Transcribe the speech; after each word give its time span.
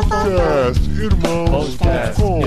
Podcast 0.00 0.80
Irmãos.com 0.98 2.40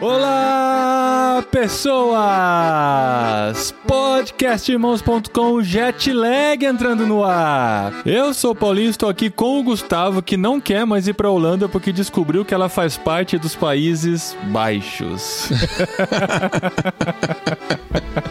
Olá, 0.00 1.44
pessoas! 1.50 2.14
Podcastirmãos.com 3.86 5.62
Jetlag 5.62 6.64
entrando 6.64 7.06
no 7.06 7.22
ar. 7.22 7.92
Eu 8.06 8.32
sou 8.32 8.52
o 8.52 8.54
Paulinho, 8.54 8.88
estou 8.88 9.10
aqui 9.10 9.28
com 9.28 9.60
o 9.60 9.62
Gustavo, 9.62 10.22
que 10.22 10.38
não 10.38 10.58
quer 10.58 10.86
mais 10.86 11.06
ir 11.06 11.12
para 11.12 11.28
Holanda 11.28 11.68
porque 11.68 11.92
descobriu 11.92 12.46
que 12.46 12.54
ela 12.54 12.70
faz 12.70 12.96
parte 12.96 13.36
dos 13.36 13.54
Países 13.54 14.34
Baixos. 14.44 15.50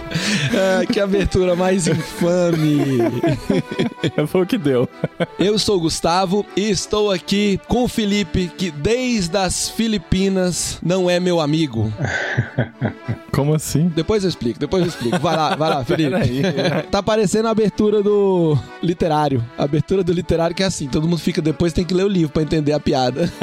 Ah, 0.53 0.85
que 0.85 0.99
abertura 0.99 1.55
mais 1.55 1.87
infame. 1.87 2.97
Foi 4.27 4.41
o 4.41 4.45
que 4.45 4.57
deu. 4.57 4.87
Eu 5.39 5.57
sou 5.57 5.77
o 5.77 5.81
Gustavo 5.81 6.45
e 6.55 6.69
estou 6.69 7.11
aqui 7.11 7.59
com 7.67 7.83
o 7.83 7.87
Felipe, 7.87 8.51
que 8.57 8.71
desde 8.71 9.37
as 9.37 9.69
Filipinas 9.69 10.79
não 10.83 11.09
é 11.09 11.19
meu 11.19 11.39
amigo. 11.39 11.91
Como 13.31 13.53
assim? 13.53 13.91
Depois 13.95 14.23
eu 14.23 14.29
explico, 14.29 14.59
depois 14.59 14.83
eu 14.83 14.89
explico. 14.89 15.19
Vai 15.19 15.35
lá, 15.35 15.55
vai 15.55 15.69
lá, 15.69 15.83
Felipe. 15.85 16.11
Peraí. 16.11 16.41
Tá 16.91 17.01
parecendo 17.01 17.47
a 17.47 17.51
abertura 17.51 18.03
do 18.03 18.57
literário. 18.83 19.43
A 19.57 19.63
abertura 19.63 20.03
do 20.03 20.11
literário 20.11 20.55
que 20.55 20.63
é 20.63 20.65
assim, 20.65 20.87
todo 20.87 21.07
mundo 21.07 21.19
fica 21.19 21.41
depois 21.41 21.73
tem 21.73 21.85
que 21.85 21.93
ler 21.93 22.03
o 22.03 22.09
livro 22.09 22.31
pra 22.33 22.41
entender 22.43 22.73
a 22.73 22.79
piada. 22.79 23.31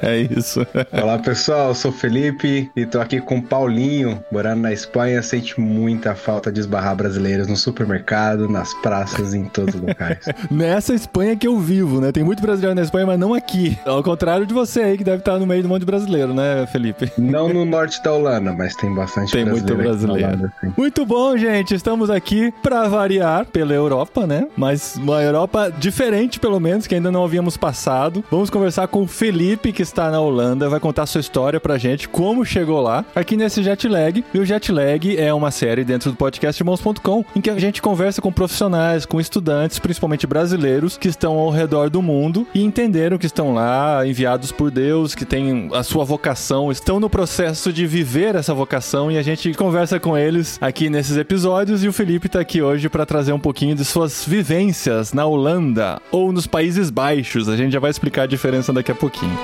É 0.00 0.18
isso. 0.18 0.66
Olá 0.92 1.18
pessoal, 1.18 1.68
eu 1.68 1.74
sou 1.74 1.90
o 1.90 1.94
Felipe 1.94 2.70
e 2.76 2.86
tô 2.86 3.00
aqui 3.00 3.20
com 3.20 3.38
o 3.38 3.42
Paulinho, 3.42 4.22
morando 4.30 4.60
na 4.62 4.72
Espanha. 4.72 5.07
Sente 5.22 5.60
muita 5.60 6.14
falta 6.14 6.50
de 6.52 6.60
esbarrar 6.60 6.94
brasileiros 6.96 7.46
no 7.48 7.56
supermercado, 7.56 8.48
nas 8.48 8.72
praças, 8.74 9.34
em 9.34 9.44
todos 9.44 9.74
os 9.74 9.80
locais. 9.80 10.18
Nessa 10.50 10.94
Espanha 10.94 11.36
que 11.36 11.46
eu 11.46 11.58
vivo, 11.58 12.00
né? 12.00 12.12
Tem 12.12 12.22
muito 12.24 12.42
brasileiro 12.42 12.74
na 12.74 12.82
Espanha, 12.82 13.06
mas 13.06 13.18
não 13.18 13.34
aqui. 13.34 13.78
Ao 13.84 14.02
contrário 14.02 14.46
de 14.46 14.54
você 14.54 14.80
aí, 14.80 14.98
que 14.98 15.04
deve 15.04 15.18
estar 15.18 15.38
no 15.38 15.46
meio 15.46 15.62
do 15.62 15.68
monte 15.68 15.80
de 15.80 15.86
brasileiro, 15.86 16.32
né, 16.34 16.66
Felipe? 16.70 17.10
Não 17.18 17.48
no 17.52 17.64
norte 17.66 18.02
da 18.02 18.12
Holanda, 18.12 18.52
mas 18.52 18.74
tem 18.76 18.94
bastante 18.94 19.32
Tem 19.32 19.44
muito 19.44 19.74
brasileiro. 19.74 19.90
aqui 19.90 20.06
na 20.06 20.16
brasileiro. 20.16 20.52
Holanda. 20.62 20.74
Muito 20.76 21.06
bom, 21.06 21.36
gente. 21.36 21.74
Estamos 21.74 22.10
aqui 22.10 22.52
pra 22.62 22.88
variar 22.88 23.46
pela 23.46 23.72
Europa, 23.72 24.26
né? 24.26 24.46
Mas 24.56 24.96
uma 24.96 25.22
Europa 25.22 25.72
diferente, 25.78 26.38
pelo 26.40 26.58
menos, 26.60 26.86
que 26.86 26.94
ainda 26.94 27.10
não 27.10 27.24
havíamos 27.24 27.56
passado. 27.56 28.24
Vamos 28.30 28.50
conversar 28.50 28.88
com 28.88 29.02
o 29.02 29.06
Felipe, 29.06 29.72
que 29.72 29.82
está 29.82 30.10
na 30.10 30.20
Holanda, 30.20 30.68
vai 30.68 30.80
contar 30.80 31.06
sua 31.06 31.20
história 31.20 31.60
pra 31.60 31.78
gente, 31.78 32.08
como 32.08 32.44
chegou 32.44 32.80
lá, 32.80 33.04
aqui 33.14 33.36
nesse 33.36 33.62
Jet 33.62 33.86
Lag. 33.88 34.24
E 34.32 34.38
o 34.38 34.44
Jet 34.44 34.70
Lag 34.72 34.97
é 35.16 35.32
uma 35.32 35.50
série 35.50 35.84
dentro 35.84 36.10
do 36.10 36.16
podcast 36.16 36.60
irmãos.com 36.60 37.24
em 37.36 37.40
que 37.40 37.50
a 37.50 37.58
gente 37.58 37.80
conversa 37.80 38.20
com 38.20 38.32
profissionais, 38.32 39.06
com 39.06 39.20
estudantes, 39.20 39.78
principalmente 39.78 40.26
brasileiros, 40.26 40.96
que 40.96 41.08
estão 41.08 41.34
ao 41.34 41.50
redor 41.50 41.88
do 41.88 42.02
mundo 42.02 42.46
e 42.52 42.64
entenderam 42.64 43.16
que 43.16 43.26
estão 43.26 43.54
lá, 43.54 44.04
enviados 44.06 44.50
por 44.50 44.70
Deus, 44.70 45.14
que 45.14 45.24
têm 45.24 45.70
a 45.72 45.82
sua 45.82 46.04
vocação, 46.04 46.72
estão 46.72 46.98
no 46.98 47.08
processo 47.08 47.72
de 47.72 47.86
viver 47.86 48.34
essa 48.34 48.52
vocação 48.52 49.10
e 49.10 49.16
a 49.16 49.22
gente 49.22 49.54
conversa 49.54 50.00
com 50.00 50.18
eles 50.18 50.58
aqui 50.60 50.90
nesses 50.90 51.16
episódios 51.16 51.84
e 51.84 51.88
o 51.88 51.92
Felipe 51.92 52.28
tá 52.28 52.40
aqui 52.40 52.60
hoje 52.60 52.88
para 52.88 53.06
trazer 53.06 53.32
um 53.32 53.40
pouquinho 53.40 53.76
de 53.76 53.84
suas 53.84 54.24
vivências 54.24 55.12
na 55.12 55.24
Holanda 55.24 56.02
ou 56.10 56.32
nos 56.32 56.46
Países 56.46 56.90
Baixos. 56.90 57.48
A 57.48 57.56
gente 57.56 57.72
já 57.72 57.80
vai 57.80 57.90
explicar 57.90 58.22
a 58.22 58.26
diferença 58.26 58.72
daqui 58.72 58.90
a 58.90 58.94
pouquinho. 58.96 59.38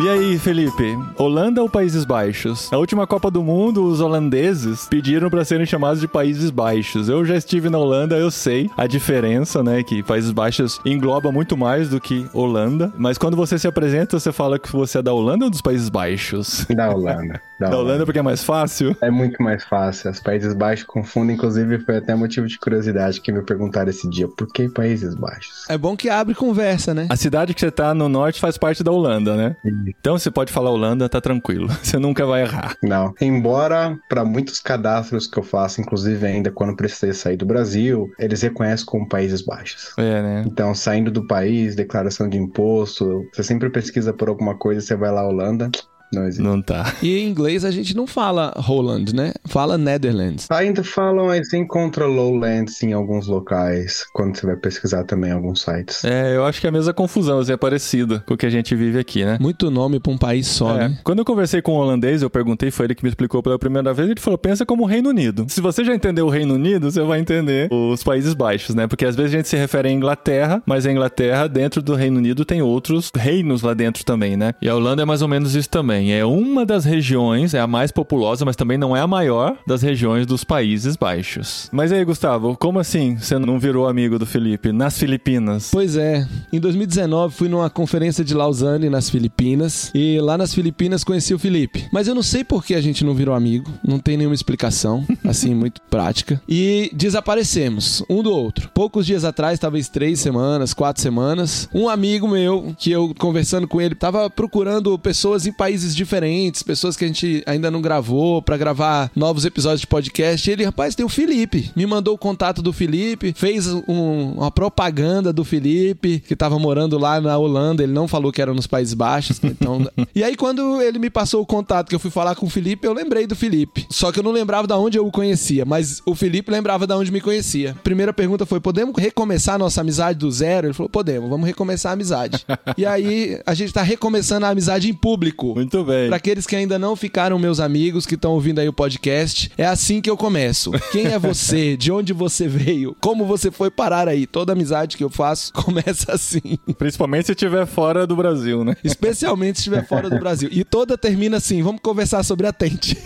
E 0.00 0.08
aí, 0.08 0.38
Felipe? 0.38 0.96
Holanda 1.16 1.60
ou 1.60 1.68
Países 1.68 2.04
Baixos? 2.04 2.70
Na 2.70 2.78
última 2.78 3.04
Copa 3.04 3.32
do 3.32 3.42
Mundo, 3.42 3.84
os 3.84 4.00
holandeses 4.00 4.86
pediram 4.86 5.28
para 5.28 5.44
serem 5.44 5.66
chamados 5.66 6.00
de 6.00 6.06
Países 6.06 6.50
Baixos. 6.50 7.08
Eu 7.08 7.24
já 7.24 7.34
estive 7.34 7.68
na 7.68 7.78
Holanda, 7.78 8.16
eu 8.16 8.30
sei 8.30 8.70
a 8.76 8.86
diferença, 8.86 9.60
né? 9.60 9.82
Que 9.82 10.00
Países 10.00 10.30
Baixos 10.30 10.80
engloba 10.84 11.32
muito 11.32 11.56
mais 11.56 11.88
do 11.88 12.00
que 12.00 12.28
Holanda. 12.32 12.92
Mas 12.96 13.18
quando 13.18 13.36
você 13.36 13.58
se 13.58 13.66
apresenta, 13.66 14.20
você 14.20 14.30
fala 14.30 14.56
que 14.56 14.70
você 14.70 14.98
é 14.98 15.02
da 15.02 15.12
Holanda 15.12 15.46
ou 15.46 15.50
dos 15.50 15.60
Países 15.60 15.88
Baixos? 15.88 16.64
Da 16.70 16.90
Holanda. 16.90 17.42
Da, 17.58 17.68
Da 17.70 17.76
Holanda 17.76 18.04
porque 18.04 18.20
é 18.20 18.22
mais 18.22 18.44
fácil? 18.44 18.96
É 19.00 19.10
muito 19.10 19.42
mais 19.42 19.64
fácil. 19.64 20.12
Os 20.12 20.20
Países 20.20 20.54
Baixos 20.54 20.86
confundem, 20.86 21.34
inclusive 21.34 21.80
foi 21.80 21.96
até 21.96 22.14
motivo 22.14 22.46
de 22.46 22.56
curiosidade 22.56 23.20
que 23.20 23.32
me 23.32 23.42
perguntaram 23.42 23.90
esse 23.90 24.08
dia. 24.08 24.28
Por 24.28 24.46
que 24.46 24.68
Países 24.68 25.16
Baixos? 25.16 25.68
É 25.68 25.76
bom 25.76 25.96
que 25.96 26.08
abre 26.08 26.36
conversa, 26.36 26.94
né? 26.94 27.08
A 27.10 27.16
cidade 27.16 27.52
que 27.52 27.58
você 27.58 27.70
tá 27.72 27.92
no 27.92 28.08
norte 28.08 28.40
faz 28.40 28.56
parte 28.56 28.84
da 28.84 28.92
Holanda, 28.92 29.34
né? 29.36 29.56
Então 30.00 30.18
você 30.18 30.30
pode 30.30 30.52
falar 30.52 30.70
Holanda, 30.70 31.08
tá 31.08 31.20
tranquilo. 31.20 31.68
Você 31.82 31.98
nunca 31.98 32.26
vai 32.26 32.42
errar. 32.42 32.76
Não. 32.82 33.14
Embora 33.20 33.98
para 34.08 34.24
muitos 34.24 34.60
cadastros 34.60 35.26
que 35.26 35.38
eu 35.38 35.42
faço, 35.42 35.80
inclusive 35.80 36.26
ainda 36.26 36.50
quando 36.50 36.76
precisei 36.76 37.12
sair 37.12 37.36
do 37.36 37.46
Brasil, 37.46 38.10
eles 38.18 38.42
reconhecem 38.42 38.84
como 38.84 39.08
Países 39.08 39.42
Baixos. 39.42 39.92
É, 39.96 40.22
né? 40.22 40.44
Então, 40.46 40.74
saindo 40.74 41.10
do 41.10 41.26
país, 41.26 41.74
declaração 41.74 42.28
de 42.28 42.36
imposto, 42.36 43.26
você 43.32 43.42
sempre 43.42 43.70
pesquisa 43.70 44.12
por 44.12 44.28
alguma 44.28 44.56
coisa, 44.56 44.80
você 44.80 44.94
vai 44.94 45.10
lá 45.10 45.26
Holanda, 45.26 45.70
não 46.12 46.24
existe. 46.26 46.42
Não 46.42 46.60
tá. 46.62 46.94
E 47.02 47.18
em 47.18 47.28
inglês 47.28 47.64
a 47.64 47.70
gente 47.70 47.96
não 47.96 48.06
fala 48.06 48.52
Holland, 48.56 49.14
né? 49.14 49.32
Fala 49.46 49.76
Netherlands. 49.78 50.46
Ainda 50.50 50.82
falam, 50.84 51.26
mas 51.26 51.48
você 51.48 51.56
encontra 51.58 52.06
Lowlands 52.06 52.82
em 52.82 52.92
alguns 52.92 53.26
locais, 53.26 54.04
quando 54.12 54.36
você 54.36 54.46
vai 54.46 54.56
pesquisar 54.56 55.04
também 55.04 55.30
em 55.30 55.34
alguns 55.34 55.62
sites. 55.62 56.04
É, 56.04 56.34
eu 56.36 56.44
acho 56.44 56.60
que 56.60 56.66
é 56.66 56.70
a 56.70 56.72
mesma 56.72 56.92
confusão, 56.92 57.38
assim, 57.38 57.52
é 57.52 57.56
parecido 57.56 58.22
com 58.26 58.34
o 58.34 58.36
que 58.36 58.46
a 58.46 58.50
gente 58.50 58.74
vive 58.74 58.98
aqui, 58.98 59.24
né? 59.24 59.38
Muito 59.40 59.70
nome 59.70 60.00
pra 60.00 60.12
um 60.12 60.18
país 60.18 60.46
só, 60.46 60.76
É. 60.76 60.88
né? 60.88 60.98
Quando 61.04 61.18
eu 61.20 61.24
conversei 61.24 61.60
com 61.62 61.72
o 61.72 61.76
holandês, 61.76 62.22
eu 62.22 62.30
perguntei, 62.30 62.70
foi 62.70 62.86
ele 62.86 62.94
que 62.94 63.02
me 63.04 63.08
explicou 63.08 63.42
pela 63.42 63.58
primeira 63.58 63.92
vez, 63.94 64.08
ele 64.08 64.20
falou, 64.20 64.38
pensa 64.38 64.64
como 64.66 64.84
Reino 64.84 65.08
Unido. 65.10 65.46
Se 65.48 65.60
você 65.60 65.84
já 65.84 65.94
entendeu 65.94 66.26
o 66.26 66.30
Reino 66.30 66.54
Unido, 66.54 66.90
você 66.90 67.02
vai 67.02 67.20
entender 67.20 67.68
os 67.72 68.02
Países 68.02 68.34
Baixos, 68.34 68.74
né? 68.74 68.86
Porque 68.86 69.04
às 69.04 69.14
vezes 69.16 69.32
a 69.32 69.36
gente 69.36 69.48
se 69.48 69.56
refere 69.56 69.88
à 69.88 69.92
Inglaterra, 69.92 70.62
mas 70.66 70.86
a 70.86 70.92
Inglaterra, 70.92 71.48
dentro 71.48 71.82
do 71.82 71.94
Reino 71.94 72.18
Unido, 72.18 72.44
tem 72.44 72.62
outros 72.62 73.10
reinos 73.14 73.62
lá 73.62 73.74
dentro 73.74 74.04
também, 74.04 74.36
né? 74.36 74.54
E 74.60 74.68
a 74.68 74.74
Holanda 74.74 75.02
é 75.02 75.04
mais 75.04 75.22
ou 75.22 75.28
menos 75.28 75.54
isso 75.54 75.68
também. 75.68 75.97
É 76.06 76.24
uma 76.24 76.64
das 76.64 76.84
regiões, 76.84 77.54
é 77.54 77.60
a 77.60 77.66
mais 77.66 77.90
populosa, 77.90 78.44
mas 78.44 78.56
também 78.56 78.78
não 78.78 78.96
é 78.96 79.00
a 79.00 79.06
maior 79.06 79.56
das 79.66 79.82
regiões 79.82 80.26
dos 80.26 80.44
Países 80.44 80.96
Baixos. 80.96 81.68
Mas 81.72 81.92
aí, 81.92 82.04
Gustavo, 82.04 82.56
como 82.56 82.78
assim 82.78 83.16
você 83.16 83.38
não 83.38 83.58
virou 83.58 83.88
amigo 83.88 84.18
do 84.18 84.26
Felipe 84.26 84.72
nas 84.72 84.98
Filipinas? 84.98 85.70
Pois 85.72 85.96
é, 85.96 86.26
em 86.52 86.60
2019 86.60 87.34
fui 87.34 87.48
numa 87.48 87.70
conferência 87.70 88.24
de 88.24 88.34
Lausanne 88.34 88.90
nas 88.90 89.10
Filipinas 89.10 89.90
e 89.94 90.20
lá 90.20 90.36
nas 90.36 90.54
Filipinas 90.54 91.04
conheci 91.04 91.34
o 91.34 91.38
Felipe. 91.38 91.86
Mas 91.92 92.08
eu 92.08 92.14
não 92.14 92.22
sei 92.22 92.44
por 92.44 92.64
que 92.64 92.74
a 92.74 92.80
gente 92.80 93.04
não 93.04 93.14
virou 93.14 93.34
amigo, 93.34 93.70
não 93.86 93.98
tem 93.98 94.16
nenhuma 94.16 94.34
explicação, 94.34 95.06
assim, 95.24 95.54
muito 95.54 95.80
prática. 95.82 96.40
E 96.48 96.90
desaparecemos, 96.92 98.04
um 98.08 98.22
do 98.22 98.32
outro. 98.32 98.70
Poucos 98.74 99.06
dias 99.06 99.24
atrás, 99.24 99.58
talvez 99.58 99.88
três 99.88 100.20
semanas, 100.20 100.74
quatro 100.74 101.02
semanas, 101.02 101.68
um 101.72 101.88
amigo 101.88 102.28
meu, 102.28 102.74
que 102.78 102.90
eu 102.90 103.14
conversando 103.18 103.66
com 103.66 103.80
ele, 103.80 103.94
tava 103.94 104.28
procurando 104.28 104.98
pessoas 104.98 105.46
em 105.46 105.52
países 105.52 105.87
diferentes, 105.94 106.62
pessoas 106.62 106.96
que 106.96 107.04
a 107.04 107.08
gente 107.08 107.42
ainda 107.46 107.70
não 107.70 107.80
gravou, 107.80 108.42
pra 108.42 108.56
gravar 108.56 109.10
novos 109.14 109.44
episódios 109.44 109.80
de 109.80 109.86
podcast. 109.86 110.48
E 110.48 110.52
ele, 110.52 110.64
rapaz, 110.64 110.94
tem 110.94 111.04
o 111.04 111.08
Felipe. 111.08 111.70
Me 111.76 111.86
mandou 111.86 112.14
o 112.14 112.18
contato 112.18 112.62
do 112.62 112.72
Felipe, 112.72 113.34
fez 113.36 113.66
um- 113.66 114.32
uma 114.36 114.50
propaganda 114.50 115.32
do 115.32 115.44
Felipe, 115.44 116.20
que 116.26 116.36
tava 116.36 116.58
morando 116.58 116.98
lá 116.98 117.20
na 117.20 117.36
Holanda. 117.36 117.82
Ele 117.82 117.92
não 117.92 118.08
falou 118.08 118.32
que 118.32 118.40
era 118.42 118.52
nos 118.54 118.66
Países 118.66 118.94
Baixos. 118.94 119.40
Então... 119.42 119.88
e 120.14 120.22
aí, 120.22 120.36
quando 120.36 120.80
ele 120.82 120.98
me 120.98 121.10
passou 121.10 121.42
o 121.42 121.46
contato 121.46 121.88
que 121.88 121.94
eu 121.94 121.98
fui 122.00 122.10
falar 122.10 122.34
com 122.34 122.46
o 122.46 122.50
Felipe, 122.50 122.86
eu 122.86 122.92
lembrei 122.92 123.26
do 123.26 123.36
Felipe. 123.36 123.86
Só 123.90 124.10
que 124.12 124.18
eu 124.18 124.22
não 124.22 124.32
lembrava 124.32 124.66
de 124.66 124.72
onde 124.74 124.98
eu 124.98 125.06
o 125.06 125.10
conhecia, 125.10 125.64
mas 125.64 126.02
o 126.06 126.14
Felipe 126.14 126.50
lembrava 126.50 126.86
de 126.86 126.92
onde 126.94 127.10
me 127.10 127.20
conhecia. 127.20 127.74
Primeira 127.82 128.12
pergunta 128.12 128.44
foi: 128.46 128.60
podemos 128.60 128.94
recomeçar 128.96 129.58
nossa 129.58 129.80
amizade 129.80 130.18
do 130.18 130.30
zero? 130.30 130.66
Ele 130.68 130.74
falou: 130.74 130.88
podemos, 130.90 131.28
vamos 131.28 131.46
recomeçar 131.46 131.90
a 131.90 131.92
amizade. 131.94 132.44
e 132.76 132.84
aí, 132.86 133.40
a 133.46 133.54
gente 133.54 133.72
tá 133.72 133.82
recomeçando 133.82 134.46
a 134.46 134.50
amizade 134.50 134.88
em 134.88 134.94
público. 134.94 135.54
Muito 135.54 135.77
bem. 135.84 136.08
Pra 136.08 136.16
aqueles 136.16 136.46
que 136.46 136.56
ainda 136.56 136.78
não 136.78 136.96
ficaram 136.96 137.38
meus 137.38 137.60
amigos, 137.60 138.06
que 138.06 138.14
estão 138.14 138.32
ouvindo 138.32 138.58
aí 138.58 138.68
o 138.68 138.72
podcast, 138.72 139.50
é 139.56 139.66
assim 139.66 140.00
que 140.00 140.10
eu 140.10 140.16
começo. 140.16 140.70
Quem 140.92 141.06
é 141.06 141.18
você? 141.18 141.76
De 141.78 141.92
onde 141.92 142.12
você 142.12 142.48
veio? 142.48 142.96
Como 143.00 143.26
você 143.26 143.50
foi 143.50 143.70
parar 143.70 144.08
aí? 144.08 144.26
Toda 144.26 144.52
amizade 144.52 144.96
que 144.96 145.04
eu 145.04 145.10
faço 145.10 145.52
começa 145.54 146.12
assim. 146.12 146.58
Principalmente 146.78 147.26
se 147.26 147.32
estiver 147.32 147.66
fora 147.66 148.06
do 148.06 148.16
Brasil, 148.16 148.64
né? 148.64 148.76
Especialmente 148.82 149.56
se 149.56 149.60
estiver 149.60 149.86
fora 149.86 150.10
do 150.10 150.18
Brasil. 150.18 150.48
E 150.52 150.64
toda 150.64 150.98
termina 150.98 151.36
assim: 151.36 151.62
vamos 151.62 151.80
conversar 151.80 152.22
sobre 152.22 152.46
a 152.46 152.52
Tente. 152.52 152.96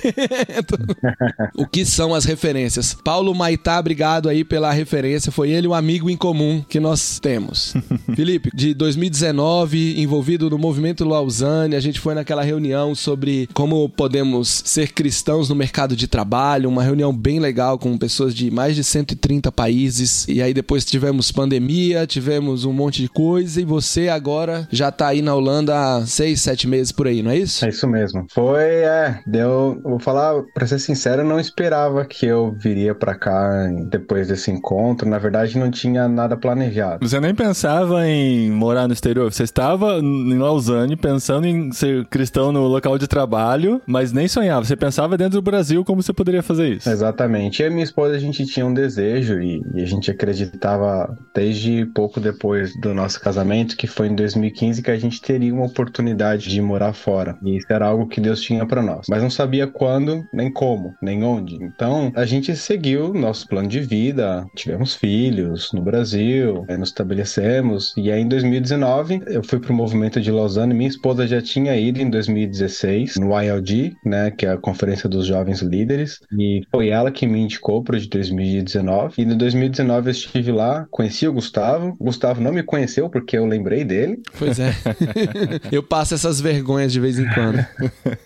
o 1.56 1.66
que 1.66 1.84
são 1.84 2.14
as 2.14 2.24
referências? 2.24 2.96
Paulo 3.04 3.34
Maitá, 3.34 3.78
obrigado 3.78 4.28
aí 4.28 4.44
pela 4.44 4.72
referência. 4.72 5.32
Foi 5.32 5.50
ele 5.50 5.68
um 5.68 5.74
amigo 5.74 6.08
em 6.08 6.16
comum 6.16 6.64
que 6.68 6.80
nós 6.80 7.18
temos. 7.18 7.74
Felipe, 8.14 8.50
de 8.54 8.74
2019, 8.74 10.00
envolvido 10.00 10.48
no 10.48 10.58
movimento 10.58 11.04
Lausanne, 11.04 11.76
a 11.76 11.80
gente 11.80 12.00
foi 12.00 12.14
naquela 12.14 12.42
reunião 12.42 12.61
reunião 12.62 12.94
sobre 12.94 13.48
como 13.52 13.88
podemos 13.88 14.62
ser 14.64 14.92
cristãos 14.92 15.48
no 15.48 15.54
mercado 15.54 15.96
de 15.96 16.06
trabalho, 16.06 16.68
uma 16.68 16.82
reunião 16.82 17.12
bem 17.12 17.40
legal 17.40 17.76
com 17.76 17.98
pessoas 17.98 18.34
de 18.34 18.50
mais 18.50 18.76
de 18.76 18.84
130 18.84 19.50
países. 19.50 20.26
E 20.28 20.40
aí 20.40 20.54
depois 20.54 20.84
tivemos 20.84 21.32
pandemia, 21.32 22.06
tivemos 22.06 22.64
um 22.64 22.72
monte 22.72 23.02
de 23.02 23.08
coisa 23.08 23.60
e 23.60 23.64
você 23.64 24.08
agora 24.08 24.68
já 24.70 24.92
tá 24.92 25.08
aí 25.08 25.20
na 25.20 25.34
Holanda 25.34 25.74
há 25.76 26.06
seis, 26.06 26.40
sete 26.40 26.68
meses 26.68 26.92
por 26.92 27.06
aí, 27.08 27.22
não 27.22 27.32
é 27.32 27.38
isso? 27.38 27.64
É 27.64 27.68
isso 27.68 27.88
mesmo. 27.88 28.26
Foi, 28.32 28.62
é, 28.62 29.20
deu, 29.26 29.80
vou 29.82 29.98
falar, 29.98 30.42
pra 30.54 30.66
ser 30.66 30.78
sincero, 30.78 31.22
eu 31.22 31.26
não 31.26 31.40
esperava 31.40 32.04
que 32.04 32.26
eu 32.26 32.54
viria 32.56 32.94
pra 32.94 33.14
cá 33.14 33.68
depois 33.90 34.28
desse 34.28 34.50
encontro. 34.50 35.08
Na 35.08 35.18
verdade, 35.18 35.58
não 35.58 35.70
tinha 35.70 36.08
nada 36.08 36.36
planejado. 36.36 37.06
Você 37.06 37.18
nem 37.18 37.34
pensava 37.34 38.06
em 38.06 38.50
morar 38.50 38.86
no 38.86 38.92
exterior, 38.92 39.32
você 39.32 39.42
estava 39.42 39.98
em 39.98 40.38
Lausanne 40.38 40.96
pensando 40.96 41.46
em 41.46 41.72
ser 41.72 42.06
cristão 42.06 42.51
no 42.52 42.66
local 42.66 42.98
de 42.98 43.06
trabalho, 43.06 43.80
mas 43.86 44.12
nem 44.12 44.28
sonhava. 44.28 44.64
Você 44.64 44.76
pensava 44.76 45.16
dentro 45.16 45.40
do 45.40 45.42
Brasil 45.42 45.84
como 45.84 46.02
você 46.02 46.12
poderia 46.12 46.42
fazer 46.42 46.76
isso. 46.76 46.88
Exatamente. 46.88 47.62
E 47.62 47.66
a 47.66 47.70
minha 47.70 47.84
esposa, 47.84 48.14
a 48.14 48.18
gente 48.18 48.44
tinha 48.46 48.66
um 48.66 48.74
desejo 48.74 49.40
e, 49.40 49.62
e 49.74 49.82
a 49.82 49.86
gente 49.86 50.10
acreditava 50.10 51.16
desde 51.34 51.86
pouco 51.86 52.20
depois 52.20 52.78
do 52.80 52.94
nosso 52.94 53.20
casamento, 53.20 53.76
que 53.76 53.86
foi 53.86 54.08
em 54.08 54.14
2015, 54.14 54.82
que 54.82 54.90
a 54.90 54.98
gente 54.98 55.20
teria 55.20 55.54
uma 55.54 55.66
oportunidade 55.66 56.48
de 56.48 56.60
morar 56.60 56.92
fora. 56.92 57.36
E 57.42 57.56
isso 57.56 57.66
era 57.70 57.86
algo 57.86 58.06
que 58.06 58.20
Deus 58.20 58.40
tinha 58.40 58.66
para 58.66 58.82
nós. 58.82 59.06
Mas 59.08 59.22
não 59.22 59.30
sabia 59.30 59.66
quando, 59.66 60.24
nem 60.32 60.52
como, 60.52 60.94
nem 61.02 61.24
onde. 61.24 61.56
Então, 61.56 62.12
a 62.14 62.24
gente 62.24 62.54
seguiu 62.56 63.12
nosso 63.14 63.46
plano 63.48 63.68
de 63.68 63.80
vida, 63.80 64.46
tivemos 64.54 64.94
filhos 64.94 65.70
no 65.72 65.82
Brasil, 65.82 66.64
nos 66.78 66.88
estabelecemos. 66.88 67.94
E 67.96 68.10
aí, 68.10 68.22
em 68.22 68.28
2019, 68.28 69.22
eu 69.26 69.42
fui 69.42 69.58
pro 69.58 69.74
movimento 69.74 70.20
de 70.20 70.30
Lausanne. 70.30 70.74
Minha 70.74 70.88
esposa 70.88 71.26
já 71.26 71.40
tinha 71.40 71.76
ido 71.76 72.00
em 72.00 72.10
2016 72.32 73.16
no 73.16 73.40
ILD, 73.40 73.96
né, 74.04 74.30
que 74.30 74.46
é 74.46 74.50
a 74.50 74.56
Conferência 74.56 75.08
dos 75.08 75.26
Jovens 75.26 75.60
Líderes. 75.60 76.20
E 76.38 76.62
foi 76.70 76.88
ela 76.88 77.10
que 77.10 77.26
me 77.26 77.40
indicou 77.40 77.82
pro 77.82 77.98
de 77.98 78.08
2019. 78.08 79.14
E 79.18 79.24
no 79.24 79.36
2019 79.36 80.08
eu 80.08 80.10
estive 80.10 80.52
lá, 80.52 80.86
conheci 80.90 81.26
o 81.26 81.32
Gustavo. 81.32 81.96
O 81.98 82.04
Gustavo 82.04 82.40
não 82.40 82.52
me 82.52 82.62
conheceu 82.62 83.08
porque 83.08 83.36
eu 83.36 83.46
lembrei 83.46 83.84
dele. 83.84 84.20
Pois 84.38 84.58
é. 84.58 84.72
eu 85.70 85.82
passo 85.82 86.14
essas 86.14 86.40
vergonhas 86.40 86.92
de 86.92 87.00
vez 87.00 87.18
em 87.18 87.28
quando. 87.30 87.64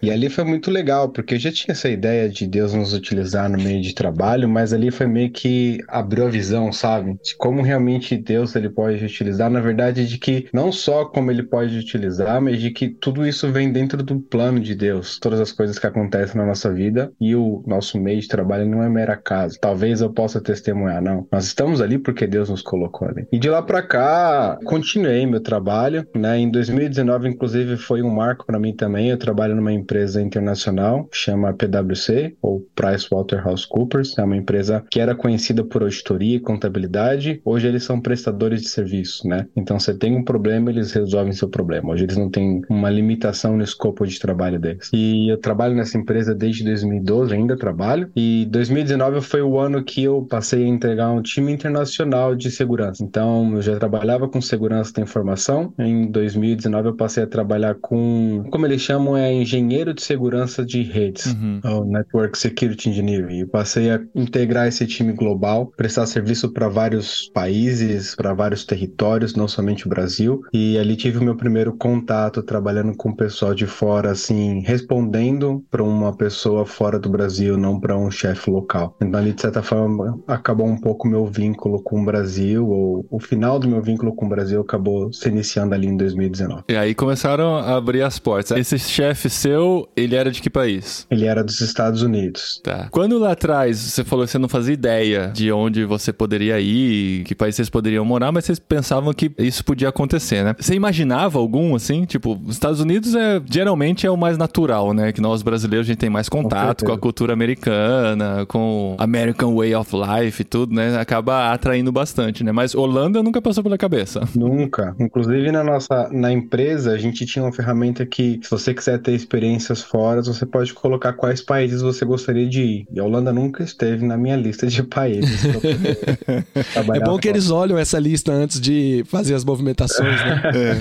e 0.03 0.11
ali 0.11 0.29
foi 0.29 0.45
muito 0.45 0.71
legal, 0.71 1.09
porque 1.09 1.35
eu 1.35 1.39
já 1.39 1.53
tinha 1.53 1.73
essa 1.73 1.89
ideia 1.89 2.29
de 2.29 2.47
Deus 2.47 2.73
nos 2.73 2.93
utilizar 2.93 3.51
no 3.51 3.59
meio 3.59 3.83
de 3.83 3.95
trabalho, 3.95 4.49
mas 4.49 4.73
ali 4.73 4.91
foi 4.91 5.07
meio 5.07 5.31
que 5.31 5.79
abriu 5.89 6.27
a 6.27 6.31
visão, 6.31 6.73
sabe? 6.73 7.15
De 7.23 7.37
como 7.37 7.63
realmente 7.63 8.17
Deus 8.17 8.55
ele 8.55 8.69
pode 8.69 9.05
utilizar, 9.05 9.51
na 9.51 9.61
verdade, 9.61 10.07
de 10.07 10.19
que 10.19 10.49
não 10.53 10.71
só 10.71 11.05
como 11.05 11.31
ele 11.31 11.43
pode 11.43 11.77
utilizar, 11.77 12.41
mas 12.41 12.61
de 12.61 12.71
que 12.71 12.89
tudo 12.89 13.27
isso 13.27 13.51
vem 13.51 13.73
dentro 13.73 13.96
do 14.03 14.21
plano 14.21 14.61
de 14.61 14.75
Deus, 14.75 15.19
todas 15.19 15.41
as 15.41 15.53
coisas 15.53 15.79
que 15.79 15.87
acontecem 15.87 16.37
na 16.37 16.47
nossa 16.47 16.73
vida 16.73 17.13
e 17.21 17.35
o 17.35 17.63
nosso 17.67 18.01
meio 18.01 18.21
de 18.21 18.29
trabalho 18.29 18.69
não 18.69 18.83
é 18.83 18.89
mera 18.89 19.17
casa. 19.17 19.59
Talvez 19.61 20.01
eu 20.01 20.11
possa 20.11 20.41
testemunhar, 20.41 21.03
não. 21.03 21.27
Nós 21.31 21.47
estamos 21.47 21.81
ali 21.81 21.99
porque 21.99 22.27
Deus 22.27 22.49
nos 22.49 22.63
colocou 22.63 23.09
ali. 23.09 23.27
E 23.33 23.39
de 23.39 23.49
lá 23.49 23.63
para 23.63 23.83
cá, 23.83 24.59
continuei 24.65 25.27
meu 25.27 25.41
trabalho, 25.41 26.07
né? 26.15 26.39
Em 26.39 26.51
2019, 26.51 27.29
inclusive, 27.29 27.77
foi 27.77 28.03
um 28.03 28.11
marco 28.11 28.47
para 28.47 28.59
mim 28.59 28.75
também. 28.75 29.11
Eu 29.11 29.19
trabalho 29.19 29.55
numa 29.55 29.73
empresa 29.73 30.21
internacional, 30.21 31.09
chama 31.13 31.53
PwC, 31.53 32.37
ou 32.43 32.67
PricewaterhouseCoopers. 32.75 34.19
É 34.19 34.25
uma 34.25 34.37
empresa 34.37 34.85
que 34.91 35.01
era 35.01 35.15
conhecida 35.15 35.65
por 35.65 35.83
auditoria 35.83 36.37
e 36.37 36.41
contabilidade. 36.41 37.41
Hoje 37.45 37.67
eles 37.67 37.85
são 37.85 38.01
prestadores 38.01 38.63
de 38.63 38.69
serviço, 38.69 39.27
né? 39.27 39.47
Então, 39.57 39.79
você 39.79 39.95
tem 39.95 40.17
um 40.17 40.25
problema, 40.25 40.71
eles 40.71 40.93
resolvem 40.93 41.33
seu 41.33 41.49
problema. 41.49 41.93
Hoje 41.93 42.05
eles 42.05 42.17
não 42.17 42.31
têm 42.31 42.63
uma 42.69 42.91
limitação 42.91 43.57
no 43.57 43.63
escopo 43.63 43.86
de 44.07 44.21
trabalho 44.21 44.59
deles. 44.59 44.91
E 44.93 45.29
eu 45.31 45.39
trabalho 45.39 45.75
nessa 45.75 45.99
empresa 45.99 46.35
desde 46.35 46.65
2012, 46.65 47.35
ainda 47.35 47.57
trabalho. 47.57 48.11
E 48.15 48.47
2019 48.51 49.21
foi 49.21 49.43
o 49.43 49.59
ano 49.59 49.83
que 49.83 50.05
eu 50.05 50.27
passei 50.29 50.65
a 50.65 50.69
entregar 50.69 51.11
um 51.11 51.23
time 51.23 51.53
internacional 51.53 52.35
de 52.35 52.51
segurança. 52.51 53.03
Então, 53.03 53.55
eu 53.55 53.63
já 53.63 53.79
trabalhava 53.79 54.29
com 54.29 54.41
segurança 54.41 54.93
da 54.93 55.03
informação. 55.03 55.73
Em 55.79 56.11
2019 56.11 56.89
eu 56.89 56.97
passei 56.97 57.23
a 57.23 57.27
trabalhar 57.27 57.77
com, 57.81 58.45
como 58.51 58.67
eles 58.67 58.81
chamam, 58.81 59.17
é 59.17 59.33
engenheiro 59.33 59.95
de 59.95 60.03
segurança 60.03 60.65
de 60.65 60.83
redes, 60.83 61.27
uhum. 61.27 61.61
ou 61.65 61.85
Network 61.85 62.39
Security 62.39 62.91
Engineer. 62.91 63.31
E 63.31 63.47
passei 63.47 63.91
a 63.91 64.01
integrar 64.15 64.67
esse 64.67 64.87
time 64.87 65.13
global, 65.13 65.73
prestar 65.77 66.07
serviço 66.07 66.53
para 66.53 66.69
vários 66.69 67.31
países, 67.33 68.15
para 68.15 68.35
vários 68.35 68.65
territórios, 68.65 69.35
não 69.35 69.49
somente 69.49 69.87
o 69.87 69.89
Brasil. 69.89 70.43
E 70.53 70.79
ali 70.79 70.97
tive 70.97 71.19
o 71.19 71.23
meu 71.23 71.37
primeiro 71.37 71.77
contato 71.77 72.43
trabalhando 72.43 72.97
com 72.97 73.11
o 73.11 73.17
pessoal 73.17 73.55
de 73.55 73.67
fora, 73.77 74.13
assim, 74.13 74.61
respondendo 74.61 75.63
para 75.71 75.83
uma 75.83 76.17
pessoa 76.17 76.65
fora 76.65 76.99
do 76.99 77.11
Brasil, 77.11 77.57
não 77.59 77.79
para 77.79 77.97
um 77.97 78.11
chefe 78.11 78.51
local. 78.51 78.97
Então 79.01 79.21
ali, 79.21 79.33
de 79.33 79.43
certa 79.43 79.63
forma, 79.63 80.19
acabou 80.27 80.67
um 80.67 80.81
pouco 80.81 81.07
meu 81.07 81.27
vínculo 81.27 81.83
com 81.83 82.01
o 82.01 82.05
Brasil, 82.05 82.67
ou 82.67 83.07
o 83.11 83.21
final 83.21 83.59
do 83.59 83.69
meu 83.69 83.83
vínculo 83.83 84.15
com 84.15 84.27
o 84.27 84.29
Brasil 84.29 84.61
acabou 84.61 85.13
se 85.13 85.29
iniciando 85.29 85.75
ali 85.75 85.87
em 85.87 85.97
2019. 85.97 86.63
E 86.69 86.77
aí 86.77 86.95
começaram 86.95 87.57
a 87.57 87.77
abrir 87.77 88.03
as 88.03 88.19
portas. 88.19 88.57
Esse 88.57 88.79
chefe 88.79 89.29
seu, 89.29 89.89
ele 89.97 90.15
era 90.15 90.31
de 90.31 90.41
que 90.41 90.49
país? 90.49 91.07
Ele 91.11 91.27
era 91.27 91.45
dos 91.45 91.61
Estados 91.61 92.03
Unidos. 92.03 92.61
Tá. 92.63 92.89
Quando 92.91 93.19
lá 93.19 93.33
atrás 93.33 93.79
você 93.79 94.05
falou 94.05 94.25
que 94.25 94.31
você 94.31 94.39
não 94.39 94.49
fazia 94.49 94.75
ideia 94.75 95.31
de 95.35 95.53
onde 95.53 95.85
você 95.85 96.13
poderia 96.13 96.59
ir, 96.61 97.25
que 97.25 97.35
país 97.35 97.55
vocês 97.55 97.69
poderiam 97.69 98.05
morar, 98.05 98.33
mas 98.33 98.47
vocês 98.47 98.59
pensavam 98.59 99.13
que 99.13 99.31
isso 99.39 99.65
podia 99.65 99.89
acontecer, 99.89 100.43
né? 100.43 100.55
Você 100.59 100.75
imaginava 100.75 101.39
algum, 101.39 101.75
assim? 101.75 102.05
Tipo, 102.05 102.41
os 102.45 102.55
Estados 102.55 102.81
Unidos 102.81 103.15
é 103.15 103.41
geralmente 103.67 104.07
é 104.07 104.11
o 104.11 104.17
mais 104.17 104.39
natural, 104.39 104.93
né? 104.95 105.13
Que 105.13 105.21
nós 105.21 105.43
brasileiros 105.43 105.87
a 105.87 105.89
gente 105.89 105.99
tem 105.99 106.09
mais 106.09 106.29
contato 106.29 106.85
com, 106.85 106.87
com 106.87 106.93
a 106.93 106.99
cultura 106.99 107.33
americana, 107.33 108.47
com 108.47 108.95
American 108.99 109.57
Way 109.57 109.75
of 109.75 109.91
Life 109.95 110.43
e 110.43 110.45
tudo, 110.45 110.73
né? 110.73 110.97
Acaba 110.99 111.53
atraindo 111.53 111.91
bastante, 111.91 112.45
né? 112.45 112.53
Mas 112.53 112.75
Holanda 112.75 113.23
nunca 113.23 113.43
passou 113.43 113.65
pela 113.65 113.77
cabeça. 113.77 114.23
Nunca. 114.37 114.95
Inclusive 115.01 115.51
na 115.51 115.65
nossa 115.65 116.09
na 116.13 116.31
empresa 116.31 116.93
a 116.93 116.99
gente 116.99 117.27
tinha 117.27 117.45
uma 117.45 117.53
ferramenta 117.53 118.07
que 118.07 118.39
se 118.41 118.51
você 118.51 118.73
quiser 118.73 118.99
ter 118.99 119.13
experiências 119.13 119.83
fora, 119.83 120.23
você 120.23 120.47
pode 120.47 120.73
colocar 120.73 121.13
quais 121.15 121.43
países 121.43 121.83
você 121.83 122.05
gostaria 122.05 122.49
de 122.49 122.63
ir. 122.63 122.87
E 122.93 123.01
a 123.01 123.05
Holanda 123.05 123.33
nunca 123.33 123.65
esteve 123.65 124.07
na 124.07 124.17
minha 124.17 124.37
lista 124.37 124.69
de 124.69 124.83
países. 124.85 125.43
é 126.95 127.01
bom 127.01 127.19
que 127.19 127.29
eles 127.29 127.51
olham 127.51 127.77
essa 127.77 127.99
lista 127.99 128.33
antes 128.33 128.61
de 128.61 129.03
fazer 129.07 129.35
as 129.35 129.45
movimentações, 129.45 130.21
né? 130.25 130.37
É. 130.57 130.77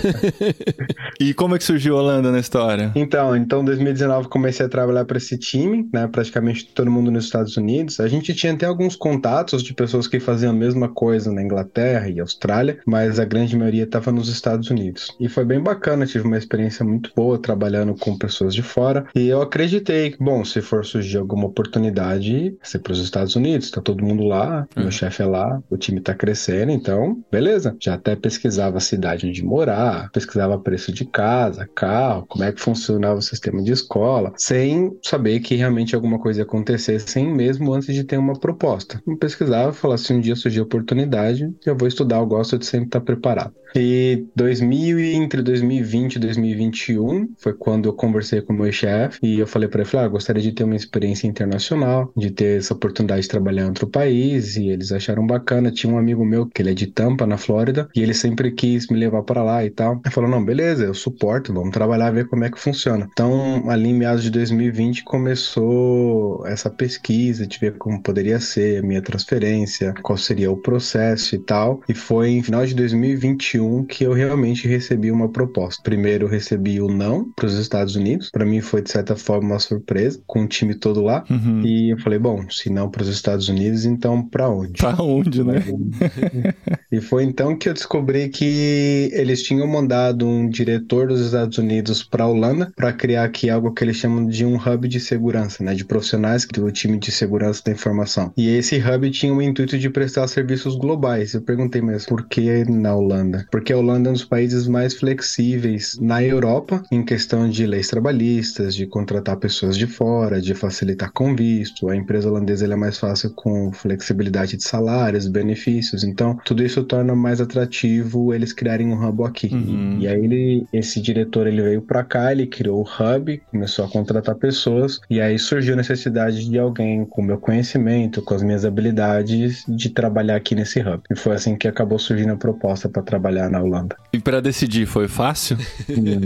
E 1.20 1.34
como 1.34 1.56
é 1.56 1.58
que 1.58 1.64
surgiu 1.64 1.98
a 1.98 2.02
Holanda 2.02 2.32
na 2.32 2.40
história? 2.40 2.75
Então, 2.96 3.36
então 3.36 3.64
2019 3.64 4.28
comecei 4.28 4.66
a 4.66 4.70
trabalhar 4.70 5.06
para 5.06 5.18
esse 5.18 5.38
time, 5.38 5.88
né? 5.94 6.08
Praticamente 6.08 6.66
todo 6.74 6.92
mundo 6.92 7.12
nos 7.12 7.26
Estados 7.26 7.58
Unidos. 7.58 8.00
A 8.00 8.08
gente 8.08 8.34
tinha 8.34 8.54
até 8.54 8.66
alguns 8.66 8.96
contatos 8.96 9.64
de 9.64 9.74
pessoas 9.74 10.08
que 10.08 10.20
faziam 10.20 10.52
a 10.52 10.56
mesma 10.56 10.90
coisa 10.90 11.32
na 11.32 11.42
Inglaterra 11.42 12.10
e 12.10 12.20
Austrália, 12.20 12.80
mas 12.86 13.20
a 13.20 13.26
grande 13.26 13.58
maioria 13.58 13.84
estava 13.84 14.12
nos 14.12 14.30
Estados 14.30 14.70
Unidos. 14.70 15.16
E 15.20 15.28
foi 15.28 15.46
bem 15.46 15.62
bacana, 15.62 16.06
tive 16.06 16.26
uma 16.26 16.38
experiência 16.38 16.86
muito 16.86 17.12
boa 17.16 17.38
trabalhando 17.38 17.96
com 17.96 18.18
pessoas 18.18 18.54
de 18.54 18.62
fora. 18.62 19.06
E 19.16 19.28
eu 19.28 19.42
acreditei 19.42 20.12
que, 20.12 20.24
bom, 20.24 20.44
se 20.44 20.62
for 20.62 20.86
surgir 20.86 21.18
alguma 21.18 21.46
oportunidade, 21.46 22.56
ser 22.62 22.80
para 22.80 22.94
os 22.94 23.00
Estados 23.00 23.36
Unidos, 23.36 23.72
tá 23.72 23.82
todo 23.82 24.04
mundo 24.04 24.24
lá, 24.24 24.68
uhum. 24.76 24.84
meu 24.84 24.92
chefe 24.92 25.22
é 25.22 25.26
lá, 25.26 25.62
o 25.70 25.78
time 25.78 26.00
tá 26.02 26.14
crescendo, 26.14 26.72
então, 26.72 27.24
beleza. 27.32 27.76
Já 27.82 27.96
até 27.96 28.16
pesquisava 28.16 28.78
a 28.78 28.82
cidade 28.82 29.28
onde 29.28 29.44
morar, 29.44 30.10
pesquisava 30.12 30.58
preço 30.60 30.92
de 30.92 31.06
casa, 31.06 31.68
carro, 31.76 32.26
como 32.28 32.44
é 32.44 32.52
que 32.52 32.62
funcionava 32.66 33.20
o 33.20 33.22
sistema 33.22 33.62
de 33.62 33.72
escola, 33.72 34.34
sem 34.36 34.98
saber 35.04 35.40
que 35.40 35.56
realmente 35.56 35.96
alguma 35.96 36.18
coisa 36.18 36.40
ia 36.40 36.44
acontecer, 36.44 37.00
sem 37.00 37.32
mesmo 37.32 37.74
antes 37.74 37.94
de 37.94 38.04
ter 38.04 38.18
uma 38.18 38.34
proposta. 38.34 39.02
Eu 39.08 39.18
pesquisava, 39.18 39.72
falava 39.72 40.00
se 40.00 40.12
um 40.12 40.20
dia 40.20 40.36
surgir 40.36 40.62
oportunidade, 40.62 41.54
eu 41.66 41.78
vou 41.78 41.88
estudar, 41.88 42.18
eu 42.18 42.26
gosto 42.26 42.58
de 42.58 42.66
sempre 42.66 42.88
estar 42.88 43.02
preparado. 43.02 43.54
E 43.78 44.26
2000 44.36 45.00
entre 45.00 45.42
2020 45.42 46.16
e 46.16 46.20
2021 46.20 47.34
foi 47.38 47.54
quando 47.54 47.90
eu 47.90 47.94
conversei 47.94 48.42
com 48.42 48.54
o 48.54 48.56
meu 48.56 48.72
chefe 48.72 49.20
e 49.22 49.40
eu 49.40 49.46
falei 49.46 49.68
para 49.68 49.82
ele, 49.82 49.98
ah, 49.98 50.08
gostaria 50.08 50.42
de 50.42 50.54
ter 50.54 50.64
uma 50.64 50.78
experiência 50.78 51.28
internacional, 51.28 52.10
de 52.16 52.32
ter 52.32 52.60
essa 52.60 52.74
oportunidade 52.74 53.24
de 53.24 53.28
trabalhar 53.28 53.64
em 53.64 53.68
outro 53.68 53.86
país 53.88 54.56
e 54.56 54.70
eles 54.70 54.94
acharam 54.94 55.28
bacana. 55.28 55.72
Tinha 55.72 55.92
um 55.92 55.98
amigo 55.98 56.24
meu 56.24 56.46
que 56.48 56.62
ele 56.62 56.72
é 56.72 56.74
de 56.74 56.88
Tampa, 56.88 57.28
na 57.28 57.38
Flórida, 57.38 57.90
e 57.94 58.02
ele 58.02 58.14
sempre 58.14 58.52
quis 58.52 58.88
me 58.88 58.98
levar 58.98 59.24
para 59.24 59.44
lá 59.44 59.66
e 59.66 59.70
tal. 59.70 60.00
Ele 60.06 60.14
falou, 60.14 60.30
não, 60.30 60.44
beleza, 60.44 60.86
eu 60.86 60.94
suporto, 60.94 61.54
vamos 61.54 61.72
trabalhar, 61.72 62.12
ver 62.12 62.28
como 62.30 62.46
é 62.46 62.50
que 62.50 62.55
funciona. 62.60 63.08
Então, 63.12 63.70
ali 63.70 63.90
em 63.90 63.94
meados 63.94 64.24
de 64.24 64.30
2020 64.30 65.04
começou 65.04 66.46
essa 66.46 66.70
pesquisa 66.70 67.46
de 67.46 67.58
ver 67.60 67.78
como 67.78 68.02
poderia 68.02 68.40
ser 68.40 68.80
a 68.80 68.86
minha 68.86 69.02
transferência, 69.02 69.94
qual 70.02 70.18
seria 70.18 70.52
o 70.52 70.58
processo 70.58 71.36
e 71.36 71.40
tal. 71.40 71.82
E 71.88 71.94
foi 71.94 72.30
em 72.30 72.44
final 72.44 72.66
de 72.66 72.74
2021 72.74 73.26
2021 73.26 73.86
que 73.86 74.04
eu 74.04 74.14
realmente 74.14 74.68
recebi 74.68 75.12
uma 75.12 75.30
proposta. 75.30 75.82
Primeiro 75.84 76.26
eu 76.26 76.30
recebi 76.30 76.82
o 76.82 76.88
não 76.88 77.32
para 77.36 77.46
os 77.46 77.58
Estados 77.58 77.96
Unidos. 77.96 78.30
Para 78.32 78.46
mim 78.46 78.62
foi 78.62 78.82
de 78.82 78.92
certa 78.92 79.16
forma 79.16 79.50
uma 79.50 79.60
surpresa, 79.60 80.22
com 80.26 80.44
o 80.44 80.48
time 80.48 80.76
todo 80.76 81.02
lá. 81.02 81.24
Uhum. 81.30 81.62
E 81.66 81.92
eu 81.92 82.00
falei, 82.00 82.20
bom, 82.20 82.50
se 82.50 82.70
não 82.70 82.90
para 82.90 83.04
os 83.04 83.10
Estados 83.10 83.50
Unidos, 83.50 83.86
então 83.86 84.24
para 84.24 84.50
onde? 84.50 84.82
Para 84.82 85.02
onde, 85.02 85.44
né? 85.44 85.64
E 86.92 87.02
foi 87.02 87.24
então 87.24 87.58
que 87.58 87.68
eu 87.68 87.74
descobri 87.74 88.30
que 88.30 89.10
eles 89.12 89.44
tinham 89.44 89.68
mandado 89.68 90.26
um 90.26 90.48
diretor 90.48 91.08
dos 91.08 91.20
Estados 91.20 91.58
Unidos 91.58 92.04
para 92.04 92.24
a 92.24 92.28
Holanda 92.46 92.72
para 92.76 92.94
criar 92.94 93.24
aqui 93.24 93.50
algo 93.50 93.74
que 93.74 93.84
eles 93.84 93.98
chamam 93.98 94.28
de 94.28 94.46
um 94.46 94.56
hub 94.56 94.88
de 94.88 95.00
segurança, 95.00 95.64
né, 95.64 95.74
de 95.74 95.86
profissionais 95.86 96.46
do 96.46 96.72
time 96.72 96.98
de 96.98 97.12
segurança 97.12 97.62
da 97.66 97.72
informação. 97.72 98.32
E 98.38 98.50
esse 98.50 98.78
hub 98.78 99.10
tinha 99.12 99.34
o 99.34 99.42
intuito 99.42 99.78
de 99.78 99.90
prestar 99.90 100.28
serviços 100.28 100.76
globais. 100.76 101.34
Eu 101.34 101.42
perguntei, 101.42 101.82
mas 101.82 102.06
por 102.06 102.28
que 102.28 102.64
na 102.66 102.96
Holanda? 102.96 103.46
Porque 103.52 103.74
a 103.74 103.78
Holanda 103.78 104.10
é 104.10 104.12
um 104.12 104.14
dos 104.14 104.26
países 104.26 104.68
mais 104.68 104.94
flexíveis 104.94 105.98
na 106.00 106.24
Europa 106.24 106.84
em 106.92 107.04
questão 107.04 107.50
de 107.50 107.66
leis 107.66 107.88
trabalhistas, 107.88 108.76
de 108.76 108.86
contratar 108.86 109.38
pessoas 109.38 109.78
de 109.78 109.88
fora, 109.88 110.42
de 110.42 110.54
facilitar 110.54 111.12
com 111.12 111.36
visto. 111.36 111.90
A 111.90 111.96
empresa 111.96 112.30
holandesa 112.30 112.66
é 112.66 112.76
mais 112.76 112.98
fácil 112.98 113.32
com 113.32 113.72
flexibilidade 113.72 114.58
de 114.58 114.64
salários, 114.64 115.28
benefícios. 115.28 116.04
Então, 116.04 116.38
tudo 116.46 116.64
isso 116.64 116.84
torna 116.84 117.16
mais 117.16 117.42
atrativo 117.42 118.34
eles 118.34 118.54
criarem 118.54 118.88
um 118.88 119.08
hub 119.08 119.24
aqui. 119.24 119.50
Uhum. 119.52 119.98
E 120.00 120.08
aí 120.08 120.24
ele, 120.24 120.68
esse 120.74 121.02
diretor, 121.02 121.48
ele 121.48 121.62
veio 121.62 121.82
para 121.82 122.04
cá, 122.04 122.25
ele 122.32 122.48
criou 122.48 122.82
o 122.82 122.84
hub, 122.84 123.42
começou 123.52 123.86
a 123.86 123.90
contratar 123.90 124.36
pessoas 124.36 125.00
e 125.10 125.20
aí 125.22 125.38
surgiu 125.38 125.74
a 125.74 125.78
necessidade 125.78 126.48
de 126.48 126.60
alguém 126.60 127.06
com 127.06 127.22
meu 127.22 127.38
conhecimento, 127.38 128.22
com 128.22 128.34
as 128.34 128.44
minhas 128.44 128.66
habilidades 128.66 129.64
de 129.68 129.90
trabalhar 129.90 130.36
aqui 130.36 130.56
nesse 130.56 130.80
hub. 130.80 131.02
E 131.10 131.16
foi 131.16 131.36
assim 131.36 131.56
que 131.56 131.68
acabou 131.68 132.00
surgindo 132.00 132.34
a 132.34 132.38
proposta 132.38 132.90
para 132.90 133.02
trabalhar 133.02 133.50
na 133.50 133.62
Holanda. 133.62 133.96
E 134.14 134.20
para 134.20 134.42
decidir 134.42 134.86
foi 134.86 135.08
fácil? 135.08 135.58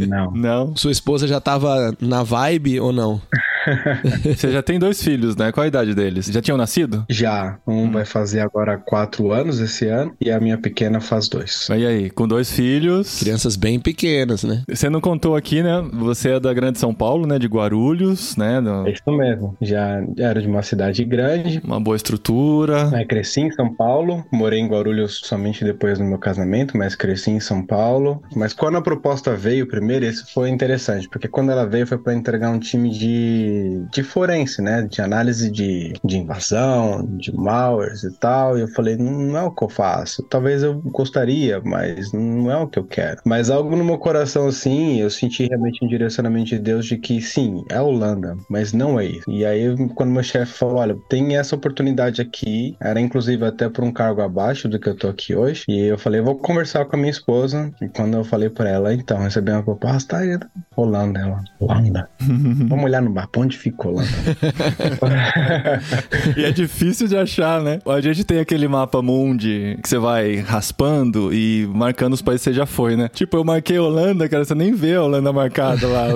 Não. 0.08 0.32
Não. 0.32 0.76
Sua 0.76 0.92
esposa 0.92 1.28
já 1.28 1.40
tava 1.40 1.94
na 2.00 2.24
vibe 2.24 2.80
ou 2.80 2.92
não? 2.92 3.22
Você 4.24 4.52
já 4.52 4.62
tem 4.62 4.80
dois 4.80 5.02
filhos, 5.04 5.36
né? 5.36 5.52
Qual 5.52 5.64
a 5.64 5.68
idade 5.68 5.94
deles? 5.94 6.26
Já 6.28 6.42
tinham 6.42 6.58
nascido? 6.58 7.06
Já, 7.10 7.58
um 7.68 7.92
vai 7.92 8.06
fazer 8.06 8.40
agora 8.42 8.78
quatro 8.78 9.32
anos 9.32 9.60
esse 9.60 9.88
ano 9.88 10.14
e 10.20 10.32
a 10.32 10.40
minha 10.40 10.58
pequena 10.58 11.00
faz 11.00 11.28
dois. 11.28 11.68
E 11.70 11.86
aí, 11.86 12.10
com 12.10 12.28
dois 12.28 12.52
filhos. 12.52 13.20
Crianças 13.20 13.56
bem 13.56 13.80
pequenas, 13.80 14.44
né? 14.44 14.64
Você 14.68 14.90
não 14.90 15.02
contou 15.02 15.36
aqui, 15.36 15.62
né? 15.64 15.82
Você 15.94 16.32
é 16.32 16.40
da 16.40 16.54
Grande 16.54 16.80
São 16.80 16.94
Paulo, 16.94 17.26
né? 17.28 17.38
De 17.40 17.48
Guarulhos, 17.48 18.36
né? 18.36 18.60
No- 18.60 18.88
É 18.88 18.92
isso 18.92 19.12
mesmo. 19.12 19.56
Já 19.62 20.02
era 20.18 20.42
de 20.42 20.48
uma 20.48 20.62
cidade 20.62 21.04
grande. 21.04 21.62
Uma 21.64 21.80
boa 21.80 21.96
estrutura. 21.96 22.90
Aí 22.96 23.06
cresci 23.06 23.42
em 23.42 23.52
São 23.52 23.74
Paulo, 23.74 24.26
morei 24.32 24.60
em 24.60 24.68
Guarulhos 24.68 25.22
somente 25.24 25.64
depois 25.64 25.98
do 25.98 26.04
meu 26.04 26.18
casamento, 26.18 26.78
mas 26.78 26.96
cresci 26.96 27.32
em 27.32 27.40
São 27.40 27.66
Paulo. 27.66 28.22
Mas 28.36 28.54
quando 28.54 28.78
a 28.78 28.82
proposta 28.82 29.36
veio 29.36 29.68
primeiro, 29.68 30.06
isso 30.06 30.26
foi 30.34 30.50
interessante, 30.50 31.08
porque 31.10 31.28
quando 31.28 31.52
ela 31.52 31.66
veio 31.66 31.86
foi 31.88 31.98
para 31.98 32.14
entregar 32.14 32.50
um 32.52 32.60
time 32.60 32.90
de, 32.90 33.59
de 33.92 34.04
forense, 34.04 34.62
né? 34.62 34.88
De 34.90 35.02
análise 35.02 35.50
de, 35.50 35.94
de 36.04 36.18
invasão, 36.18 37.06
de 37.18 37.36
malwares 37.36 38.04
e 38.04 38.12
tal. 38.12 38.58
E 38.58 38.62
eu 38.62 38.68
falei, 38.70 38.98
não 38.98 39.38
é 39.38 39.44
o 39.44 39.52
que 39.52 39.64
eu 39.64 39.70
faço. 39.70 40.24
Talvez 40.24 40.64
eu 40.64 40.80
gostaria, 40.82 41.62
mas 41.64 42.12
não 42.12 42.52
é 42.52 42.58
o 42.58 42.68
que 42.68 42.80
eu 42.80 42.84
quero. 42.84 43.22
Mas 43.26 43.50
algo 43.50 43.76
no 43.76 43.84
meu 43.84 43.98
coração, 43.98 44.48
assim, 44.48 45.00
eu 45.00 45.10
senti 45.10 45.48
realmente 45.48 45.84
um 45.84 45.88
direcionamento 45.88 46.50
de 46.50 46.60
Deus 46.60 46.86
de 46.86 46.98
que 46.98 47.22
sim, 47.22 47.64
é 47.70 47.80
Holanda, 47.82 48.38
mas 48.50 48.74
não 48.74 49.00
é 49.00 49.06
isso. 49.06 49.30
E 49.30 49.46
aí, 49.46 49.76
quando 49.96 50.12
meu 50.12 50.24
chefe 50.24 50.54
falou, 50.54 50.78
olha, 50.78 50.96
tem 51.10 51.38
essa 51.38 51.56
oportunidade 51.56 52.22
aqui, 52.22 52.76
era 52.80 53.00
inclusive 53.00 53.46
até 53.46 53.70
por 53.70 53.84
um 53.84 53.92
cargo 53.92 54.22
abaixo 54.22 54.68
do 54.68 54.80
que 54.80 54.90
eu 54.90 54.96
tô 54.96 55.08
aqui 55.08 55.36
hoje, 55.36 55.64
e 55.68 55.80
eu 55.82 55.98
falei, 55.98 56.22
vou 56.22 56.38
conversar 56.38 56.86
com 56.86 56.96
a 56.96 57.00
minha 57.00 57.12
esposa, 57.12 57.72
e 57.82 57.88
quando 57.88 58.16
eu 58.16 58.24
falei 58.24 58.50
pra 58.50 58.70
ela, 58.70 58.94
então, 58.94 59.20
recebi 59.20 59.52
uma 59.52 59.64
proposta, 59.64 60.18
aí, 60.18 60.38
Holanda, 60.76 61.20
ela, 61.20 61.44
Holanda? 61.60 62.10
Vamos 62.20 62.86
olhar 62.86 63.02
no 63.02 63.12
mapa, 63.12 63.39
onde 63.40 63.58
fica 63.58 63.88
Holanda? 63.88 64.10
E 66.38 66.44
é 66.46 66.52
difícil 66.52 67.08
de 67.08 67.18
achar, 67.18 67.62
né? 67.62 67.80
A 67.86 68.02
gente 68.02 68.24
tem 68.24 68.40
aquele 68.40 68.68
mapa 68.68 69.02
mundi 69.02 69.78
que 69.82 69.90
você 69.90 69.98
vai 69.98 70.38
raspando 70.38 71.34
e 71.34 71.68
marcando 71.74 72.14
os 72.14 72.22
países 72.22 72.44
que 72.46 72.52
você 72.52 72.56
já 72.56 72.66
foi, 72.66 72.96
né? 72.96 73.10
Tipo, 73.14 73.38
eu 73.38 73.44
marquei 73.44 73.78
Holanda, 73.80 74.28
cara, 74.30 74.46
você 74.46 74.56
nem 74.56 74.74
vê 74.74 74.96
a 74.96 75.04
Holanda 75.04 75.32
marcada 75.34 75.88
lá. 75.88 76.08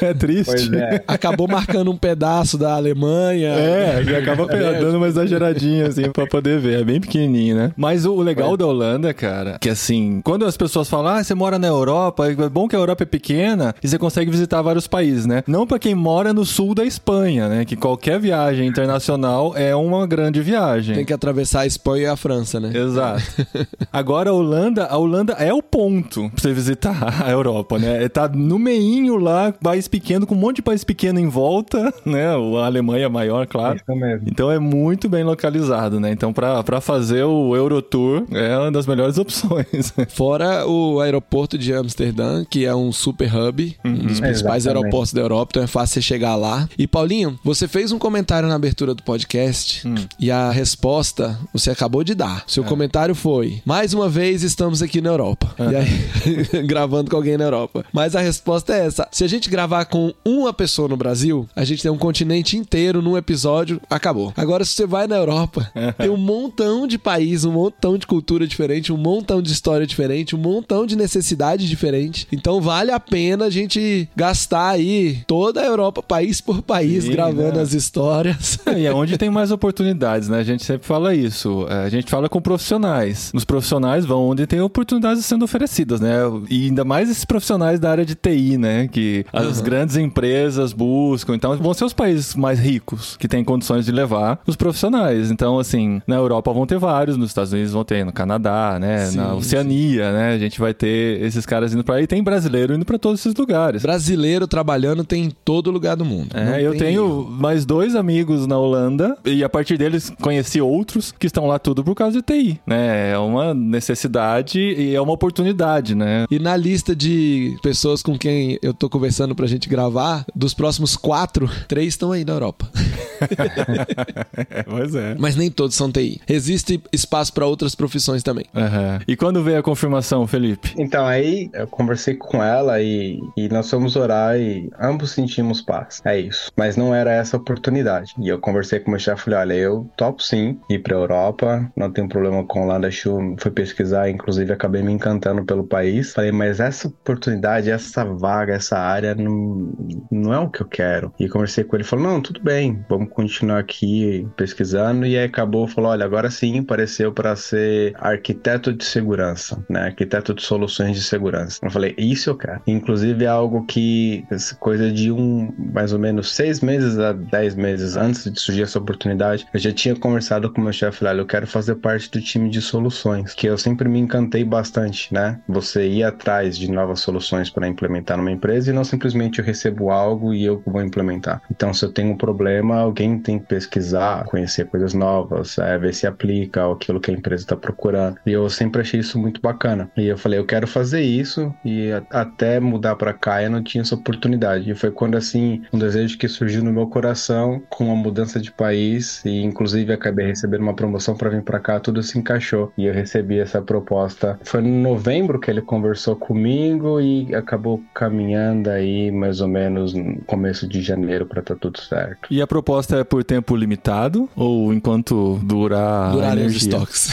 É 0.00 0.14
triste. 0.14 0.46
pois 0.46 0.72
é. 0.72 1.02
Acabou 1.06 1.48
marcando 1.48 1.90
um 1.90 1.96
pedaço 1.96 2.56
da 2.58 2.74
Alemanha. 2.74 3.48
É, 3.48 4.02
já 4.04 4.18
acaba 4.18 4.46
pe- 4.46 4.56
dando 4.56 4.96
uma 4.96 5.08
exageradinha, 5.08 5.86
assim, 5.88 6.10
pra 6.10 6.26
poder 6.26 6.58
ver. 6.58 6.80
É 6.80 6.84
bem 6.84 7.00
pequenininho, 7.00 7.56
né? 7.56 7.72
Mas 7.76 8.04
o 8.04 8.16
legal 8.20 8.56
da 8.56 8.66
Holanda, 8.66 9.12
cara, 9.14 9.58
que 9.60 9.68
assim, 9.68 10.20
quando 10.24 10.44
as 10.44 10.56
pessoas 10.56 10.88
falam, 10.88 11.12
ah, 11.14 11.24
você 11.24 11.34
mora 11.34 11.58
na 11.58 11.66
Europa, 11.66 12.28
é 12.30 12.48
bom 12.48 12.68
que 12.68 12.76
a 12.76 12.78
Europa 12.78 13.02
é 13.02 13.06
pequena 13.06 13.74
e 13.82 13.88
você 13.88 13.98
consegue 13.98 14.30
visitar 14.30 14.62
vários 14.62 14.86
países, 14.86 15.26
né? 15.26 15.42
Não 15.46 15.66
pra 15.66 15.78
quem 15.78 15.94
mora 15.94 16.32
no 16.36 16.44
sul 16.44 16.74
da 16.74 16.84
Espanha, 16.84 17.48
né? 17.48 17.64
Que 17.64 17.74
qualquer 17.74 18.20
viagem 18.20 18.68
internacional 18.68 19.56
é 19.56 19.74
uma 19.74 20.06
grande 20.06 20.42
viagem. 20.42 20.94
Tem 20.94 21.04
que 21.04 21.12
atravessar 21.12 21.60
a 21.60 21.66
Espanha 21.66 22.02
e 22.02 22.06
a 22.06 22.16
França, 22.16 22.60
né? 22.60 22.70
Exato. 22.76 23.22
Agora 23.90 24.28
a 24.28 24.32
Holanda, 24.34 24.84
a 24.84 24.98
Holanda 24.98 25.32
é 25.32 25.52
o 25.52 25.62
ponto 25.62 26.28
pra 26.30 26.42
você 26.42 26.52
visitar 26.52 27.24
a 27.24 27.30
Europa, 27.30 27.78
né? 27.78 28.06
Tá 28.10 28.28
no 28.28 28.58
meinho 28.58 29.16
lá, 29.16 29.50
país 29.50 29.88
pequeno, 29.88 30.26
com 30.26 30.34
um 30.34 30.38
monte 30.38 30.56
de 30.56 30.62
país 30.62 30.84
pequeno 30.84 31.18
em 31.18 31.26
volta, 31.28 31.92
né? 32.04 32.26
A 32.26 32.66
Alemanha 32.66 33.06
é 33.06 33.08
maior, 33.08 33.46
claro. 33.46 33.76
Isso 33.76 33.98
mesmo. 33.98 34.28
Então 34.30 34.50
é 34.50 34.58
muito 34.58 35.08
bem 35.08 35.24
localizado, 35.24 35.98
né? 35.98 36.10
Então 36.12 36.34
pra, 36.34 36.62
pra 36.62 36.82
fazer 36.82 37.24
o 37.24 37.56
Eurotour 37.56 38.24
é 38.30 38.58
uma 38.58 38.70
das 38.70 38.86
melhores 38.86 39.16
opções. 39.18 39.94
Fora 40.08 40.66
o 40.66 41.00
aeroporto 41.00 41.56
de 41.56 41.72
Amsterdã, 41.72 42.44
que 42.44 42.66
é 42.66 42.74
um 42.74 42.92
super 42.92 43.34
hub, 43.34 43.74
um 43.82 43.94
dos 43.94 44.20
principais 44.20 44.64
Exatamente. 44.64 44.68
aeroportos 44.68 45.12
da 45.14 45.20
Europa, 45.22 45.52
então 45.52 45.62
é 45.62 45.66
fácil 45.66 45.94
você 45.94 46.02
chegar 46.02 46.25
lá. 46.34 46.68
E 46.78 46.86
Paulinho, 46.86 47.38
você 47.44 47.68
fez 47.68 47.92
um 47.92 47.98
comentário 47.98 48.48
na 48.48 48.54
abertura 48.54 48.94
do 48.94 49.02
podcast 49.02 49.86
e 50.18 50.30
a 50.30 50.50
resposta 50.50 51.38
você 51.52 51.70
acabou 51.70 52.02
de 52.02 52.14
dar. 52.14 52.44
Seu 52.46 52.64
comentário 52.64 53.14
foi: 53.14 53.60
mais 53.64 53.94
uma 53.94 54.08
vez 54.08 54.42
estamos 54.42 54.82
aqui 54.82 55.00
na 55.00 55.10
Europa. 55.10 55.54
E 55.58 55.76
aí, 55.76 56.62
gravando 56.66 57.10
com 57.10 57.16
alguém 57.16 57.36
na 57.36 57.44
Europa. 57.44 57.84
Mas 57.92 58.16
a 58.16 58.20
resposta 58.20 58.74
é 58.74 58.86
essa: 58.86 59.08
se 59.10 59.24
a 59.24 59.28
gente 59.28 59.50
gravar 59.50 59.84
com 59.84 60.12
uma 60.24 60.52
pessoa 60.52 60.88
no 60.88 60.96
Brasil, 60.96 61.48
a 61.54 61.64
gente 61.64 61.82
tem 61.82 61.90
um 61.90 61.98
continente 61.98 62.56
inteiro 62.56 63.02
num 63.02 63.16
episódio, 63.16 63.80
acabou. 63.88 64.32
Agora, 64.36 64.64
se 64.64 64.72
você 64.72 64.86
vai 64.86 65.06
na 65.06 65.16
Europa, 65.16 65.70
tem 65.98 66.08
um 66.08 66.16
montão 66.16 66.86
de 66.86 66.98
país, 66.98 67.44
um 67.44 67.52
montão 67.52 67.98
de 67.98 68.06
cultura 68.06 68.46
diferente, 68.46 68.92
um 68.92 68.96
montão 68.96 69.42
de 69.42 69.52
história 69.52 69.86
diferente, 69.86 70.34
um 70.34 70.38
montão 70.38 70.86
de 70.86 70.96
necessidade 70.96 71.68
diferente. 71.68 72.26
Então 72.32 72.60
vale 72.60 72.90
a 72.90 73.00
pena 73.00 73.46
a 73.46 73.50
gente 73.50 74.08
gastar 74.16 74.70
aí 74.70 75.22
toda 75.26 75.60
a 75.60 75.66
Europa, 75.66 76.02
país 76.16 76.40
por 76.40 76.62
país, 76.62 77.04
Sim, 77.04 77.12
gravando 77.12 77.56
né? 77.56 77.62
as 77.62 77.74
histórias. 77.74 78.58
e 78.76 78.86
é 78.86 78.92
onde 78.92 79.18
tem 79.18 79.28
mais 79.28 79.50
oportunidades, 79.50 80.28
né? 80.28 80.38
A 80.38 80.42
gente 80.42 80.64
sempre 80.64 80.86
fala 80.86 81.14
isso. 81.14 81.66
É, 81.68 81.84
A 81.84 81.88
gente 81.90 82.10
fala 82.10 82.28
com 82.28 82.40
profissionais. 82.40 83.30
Os 83.34 83.44
profissionais 83.44 84.06
vão 84.06 84.28
onde 84.28 84.46
tem 84.46 84.60
oportunidades 84.60 85.24
sendo 85.26 85.44
oferecidas, 85.44 86.00
né? 86.00 86.16
E 86.48 86.66
ainda 86.66 86.84
mais 86.84 87.10
esses 87.10 87.24
profissionais 87.24 87.78
da 87.78 87.90
área 87.90 88.04
de 88.04 88.14
TI, 88.14 88.56
né? 88.56 88.88
Que 88.88 89.26
as 89.32 89.60
grandes 89.60 89.96
empresas 89.96 90.72
buscam. 90.72 91.34
Então, 91.34 91.54
vão 91.58 91.74
ser 91.74 91.84
os 91.84 91.92
países 91.92 92.34
mais 92.34 92.58
ricos 92.58 93.16
que 93.18 93.28
têm 93.28 93.44
condições 93.44 93.84
de 93.84 93.92
levar 93.92 94.40
os 94.46 94.56
profissionais. 94.56 95.30
Então, 95.30 95.58
assim, 95.58 96.00
na 96.06 96.16
Europa 96.16 96.50
vão 96.52 96.66
ter 96.66 96.78
vários, 96.78 97.16
nos 97.18 97.28
Estados 97.30 97.52
Unidos 97.52 97.72
vão 97.72 97.84
ter, 97.84 98.04
no 98.06 98.12
Canadá, 98.12 98.78
né? 98.80 99.06
Sim, 99.06 99.18
na 99.18 99.34
Oceania, 99.34 100.12
né? 100.12 100.32
A 100.34 100.38
gente 100.38 100.58
vai 100.58 100.72
ter 100.72 101.22
esses 101.22 101.44
caras 101.44 101.74
indo 101.74 101.84
pra 101.84 101.96
aí. 101.96 102.06
Tem 102.06 102.22
brasileiro 102.22 102.74
indo 102.74 102.86
pra 102.86 102.98
todos 102.98 103.20
esses 103.20 103.34
lugares. 103.34 103.82
Brasileiro 103.82 104.46
trabalhando 104.46 105.04
tem 105.04 105.24
em 105.24 105.30
todo 105.30 105.70
lugar 105.70 105.94
do 105.96 106.05
mundo. 106.06 106.28
É, 106.34 106.62
eu 106.62 106.72
tem 106.72 106.86
tenho 106.86 107.26
mais 107.28 107.64
dois 107.64 107.94
amigos 107.94 108.46
na 108.46 108.56
Holanda 108.56 109.16
e 109.24 109.42
a 109.42 109.48
partir 109.48 109.76
deles 109.76 110.12
conheci 110.20 110.60
outros 110.60 111.12
que 111.12 111.26
estão 111.26 111.46
lá 111.46 111.58
tudo 111.58 111.82
por 111.82 111.94
causa 111.94 112.20
de 112.20 112.22
TI, 112.22 112.60
né? 112.66 113.12
É 113.12 113.18
uma 113.18 113.52
necessidade 113.52 114.58
e 114.58 114.94
é 114.94 115.00
uma 115.00 115.12
oportunidade, 115.12 115.94
né? 115.94 116.26
E 116.30 116.38
na 116.38 116.56
lista 116.56 116.94
de 116.94 117.56
pessoas 117.62 118.02
com 118.02 118.18
quem 118.18 118.58
eu 118.62 118.72
tô 118.72 118.88
conversando 118.88 119.34
pra 119.34 119.46
gente 119.46 119.68
gravar, 119.68 120.24
dos 120.34 120.54
próximos 120.54 120.96
quatro, 120.96 121.50
três 121.68 121.88
estão 121.88 122.12
aí 122.12 122.24
na 122.24 122.32
Europa. 122.32 122.68
pois 124.66 124.94
é. 124.94 125.14
Mas 125.18 125.36
nem 125.36 125.50
todos 125.50 125.74
são 125.74 125.90
TI. 125.90 126.20
Existe 126.28 126.80
espaço 126.92 127.32
pra 127.32 127.46
outras 127.46 127.74
profissões 127.74 128.22
também. 128.22 128.44
Aham. 128.54 129.00
E 129.06 129.16
quando 129.16 129.42
veio 129.42 129.58
a 129.58 129.62
confirmação, 129.62 130.26
Felipe? 130.26 130.74
Então, 130.76 131.06
aí 131.06 131.50
eu 131.52 131.66
conversei 131.66 132.14
com 132.14 132.42
ela 132.42 132.80
e, 132.80 133.18
e 133.36 133.48
nós 133.48 133.68
fomos 133.68 133.96
orar 133.96 134.36
e 134.36 134.70
ambos 134.80 135.10
sentimos 135.10 135.60
paz. 135.60 135.95
É 136.04 136.18
isso. 136.18 136.50
Mas 136.56 136.76
não 136.76 136.94
era 136.94 137.12
essa 137.12 137.36
a 137.36 137.40
oportunidade. 137.40 138.14
E 138.18 138.28
eu 138.28 138.38
conversei 138.38 138.80
com 138.80 138.88
o 138.88 138.90
meu 138.90 139.00
chefe 139.00 139.24
falei: 139.24 139.38
olha, 139.38 139.54
eu 139.54 139.90
topo 139.96 140.22
sim 140.22 140.58
ir 140.70 140.78
pra 140.80 140.94
Europa, 140.94 141.70
não 141.76 141.92
tenho 141.92 142.08
problema 142.08 142.44
com 142.44 142.62
Holanda. 142.62 142.90
Chu, 142.90 143.36
fui 143.38 143.50
pesquisar, 143.50 144.08
inclusive 144.08 144.52
acabei 144.52 144.82
me 144.82 144.92
encantando 144.92 145.44
pelo 145.44 145.64
país. 145.64 146.12
Falei, 146.12 146.32
mas 146.32 146.60
essa 146.60 146.88
oportunidade, 146.88 147.70
essa 147.70 148.04
vaga, 148.04 148.54
essa 148.54 148.78
área 148.78 149.14
não, 149.14 149.72
não 150.10 150.32
é 150.32 150.38
o 150.38 150.50
que 150.50 150.62
eu 150.62 150.68
quero. 150.68 151.12
E 151.18 151.28
conversei 151.28 151.64
com 151.64 151.76
ele 151.76 151.84
falou: 151.84 152.06
não, 152.06 152.20
tudo 152.20 152.40
bem, 152.42 152.84
vamos 152.88 153.10
continuar 153.10 153.58
aqui 153.58 154.26
pesquisando. 154.36 155.06
E 155.06 155.16
aí 155.16 155.24
acabou, 155.24 155.66
falou: 155.66 155.90
olha, 155.90 156.04
agora 156.04 156.30
sim 156.30 156.60
apareceu 156.60 157.12
para 157.12 157.34
ser 157.36 157.94
arquiteto 157.96 158.72
de 158.72 158.84
segurança, 158.84 159.64
né? 159.68 159.86
Arquiteto 159.86 160.34
de 160.34 160.42
soluções 160.42 160.96
de 160.96 161.02
segurança. 161.02 161.58
Eu 161.62 161.70
falei: 161.70 161.94
isso 161.98 162.30
eu 162.30 162.36
quero. 162.36 162.60
Inclusive 162.66 163.24
é 163.24 163.28
algo 163.28 163.64
que, 163.66 164.24
coisa 164.58 164.90
de 164.90 165.10
um, 165.10 165.52
mais 165.72 165.85
mais 165.86 165.92
ou 165.92 166.00
menos 166.00 166.34
seis 166.34 166.60
meses 166.60 166.98
a 166.98 167.12
dez 167.12 167.54
meses 167.54 167.96
antes 167.96 168.24
de 168.24 168.40
surgir 168.40 168.62
essa 168.62 168.76
oportunidade, 168.76 169.46
eu 169.54 169.60
já 169.60 169.72
tinha 169.72 169.94
conversado 169.94 170.52
com 170.52 170.60
o 170.60 170.64
meu 170.64 170.72
chefe 170.72 171.04
lá, 171.04 171.14
eu 171.14 171.24
quero 171.24 171.46
fazer 171.46 171.76
parte 171.76 172.10
do 172.10 172.20
time 172.20 172.50
de 172.50 172.60
soluções, 172.60 173.34
que 173.34 173.46
eu 173.46 173.56
sempre 173.56 173.88
me 173.88 174.00
encantei 174.00 174.42
bastante, 174.42 175.14
né? 175.14 175.38
Você 175.46 175.86
ir 175.86 176.02
atrás 176.02 176.58
de 176.58 176.68
novas 176.68 176.98
soluções 176.98 177.50
para 177.50 177.68
implementar 177.68 178.16
numa 178.16 178.32
empresa 178.32 178.70
e 178.70 178.74
não 178.74 178.82
simplesmente 178.82 179.38
eu 179.38 179.44
recebo 179.44 179.90
algo 179.90 180.34
e 180.34 180.44
eu 180.44 180.60
vou 180.66 180.82
implementar. 180.82 181.40
Então, 181.52 181.72
se 181.72 181.84
eu 181.84 181.92
tenho 181.92 182.12
um 182.12 182.16
problema, 182.16 182.78
alguém 182.78 183.16
tem 183.20 183.38
que 183.38 183.46
pesquisar, 183.46 184.24
conhecer 184.24 184.66
coisas 184.66 184.92
novas, 184.92 185.56
é, 185.58 185.78
ver 185.78 185.94
se 185.94 186.04
aplica 186.04 186.68
aquilo 186.68 187.00
que 187.00 187.12
a 187.12 187.14
empresa 187.14 187.44
está 187.44 187.56
procurando. 187.56 188.18
E 188.26 188.32
eu 188.32 188.50
sempre 188.50 188.80
achei 188.80 188.98
isso 188.98 189.20
muito 189.20 189.40
bacana. 189.40 189.88
E 189.96 190.06
eu 190.06 190.18
falei, 190.18 190.40
eu 190.40 190.46
quero 190.46 190.66
fazer 190.66 191.02
isso 191.02 191.54
e 191.64 191.90
até 192.10 192.58
mudar 192.58 192.96
para 192.96 193.12
cá 193.12 193.40
eu 193.40 193.50
não 193.50 193.62
tinha 193.62 193.82
essa 193.82 193.94
oportunidade. 193.94 194.68
E 194.68 194.74
foi 194.74 194.90
quando 194.90 195.16
assim 195.16 195.62
um 195.76 195.78
desejo 195.78 196.18
que 196.18 196.26
surgiu 196.26 196.64
no 196.64 196.72
meu 196.72 196.86
coração 196.86 197.62
com 197.68 197.92
a 197.92 197.94
mudança 197.94 198.40
de 198.40 198.50
país 198.50 199.22
e 199.24 199.42
inclusive 199.42 199.92
acabei 199.92 200.26
recebendo 200.26 200.62
uma 200.62 200.74
promoção 200.74 201.14
para 201.14 201.30
vir 201.30 201.42
para 201.42 201.60
cá, 201.60 201.78
tudo 201.78 202.02
se 202.02 202.18
encaixou 202.18 202.72
e 202.76 202.86
eu 202.86 202.94
recebi 202.94 203.38
essa 203.38 203.60
proposta. 203.60 204.38
Foi 204.42 204.60
em 204.62 204.80
novembro 204.82 205.38
que 205.38 205.50
ele 205.50 205.60
conversou 205.60 206.16
comigo 206.16 207.00
e 207.00 207.34
acabou 207.34 207.82
caminhando 207.94 208.70
aí 208.70 209.10
mais 209.10 209.40
ou 209.40 209.48
menos 209.48 209.92
no 209.92 210.16
começo 210.26 210.66
de 210.66 210.80
janeiro 210.80 211.26
para 211.26 211.42
tá 211.42 211.54
tudo 211.54 211.78
certo. 211.78 212.26
E 212.30 212.40
a 212.40 212.46
proposta 212.46 212.96
é 212.96 213.04
por 213.04 213.22
tempo 213.22 213.54
limitado 213.54 214.28
ou 214.34 214.72
enquanto 214.72 215.38
durar 215.42 216.12
Durar 216.12 216.30
a 216.30 216.34
os 216.34 216.40
energia? 216.40 216.68
estoques. 216.70 217.10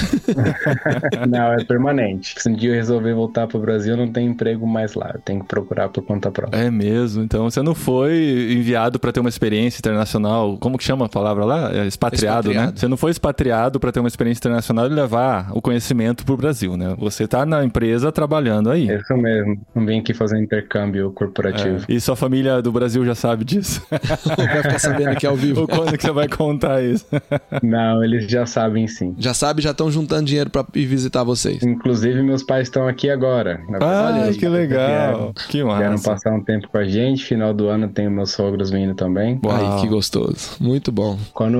não, 1.29 1.53
é 1.53 1.63
permanente. 1.65 2.35
Se 2.37 2.49
um 2.49 2.53
dia 2.53 2.69
eu 2.69 2.75
resolver 2.75 3.13
voltar 3.13 3.47
pro 3.47 3.59
Brasil, 3.59 3.93
eu 3.93 3.97
não 3.97 4.11
tenho 4.11 4.31
emprego 4.31 4.65
mais 4.65 4.93
lá. 4.93 5.11
Eu 5.13 5.21
tenho 5.21 5.41
que 5.41 5.47
procurar 5.47 5.89
por 5.89 6.03
conta 6.03 6.31
própria. 6.31 6.57
É 6.57 6.71
mesmo. 6.71 7.23
Então 7.23 7.49
você 7.49 7.61
não 7.61 7.75
foi 7.75 8.52
enviado 8.53 8.99
para 8.99 9.11
ter 9.11 9.19
uma 9.19 9.29
experiência 9.29 9.79
internacional. 9.79 10.57
Como 10.59 10.77
que 10.77 10.83
chama 10.83 11.05
a 11.05 11.09
palavra 11.09 11.45
lá? 11.45 11.71
É 11.73 11.85
expatriado, 11.87 12.49
né? 12.49 12.53
Expatriado. 12.53 12.79
Você 12.79 12.87
não 12.87 12.97
foi 12.97 13.11
expatriado 13.11 13.79
para 13.79 13.91
ter 13.91 13.99
uma 13.99 14.07
experiência 14.07 14.39
internacional 14.39 14.85
e 14.85 14.89
levar 14.89 15.51
o 15.53 15.61
conhecimento 15.61 16.25
pro 16.25 16.37
Brasil, 16.37 16.77
né? 16.77 16.95
Você 16.97 17.27
tá 17.27 17.45
na 17.45 17.63
empresa 17.63 18.11
trabalhando 18.11 18.69
aí. 18.69 18.89
É 18.89 18.97
Isso 18.97 19.15
mesmo. 19.15 19.59
Não 19.73 19.85
vim 19.85 19.99
aqui 19.99 20.13
fazer 20.13 20.37
um 20.37 20.41
intercâmbio 20.41 21.11
corporativo. 21.11 21.85
É. 21.87 21.93
E 21.93 21.99
sua 21.99 22.15
família 22.15 22.61
do 22.61 22.71
Brasil 22.71 23.05
já 23.05 23.15
sabe 23.15 23.43
disso? 23.43 23.81
Vai 23.89 24.63
ficar 24.63 24.79
sabendo 24.79 25.09
aqui 25.09 25.25
ao 25.25 25.35
vivo. 25.35 25.61
Ou 25.61 25.67
quando 25.67 25.97
que 25.97 26.03
você 26.03 26.11
vai 26.11 26.27
contar 26.27 26.81
isso? 26.83 27.05
Não, 27.61 28.03
eles 28.03 28.29
já 28.29 28.45
sabem 28.45 28.87
sim. 28.87 29.15
Já 29.17 29.33
sabe, 29.33 29.61
já 29.61 29.71
estão 29.71 29.91
juntando 29.91 30.25
dinheiro 30.25 30.49
pra 30.49 30.65
ir 30.75 30.85
visitar 30.85 31.23
vocês. 31.23 31.63
Inclusive, 31.63 32.21
meus 32.21 32.43
pais 32.43 32.67
estão 32.67 32.87
aqui 32.87 33.09
agora. 33.09 33.61
Ah, 33.81 34.11
verdade, 34.11 34.37
que 34.37 34.47
legal. 34.47 35.33
Que 35.49 35.63
Vieram 35.63 35.91
massa. 35.91 36.11
passar 36.11 36.33
um 36.33 36.43
tempo 36.43 36.67
com 36.67 36.77
a 36.77 36.85
gente. 36.85 37.23
Final 37.25 37.53
do 37.53 37.67
ano 37.67 37.87
tem 37.87 38.09
meus 38.09 38.32
sogros 38.33 38.69
vindo 38.69 38.93
também. 38.95 39.39
Uau. 39.43 39.55
Aí, 39.55 39.81
que 39.81 39.87
gostoso. 39.87 40.57
Muito 40.59 40.91
bom. 40.91 41.17
Quando 41.33 41.59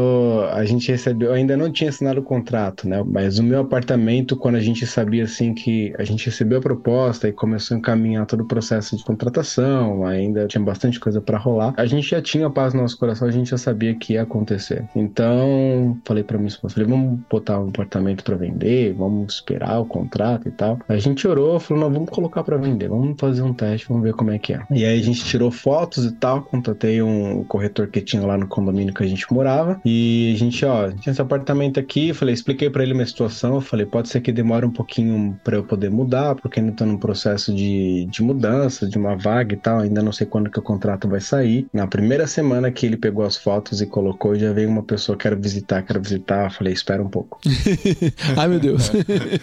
a 0.52 0.64
gente 0.66 0.92
recebeu, 0.92 1.30
eu 1.30 1.34
ainda 1.34 1.56
não 1.56 1.72
tinha 1.72 1.90
assinado 1.90 2.20
o 2.20 2.24
contrato, 2.24 2.88
né? 2.88 3.04
Mas 3.06 3.40
o 3.40 3.44
meu 3.44 3.62
apartamento, 3.62 4.36
quando 4.36 4.56
a 4.56 4.62
gente 4.62 4.86
sabia 4.86 5.24
assim 5.24 5.54
que 5.54 5.94
a 5.98 6.04
gente 6.04 6.26
recebeu 6.26 6.60
a 6.60 6.62
proposta 6.62 7.28
e 7.28 7.34
começou 7.34 7.76
a 7.76 7.78
encaminhar 7.80 8.26
todo 8.26 8.42
o 8.42 8.46
processo 8.46 8.96
de 8.96 9.04
contratação, 9.04 10.06
ainda 10.06 10.48
tinha 10.48 10.64
bastante 10.64 11.00
coisa 11.00 11.22
para 11.22 11.38
rolar, 11.38 11.74
a 11.78 11.86
gente 11.86 12.10
já 12.10 12.22
tinha 12.22 12.50
paz 12.50 12.74
no 12.74 12.82
nosso 12.82 12.98
coração, 12.98 13.28
a 13.28 13.32
gente 13.32 13.50
já 13.50 13.58
sabia 13.58 13.96
que 13.96 14.14
ia 14.14 14.24
acontecer. 14.24 14.86
Então, 14.96 15.98
falei 16.06 16.24
para 16.24 16.38
minha 16.38 16.48
esposa, 16.48 16.74
falei, 16.74 16.90
vamos 16.90 17.20
botar 17.30 17.60
um 17.60 17.70
apartamento 17.70 18.24
para 18.24 18.36
vender, 18.36 18.94
vamos 18.94 19.36
esperar 19.36 19.80
o 19.80 19.86
contrato 19.86 20.48
e 20.48 20.52
tal. 20.52 20.80
A 20.88 20.98
gente 20.98 21.28
orou, 21.28 21.60
falou, 21.60 21.84
não, 21.84 21.92
vamos 21.92 22.10
colocar 22.10 22.44
para 22.44 22.58
vender, 22.58 22.90
vamos 22.90 23.16
fazer 23.20 23.42
um 23.42 23.54
teste, 23.54 23.88
vamos 23.88 24.04
ver 24.04 24.14
como 24.14 24.32
é 24.32 24.40
que 24.40 24.54
é. 24.54 24.62
E 24.72 24.86
aí 24.86 25.00
a 25.00 25.04
gente 25.04 25.24
tirou 25.24 25.52
fotos 25.52 26.06
e 26.06 26.12
tal, 26.12 26.42
contatei 26.64 27.02
um 27.02 27.44
corretor 27.44 27.88
que 27.88 28.00
tinha 28.00 28.26
lá 28.26 28.38
no 28.38 28.48
condomínio 28.48 28.94
que 28.94 29.04
a 29.04 29.08
gente 29.08 29.32
morava 29.32 29.82
e 29.84 30.32
a 30.34 30.38
gente, 30.38 30.64
ó, 30.66 30.90
tinha 30.92 31.12
esse 31.12 31.22
apartamento 31.22 31.78
aqui, 31.80 32.14
falei, 32.14 32.34
expliquei 32.34 32.70
para 32.70 32.84
ele 32.84 32.94
minha 32.94 33.06
situação, 33.06 33.60
falei, 33.60 33.86
pode 33.86 34.08
ser 34.08 34.22
que 34.22 34.32
demore 34.32 34.66
um 34.66 34.72
pouquinho 34.72 35.38
para 35.44 35.58
eu 35.58 35.64
poder 35.64 35.92
mudar, 35.92 36.36
porque 36.36 36.62
ainda 36.62 36.72
tô 36.72 36.86
num 36.86 36.98
processo 36.98 37.54
de, 37.54 38.06
de 38.10 38.24
mudança, 38.24 38.88
de 38.88 38.98
uma 38.98 39.16
vaga 39.16 39.54
e 39.54 39.58
tal, 39.58 39.80
ainda 39.80 40.02
não 40.02 40.14
sei 40.14 40.26
quando 40.26 40.50
que 40.50 40.58
o 40.58 40.62
contrato 40.62 41.08
vai 41.08 41.20
sair. 41.20 41.68
Na 41.74 41.86
primeira 41.86 42.26
semana 42.28 42.72
que 42.72 42.86
ele 42.86 42.96
pegou 42.96 43.26
as 43.26 43.36
fotos 43.36 43.82
e 43.82 43.86
colocou, 43.86 44.36
já 44.36 44.54
veio 44.54 44.70
uma 44.70 44.84
pessoa, 44.84 45.18
quero 45.18 45.38
visitar, 45.40 45.82
quero 45.82 46.02
visitar, 46.02 46.50
falei, 46.52 46.72
espera 46.72 47.04
um 47.04 47.10
pouco. 47.10 47.40
Ai, 48.38 48.48
meu 48.48 48.60
Deus. 48.60 48.90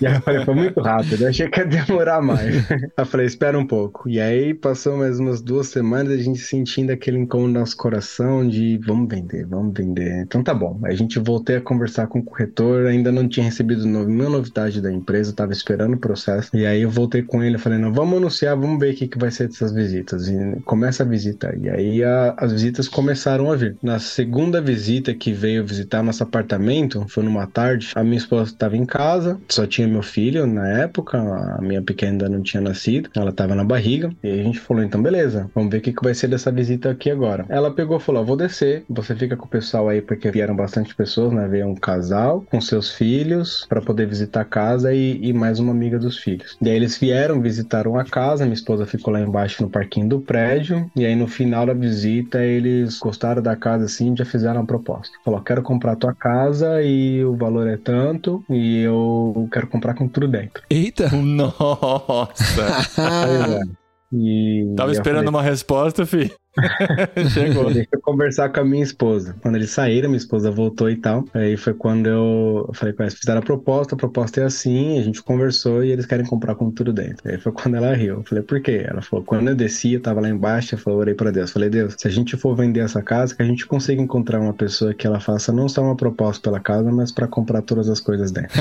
E 0.01 0.07
aí 0.07 0.15
eu 0.15 0.23
falei, 0.23 0.45
foi 0.45 0.55
muito 0.55 0.81
rápido, 0.81 1.23
eu 1.23 1.29
achei 1.29 1.49
que 1.49 1.61
ia 1.61 1.67
demorar 1.67 2.23
mais. 2.23 2.41
Eu 2.97 3.07
falei, 3.07 3.27
espera 3.27 3.59
um 3.59 3.67
pouco. 3.67 4.09
E 4.09 4.21
aí 4.21 4.53
passou 4.53 4.97
mais 4.97 5.19
umas 5.19 5.41
duas 5.41 5.69
semanas, 5.69 6.13
a 6.13 6.23
gente 6.23 6.39
sentindo 6.39 6.91
aquele 6.91 7.10
incômodo 7.19 7.53
no 7.53 7.61
nosso 7.61 7.77
coração 7.77 8.47
de 8.49 8.79
vamos 8.79 9.09
vender, 9.09 9.47
vamos 9.47 9.73
vender. 9.77 10.23
Então 10.23 10.43
tá 10.43 10.55
bom. 10.55 10.79
A 10.85 10.95
gente 10.95 11.19
voltei 11.19 11.57
a 11.57 11.61
conversar 11.61 12.07
com 12.07 12.19
o 12.21 12.23
corretor, 12.25 12.87
ainda 12.87 13.11
não 13.13 13.29
tinha 13.29 13.45
recebido 13.45 13.85
nenhuma 13.87 14.29
novidade 14.31 14.81
da 14.81 14.93
empresa, 14.93 15.33
tava 15.33 15.53
esperando 15.53 15.95
o 15.95 15.99
processo. 15.99 16.51
E 16.57 16.67
aí 16.67 16.83
eu 16.83 16.91
voltei 16.91 17.23
com 17.23 17.43
ele, 17.43 17.59
falei, 17.59 17.79
não, 17.79 17.93
vamos 17.93 18.17
anunciar, 18.19 18.57
vamos 18.57 18.79
ver 18.79 18.95
o 18.95 18.97
que, 18.97 19.09
que 19.09 19.19
vai 19.19 19.31
ser 19.31 19.49
dessas 19.49 19.73
visitas. 19.73 20.29
E 20.29 20.61
começa 20.65 21.03
a 21.03 21.07
visita. 21.07 21.55
E 21.61 21.69
aí 21.69 22.03
a- 22.05 22.35
as 22.39 22.53
visitas 22.53 22.89
começaram 22.89 23.51
a 23.51 23.57
vir. 23.57 23.77
Na 23.83 23.99
segunda 23.99 24.61
visita 24.61 25.15
que 25.15 25.33
veio 25.33 25.65
visitar 25.65 26.03
nosso 26.03 26.23
apartamento, 26.23 27.05
foi 27.09 27.23
numa 27.25 27.47
tarde, 27.47 27.91
a 27.95 28.03
minha 28.05 28.17
esposa 28.19 28.51
estava 28.53 28.77
em 28.77 28.85
casa, 28.87 29.41
só 29.49 29.67
tinha 29.67 29.87
meu 29.89 30.03
filho 30.03 30.47
na 30.47 30.69
época, 30.69 31.19
a 31.19 31.61
minha 31.63 31.83
pequena 31.83 32.13
ainda 32.13 32.29
não 32.29 32.43
tinha 32.43 32.61
nascido, 32.61 33.11
ela 33.15 33.31
estava 33.31 33.55
na 33.55 33.65
barriga, 33.65 34.11
e 34.23 34.29
a 34.41 34.43
gente 34.43 34.59
falou, 34.61 34.83
então 34.83 35.03
beleza, 35.03 35.51
vamos 35.55 35.71
ver 35.71 35.79
o 35.79 35.81
que, 35.81 35.93
que 35.93 36.03
vai 36.03 36.15
ser 36.15 36.29
dessa 36.29 36.51
visita 36.51 36.95
aqui 37.01 37.11
agora. 37.11 37.47
Ela 37.49 37.71
pegou 37.71 37.97
e 37.97 38.01
falou, 38.01 38.25
vou 38.25 38.37
descer, 38.37 38.85
você 38.89 39.17
fica 39.17 39.37
com 39.37 39.47
o 39.47 39.49
pessoal 39.49 39.89
aí, 39.89 40.03
porque 40.03 40.31
vieram 40.31 40.55
bastante 40.55 40.95
pessoas, 40.95 41.33
né, 41.33 41.49
veio 41.49 41.67
um 41.67 41.75
casal 41.75 42.45
com 42.51 42.61
seus 42.61 42.93
filhos 42.93 43.65
para 43.69 43.81
poder 43.81 44.07
visitar 44.07 44.43
a 44.43 44.45
casa 44.45 44.93
e, 44.93 45.19
e 45.23 45.33
mais 45.33 45.59
uma 45.59 45.73
amiga 45.73 45.99
dos 45.99 46.19
filhos. 46.19 46.59
E 46.61 46.69
aí 46.69 46.77
eles 46.77 46.99
vieram, 46.99 47.41
visitaram 47.41 47.99
a 47.99 48.05
casa, 48.05 48.45
minha 48.45 48.55
esposa 48.55 48.85
ficou 48.85 49.13
lá 49.13 49.21
embaixo 49.21 49.63
no 49.63 49.71
parquinho 49.71 50.09
do 50.09 50.21
prédio, 50.21 50.91
e 50.95 51.07
aí 51.07 51.17
no 51.17 51.27
final 51.27 51.65
da 51.65 51.73
visita 51.73 52.45
eles 52.45 52.99
gostaram 52.99 53.43
da 53.43 53.57
casa 53.57 53.87
assim 53.87 54.13
e 54.13 54.17
já 54.17 54.25
fizeram 54.25 54.61
a 54.61 54.67
proposta. 54.67 55.17
Falou, 55.25 55.41
quero 55.41 55.63
comprar 55.63 55.93
a 55.93 55.97
tua 55.97 56.15
casa 56.15 56.83
e 56.83 57.25
o 57.25 57.35
valor 57.37 57.67
é 57.67 57.79
tanto, 57.79 58.45
e 58.51 58.83
eu 58.83 59.49
quero 59.51 59.67
comprar 59.69 59.95
com 59.95 60.07
tudo 60.07 60.29
dentro. 60.29 60.63
Eita. 60.69 61.09
Nossa. 61.17 62.63
É. 63.01 63.81
E 64.13 64.75
Tava 64.77 64.91
eu 64.91 64.93
esperando 64.93 65.29
uma 65.29 65.43
resposta, 65.43 66.05
fi. 66.05 66.33
Chegou. 67.33 67.73
Deixa 67.73 67.89
eu 67.93 68.01
conversar 68.01 68.49
com 68.51 68.61
a 68.61 68.65
minha 68.65 68.83
esposa. 68.83 69.37
Quando 69.41 69.57
eles 69.57 69.71
saíram, 69.71 70.09
minha 70.09 70.19
esposa 70.19 70.51
voltou 70.51 70.91
e 70.91 70.97
tal. 70.97 71.25
Aí 71.35 71.57
foi 71.57 71.75
quando 71.75 72.07
eu 72.07 72.51
eu 72.69 72.75
falei 72.75 72.95
com 72.95 73.03
eles, 73.03 73.15
fizeram 73.15 73.41
a 73.41 73.43
proposta, 73.43 73.95
a 73.95 73.99
proposta 73.99 74.41
é 74.41 74.45
assim, 74.45 74.99
a 74.99 75.03
gente 75.03 75.23
conversou 75.23 75.83
e 75.85 75.91
eles 75.91 76.07
querem 76.07 76.25
comprar 76.25 76.55
com 76.55 76.71
tudo 76.71 76.93
dentro. 76.93 77.29
Aí 77.29 77.39
foi 77.39 77.53
quando 77.53 77.77
ela 77.77 77.95
riu. 77.95 78.17
Eu 78.17 78.25
falei, 78.25 78.45
por 78.45 78.61
quê? 78.61 78.85
Ela 78.87 79.03
falou, 79.03 79.25
quando 79.25 79.49
eu 79.49 79.55
desci, 79.55 79.95
eu 79.95 80.01
tava 80.01 80.21
lá 80.21 80.29
embaixo, 80.29 80.75
eu 80.75 80.79
falei, 80.79 80.99
orei 80.99 81.15
pra 81.15 81.31
Deus. 81.31 81.51
Eu 81.51 81.55
falei, 81.55 81.71
Deus, 81.71 81.95
se 81.99 82.07
a 82.07 82.11
gente 82.11 82.37
for 82.37 82.55
vender 82.55 82.81
essa 82.81 83.03
casa, 83.03 83.35
que 83.35 83.43
a 83.43 83.47
gente 83.47 83.67
consiga 83.67 84.01
encontrar 84.01 84.41
uma 84.41 84.53
pessoa 84.53 84.95
que 84.95 85.07
ela 85.07 85.21
faça 85.21 85.53
não 85.53 85.69
só 85.69 85.83
uma 85.83 85.97
proposta 85.97 86.43
pela 86.43 86.61
casa, 86.61 86.91
mas 86.91 87.13
pra 87.13 87.27
comprar 87.27 87.63
todas 87.63 87.89
as 87.89 88.01
coisas 88.01 88.31
dentro. 88.31 88.61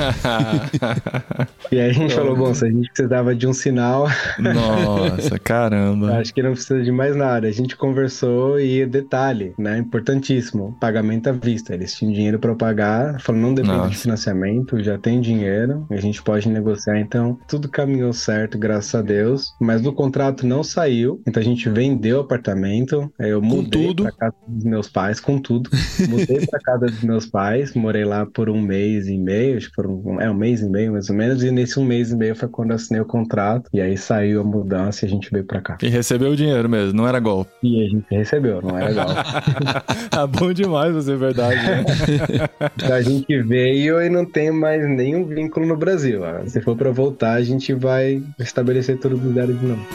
E 1.70 1.78
aí 1.78 1.90
a 1.90 1.92
gente 1.92 2.12
falou, 2.14 2.36
bom, 2.36 2.52
se 2.52 2.64
a 2.64 2.68
gente 2.68 2.88
precisava 2.88 3.34
de 3.34 3.46
um 3.46 3.52
sinal, 3.52 4.08
Nossa, 4.38 5.38
caramba. 5.38 6.18
Acho 6.18 6.34
que 6.34 6.42
não 6.42 6.52
precisa 6.52 6.82
de 6.82 6.90
mais 6.90 7.14
nada. 7.14 7.46
A 7.46 7.52
gente 7.52 7.76
conversou 7.80 8.60
e 8.60 8.84
detalhe, 8.86 9.54
né? 9.58 9.78
Importantíssimo, 9.78 10.76
pagamento 10.78 11.28
à 11.28 11.32
vista. 11.32 11.74
Eles 11.74 11.94
tinham 11.94 12.12
dinheiro 12.12 12.38
para 12.38 12.54
pagar, 12.54 13.20
falou 13.20 13.40
não 13.40 13.54
depende 13.54 13.76
Nossa. 13.76 13.90
de 13.90 13.96
financiamento, 13.96 14.82
já 14.82 14.98
tem 14.98 15.20
dinheiro, 15.20 15.86
a 15.90 15.96
gente 15.96 16.22
pode 16.22 16.48
negociar. 16.48 17.00
Então 17.00 17.38
tudo 17.48 17.68
caminhou 17.68 18.12
certo, 18.12 18.58
graças 18.58 18.94
a 18.94 19.02
Deus. 19.02 19.54
Mas 19.60 19.84
o 19.84 19.92
contrato 19.92 20.46
não 20.46 20.62
saiu, 20.62 21.22
então 21.26 21.40
a 21.40 21.44
gente 21.44 21.68
vendeu 21.68 22.18
o 22.18 22.20
apartamento. 22.20 23.10
aí 23.18 23.30
Eu 23.30 23.40
mudei 23.40 23.88
tudo. 23.88 24.02
para 24.02 24.12
casa 24.12 24.36
dos 24.46 24.64
meus 24.64 24.88
pais, 24.88 25.18
com 25.18 25.38
tudo. 25.38 25.70
Mudei 26.08 26.46
para 26.46 26.60
casa 26.60 26.86
dos 26.86 27.02
meus 27.02 27.26
pais, 27.26 27.74
morei 27.74 28.04
lá 28.04 28.26
por 28.26 28.50
um 28.50 28.60
mês 28.60 29.08
e 29.08 29.16
meio, 29.16 29.56
acho 29.56 29.70
que 29.70 29.76
por 29.76 29.86
um, 29.86 30.20
é 30.20 30.30
um 30.30 30.34
mês 30.34 30.60
e 30.60 30.68
meio 30.68 30.92
mais 30.92 31.08
ou 31.08 31.16
menos. 31.16 31.42
E 31.42 31.50
nesse 31.50 31.80
um 31.80 31.84
mês 31.84 32.10
e 32.10 32.16
meio 32.16 32.36
foi 32.36 32.48
quando 32.48 32.70
eu 32.70 32.76
assinei 32.76 33.00
o 33.00 33.06
contrato 33.06 33.68
e 33.72 33.80
aí 33.80 33.96
saiu 33.96 34.42
a 34.42 34.44
mudança 34.44 35.04
e 35.04 35.08
a 35.08 35.10
gente 35.10 35.30
veio 35.30 35.44
para 35.44 35.60
cá. 35.62 35.78
E 35.82 35.88
recebeu 35.88 36.30
o 36.32 36.36
dinheiro 36.36 36.68
mesmo, 36.68 36.92
não 36.92 37.08
era 37.08 37.18
golpe. 37.18 37.50
E 37.70 37.86
a 37.86 37.88
gente 37.88 38.06
recebeu, 38.10 38.60
não 38.60 38.76
é 38.76 38.88
legal. 38.88 39.06
ah, 40.10 40.26
bom 40.26 40.52
demais 40.52 40.92
você, 40.92 41.12
é 41.12 41.16
verdade, 41.16 41.56
né? 41.56 41.84
A 42.92 43.00
gente 43.00 43.40
veio 43.42 44.02
e 44.02 44.10
não 44.10 44.24
tem 44.24 44.50
mais 44.50 44.84
nenhum 44.88 45.24
vínculo 45.24 45.66
no 45.66 45.76
Brasil. 45.76 46.22
ó. 46.22 46.44
Se 46.46 46.60
for 46.60 46.76
pra 46.76 46.90
voltar, 46.90 47.34
a 47.34 47.42
gente 47.42 47.72
vai 47.72 48.22
estabelecer 48.38 48.98
tudo 48.98 49.16
do 49.16 49.32
zero 49.32 49.54
de 49.54 49.66
novo. 49.66 49.86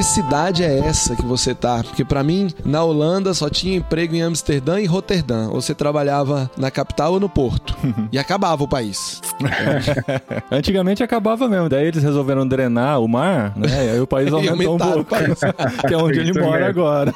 Que 0.00 0.04
cidade 0.04 0.64
é 0.64 0.78
essa 0.78 1.14
que 1.14 1.26
você 1.26 1.54
tá? 1.54 1.84
Porque 1.84 2.06
para 2.06 2.24
mim, 2.24 2.48
na 2.64 2.82
Holanda 2.82 3.34
só 3.34 3.50
tinha 3.50 3.76
emprego 3.76 4.14
em 4.14 4.22
Amsterdã 4.22 4.80
e 4.80 4.86
Roterdã. 4.86 5.48
Ou 5.48 5.60
você 5.60 5.74
trabalhava 5.74 6.50
na 6.56 6.70
capital 6.70 7.12
ou 7.12 7.20
no 7.20 7.28
porto. 7.28 7.76
e 8.10 8.18
acabava 8.18 8.64
o 8.64 8.66
país. 8.66 9.20
Antigamente 10.50 11.02
acabava 11.02 11.46
mesmo. 11.50 11.68
Daí 11.68 11.88
eles 11.88 12.02
resolveram 12.02 12.48
drenar 12.48 12.98
o 12.98 13.06
mar, 13.06 13.52
né? 13.54 13.68
E 13.68 13.90
aí 13.90 14.00
o 14.00 14.06
país 14.06 14.32
aumentou 14.32 14.76
um 14.76 14.78
pouco. 14.78 15.14
que 15.86 15.92
é 15.92 15.96
onde 15.98 16.20
ele 16.20 16.40
mora 16.40 16.66
agora. 16.66 17.12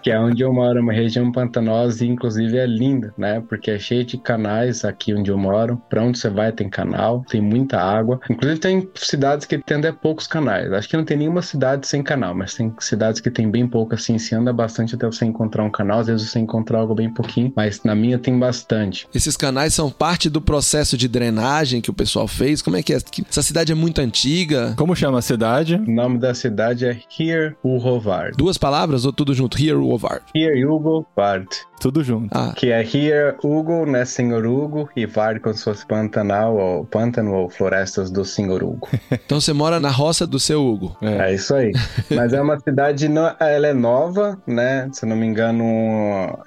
que 0.00 0.10
é 0.10 0.18
onde 0.18 0.42
eu 0.42 0.50
moro, 0.50 0.80
uma 0.80 0.94
região 0.94 1.30
pantanosa 1.30 2.06
e 2.06 2.08
inclusive 2.08 2.56
é 2.56 2.66
linda, 2.66 3.12
né? 3.18 3.42
Porque 3.46 3.70
é 3.70 3.78
cheio 3.78 4.02
de 4.02 4.16
canais 4.16 4.82
aqui 4.82 5.12
onde 5.12 5.30
eu 5.30 5.36
moro. 5.36 5.78
Pra 5.90 6.02
onde 6.02 6.18
você 6.18 6.30
vai 6.30 6.50
tem 6.52 6.70
canal, 6.70 7.22
tem 7.28 7.42
muita 7.42 7.78
água. 7.78 8.18
Inclusive 8.30 8.60
tem 8.60 8.88
cidades 8.94 9.44
que 9.44 9.58
tem 9.58 9.76
até 9.76 9.92
poucos 9.92 10.26
canais. 10.26 10.72
Acho 10.72 10.88
que 10.88 10.96
não 10.96 11.04
tem 11.04 11.18
nenhuma 11.18 11.42
cidade 11.42 11.86
sem 11.86 12.02
canal, 12.02 12.13
mas 12.16 12.54
tem 12.54 12.74
cidades 12.78 13.20
que 13.20 13.30
tem 13.30 13.50
bem 13.50 13.66
pouco 13.66 13.94
assim. 13.94 14.18
Se 14.18 14.34
anda 14.34 14.52
bastante 14.52 14.94
até 14.94 15.06
você 15.06 15.24
encontrar 15.24 15.64
um 15.64 15.70
canal, 15.70 16.00
às 16.00 16.06
vezes 16.06 16.30
você 16.30 16.38
encontra 16.38 16.78
algo 16.78 16.94
bem 16.94 17.12
pouquinho, 17.12 17.52
mas 17.56 17.82
na 17.84 17.94
minha 17.94 18.18
tem 18.18 18.38
bastante. 18.38 19.08
Esses 19.14 19.36
canais 19.36 19.74
são 19.74 19.90
parte 19.90 20.28
do 20.28 20.40
processo 20.40 20.96
de 20.96 21.08
drenagem 21.08 21.80
que 21.80 21.90
o 21.90 21.94
pessoal 21.94 22.28
fez? 22.28 22.62
Como 22.62 22.76
é 22.76 22.82
que 22.82 22.92
é? 22.92 22.96
Essa 22.96 23.42
cidade 23.42 23.72
é 23.72 23.74
muito 23.74 24.00
antiga? 24.00 24.74
Como 24.76 24.94
chama 24.94 25.18
a 25.18 25.22
cidade? 25.22 25.76
O 25.76 25.90
nome 25.90 26.18
da 26.18 26.34
cidade 26.34 26.86
é 26.86 26.98
Hier 27.18 27.56
Uhovard. 27.64 28.36
Duas 28.36 28.58
palavras 28.58 29.04
ou 29.04 29.12
tudo 29.12 29.34
junto? 29.34 29.58
Here 29.58 29.76
Uhovard. 29.76 30.22
Here 30.34 30.64
Uhovard. 30.64 31.48
Tudo 31.84 32.02
junto. 32.02 32.30
Ah. 32.32 32.54
Que 32.56 32.72
é 32.72 32.80
Here 32.80 33.36
Hugo, 33.44 33.84
né? 33.84 34.06
Senhor 34.06 34.46
Hugo, 34.46 34.88
e 34.96 35.04
Vard 35.04 35.38
como 35.40 35.54
se 35.54 35.64
fosse 35.64 35.84
Pantanal, 35.84 36.56
ou 36.56 36.86
Pântano, 36.86 37.34
ou 37.34 37.50
Florestas 37.50 38.10
do 38.10 38.24
Senhor 38.24 38.62
Hugo. 38.62 38.88
então 39.12 39.38
você 39.38 39.52
mora 39.52 39.78
na 39.78 39.90
roça 39.90 40.26
do 40.26 40.40
seu 40.40 40.64
Hugo. 40.64 40.96
É, 41.02 41.28
é 41.28 41.34
isso 41.34 41.54
aí. 41.54 41.72
Mas 42.10 42.32
é 42.32 42.40
uma 42.40 42.58
cidade, 42.58 43.06
no... 43.06 43.30
ela 43.38 43.66
é 43.66 43.74
nova, 43.74 44.38
né? 44.46 44.88
Se 44.94 45.04
não 45.04 45.14
me 45.14 45.26
engano, 45.26 45.62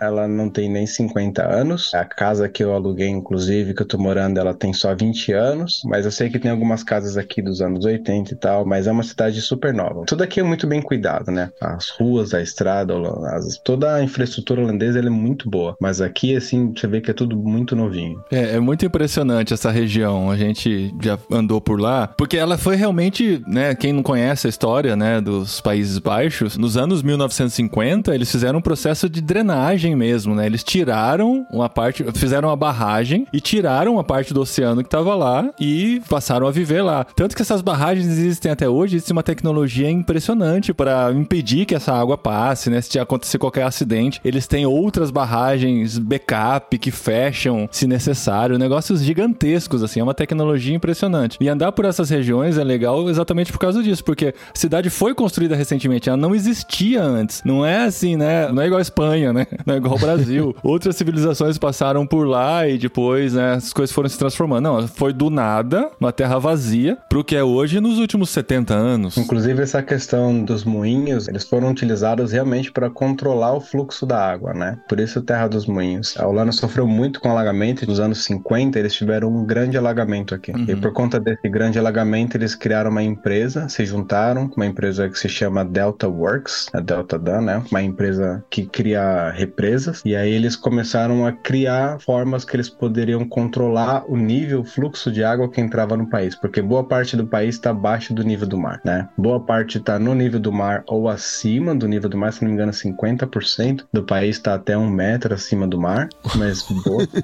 ela 0.02 0.28
não 0.28 0.50
tem 0.50 0.72
nem 0.72 0.88
50 0.88 1.46
anos. 1.46 1.94
A 1.94 2.04
casa 2.04 2.50
que 2.50 2.64
eu 2.64 2.74
aluguei, 2.74 3.08
inclusive, 3.08 3.76
que 3.76 3.84
eu 3.84 3.88
tô 3.88 4.00
morando, 4.00 4.40
ela 4.40 4.56
tem 4.56 4.74
só 4.74 4.96
20 4.96 5.34
anos. 5.34 5.84
Mas 5.86 6.04
eu 6.06 6.12
sei 6.12 6.32
que 6.32 6.40
tem 6.40 6.50
algumas 6.50 6.82
casas 6.82 7.16
aqui 7.16 7.44
dos 7.44 7.62
anos 7.62 7.86
80 7.86 8.34
e 8.34 8.38
tal, 8.38 8.66
mas 8.66 8.88
é 8.88 8.92
uma 8.92 9.04
cidade 9.04 9.40
super 9.40 9.72
nova. 9.72 10.04
Tudo 10.08 10.24
aqui 10.24 10.40
é 10.40 10.44
muito 10.44 10.66
bem 10.66 10.82
cuidado, 10.82 11.30
né? 11.30 11.52
As 11.62 11.90
ruas, 11.90 12.34
a 12.34 12.42
estrada, 12.42 12.96
as... 13.36 13.60
toda 13.60 13.94
a 13.94 14.04
infraestrutura 14.04 14.64
holandesa 14.64 14.98
é 14.98 15.04
muito 15.12 15.27
boa. 15.50 15.76
Mas 15.80 16.02
aqui, 16.02 16.36
assim, 16.36 16.74
você 16.76 16.88
vê 16.88 17.02
que 17.02 17.12
é 17.12 17.14
tudo 17.14 17.36
muito 17.36 17.76
novinho. 17.76 18.22
É, 18.32 18.56
é 18.56 18.60
muito 18.60 18.86
impressionante 18.86 19.54
essa 19.54 19.72
região. 19.72 20.30
A 20.30 20.38
gente 20.38 20.94
já 21.02 21.18
andou 21.32 21.60
por 21.60 21.80
lá, 21.80 22.08
porque 22.08 22.38
ela 22.38 22.58
foi 22.58 22.76
realmente, 22.76 23.42
né? 23.48 23.76
Quem 23.76 23.94
não 23.94 24.04
conhece 24.04 24.48
a 24.48 24.50
história, 24.50 24.96
né, 24.96 25.22
dos 25.22 25.62
Países 25.62 25.98
Baixos, 26.00 26.58
nos 26.58 26.78
anos 26.78 27.02
1950 27.02 28.14
eles 28.14 28.32
fizeram 28.32 28.60
um 28.60 28.62
processo 28.62 29.10
de 29.10 29.22
drenagem 29.22 29.96
mesmo, 29.96 30.36
né? 30.36 30.46
Eles 30.46 30.64
tiraram 30.64 31.46
uma 31.52 31.70
parte, 31.70 32.04
fizeram 32.16 32.50
uma 32.50 32.56
barragem 32.56 33.26
e 33.32 33.40
tiraram 33.40 33.94
uma 33.94 34.04
parte 34.04 34.34
do 34.34 34.42
oceano 34.42 34.82
que 34.82 34.88
estava 34.88 35.16
lá 35.16 35.50
e 35.60 36.02
passaram 36.10 36.48
a 36.48 36.52
viver 36.52 36.82
lá. 36.82 37.06
Tanto 37.16 37.36
que 37.36 37.42
essas 37.42 37.62
barragens 37.62 38.08
existem 38.08 38.52
até 38.52 38.68
hoje, 38.68 38.96
existe 38.96 39.12
uma 39.12 39.24
tecnologia 39.24 39.90
impressionante 39.90 40.74
para 40.74 41.12
impedir 41.12 41.66
que 41.66 41.76
essa 41.76 41.94
água 41.94 42.18
passe, 42.18 42.70
né? 42.70 42.82
Se 42.82 43.00
acontecer 43.00 43.38
qualquer 43.38 43.64
acidente, 43.64 44.20
eles 44.24 44.48
têm 44.48 44.66
outras 44.66 45.07
barragens 45.12 45.98
backup 45.98 46.78
que 46.78 46.92
fecham 46.92 47.68
se 47.72 47.88
necessário, 47.88 48.58
negócios 48.58 49.02
gigantescos 49.02 49.84
assim, 49.84 50.00
é 50.00 50.04
uma 50.04 50.14
tecnologia 50.14 50.76
impressionante. 50.76 51.38
E 51.40 51.50
andar 51.50 51.72
por 51.72 51.86
essas 51.86 52.10
regiões 52.10 52.58
é 52.58 52.64
legal 52.64 53.10
exatamente 53.10 53.52
por 53.52 53.60
causa 53.60 53.82
disso, 53.82 54.04
porque 54.04 54.28
a 54.28 54.58
cidade 54.58 54.90
foi 54.90 55.14
construída 55.14 55.56
recentemente, 55.56 56.10
ela 56.10 56.18
não 56.18 56.36
existia 56.36 57.02
antes. 57.02 57.42
Não 57.44 57.66
é 57.66 57.86
assim, 57.86 58.16
né? 58.16 58.52
Não 58.52 58.62
é 58.62 58.66
igual 58.66 58.80
a 58.80 58.82
Espanha, 58.82 59.34
né? 59.34 59.48
Não 59.66 59.76
é 59.76 59.78
igual 59.78 59.94
ao 59.94 60.00
Brasil. 60.00 60.56
Outras 60.64 60.96
civilizações 60.96 61.58
passaram 61.58 62.06
por 62.06 62.28
lá 62.28 62.68
e 62.68 62.78
depois, 62.78 63.34
né, 63.34 63.54
as 63.54 63.74
coisas 63.74 63.94
foram 63.94 64.10
se 64.10 64.18
transformando. 64.18 64.64
Não, 64.64 64.88
foi 64.88 65.14
do 65.14 65.30
nada, 65.30 65.90
uma 66.00 66.12
terra 66.12 66.40
vazia, 66.40 66.98
pro 67.10 67.24
que 67.24 67.36
é 67.36 67.44
hoje 67.44 67.80
nos 67.80 68.00
últimos 68.00 68.30
70 68.30 68.74
anos. 68.74 69.18
Inclusive 69.18 69.62
essa 69.62 69.82
questão 69.82 70.44
dos 70.44 70.64
moinhos, 70.64 71.28
eles 71.28 71.44
foram 71.44 71.72
utilizados 71.72 72.32
realmente 72.32 72.72
para 72.72 72.90
controlar 72.90 73.54
o 73.54 73.62
fluxo 73.62 74.06
da 74.06 74.18
água, 74.18 74.54
né? 74.54 74.78
Por 74.88 74.97
isso 75.04 75.22
Terra 75.22 75.48
dos 75.48 75.66
Moinhos. 75.66 76.16
A 76.18 76.28
Holanda 76.28 76.52
sofreu 76.52 76.88
muito 76.88 77.20
com 77.20 77.30
alagamento 77.30 77.86
nos 77.88 78.00
anos 78.00 78.24
50, 78.24 78.78
eles 78.78 78.94
tiveram 78.94 79.30
um 79.30 79.46
grande 79.46 79.78
alagamento 79.78 80.34
aqui. 80.34 80.52
Uhum. 80.52 80.66
E 80.68 80.76
por 80.76 80.94
conta 80.94 81.20
desse 81.20 81.48
grande 81.50 81.80
alagamento, 81.80 82.36
eles 82.36 82.56
criaram 82.56 82.92
uma 82.92 83.04
empresa, 83.04 83.68
se 83.70 83.86
juntaram, 83.86 84.52
uma 84.56 84.66
empresa 84.66 85.10
que 85.10 85.18
se 85.18 85.30
chama 85.30 85.64
Delta 85.64 86.08
Works, 86.08 86.68
a 86.74 86.80
Delta 86.80 87.18
Dan, 87.18 87.42
né? 87.42 87.64
Uma 87.70 87.82
empresa 87.82 88.44
que 88.50 88.66
cria 88.66 89.30
represas. 89.32 90.02
E 90.06 90.16
aí 90.16 90.32
eles 90.32 90.56
começaram 90.56 91.26
a 91.26 91.32
criar 91.32 92.00
formas 92.00 92.44
que 92.44 92.56
eles 92.56 92.70
poderiam 92.70 93.28
controlar 93.28 94.04
o 94.08 94.16
nível, 94.16 94.62
o 94.62 94.66
fluxo 94.66 95.12
de 95.12 95.24
água 95.24 95.50
que 95.50 95.62
entrava 95.62 95.98
no 95.98 96.10
país, 96.10 96.36
porque 96.36 96.62
boa 96.62 96.84
parte 96.84 97.16
do 97.16 97.26
país 97.26 97.56
está 97.56 97.72
abaixo 97.72 98.14
do 98.14 98.24
nível 98.24 98.48
do 98.48 98.58
mar, 98.58 98.82
né? 98.84 99.08
Boa 99.18 99.40
parte 99.40 99.78
está 99.78 100.00
no 100.00 100.14
nível 100.14 100.40
do 100.40 100.52
mar 100.52 100.84
ou 100.88 101.10
acima 101.10 101.76
do 101.76 101.88
nível 101.88 102.10
do 102.10 102.18
mar, 102.18 102.32
se 102.34 102.42
não 102.42 102.50
me 102.50 102.56
engano, 102.56 102.72
50% 102.72 103.86
do 103.92 104.04
país 104.04 104.38
está 104.38 104.56
até 104.56 104.78
um 104.78 104.87
metro 104.90 105.34
acima 105.34 105.68
do 105.68 105.80
mar, 105.80 106.10
mas 106.36 106.64
boa. 106.64 107.08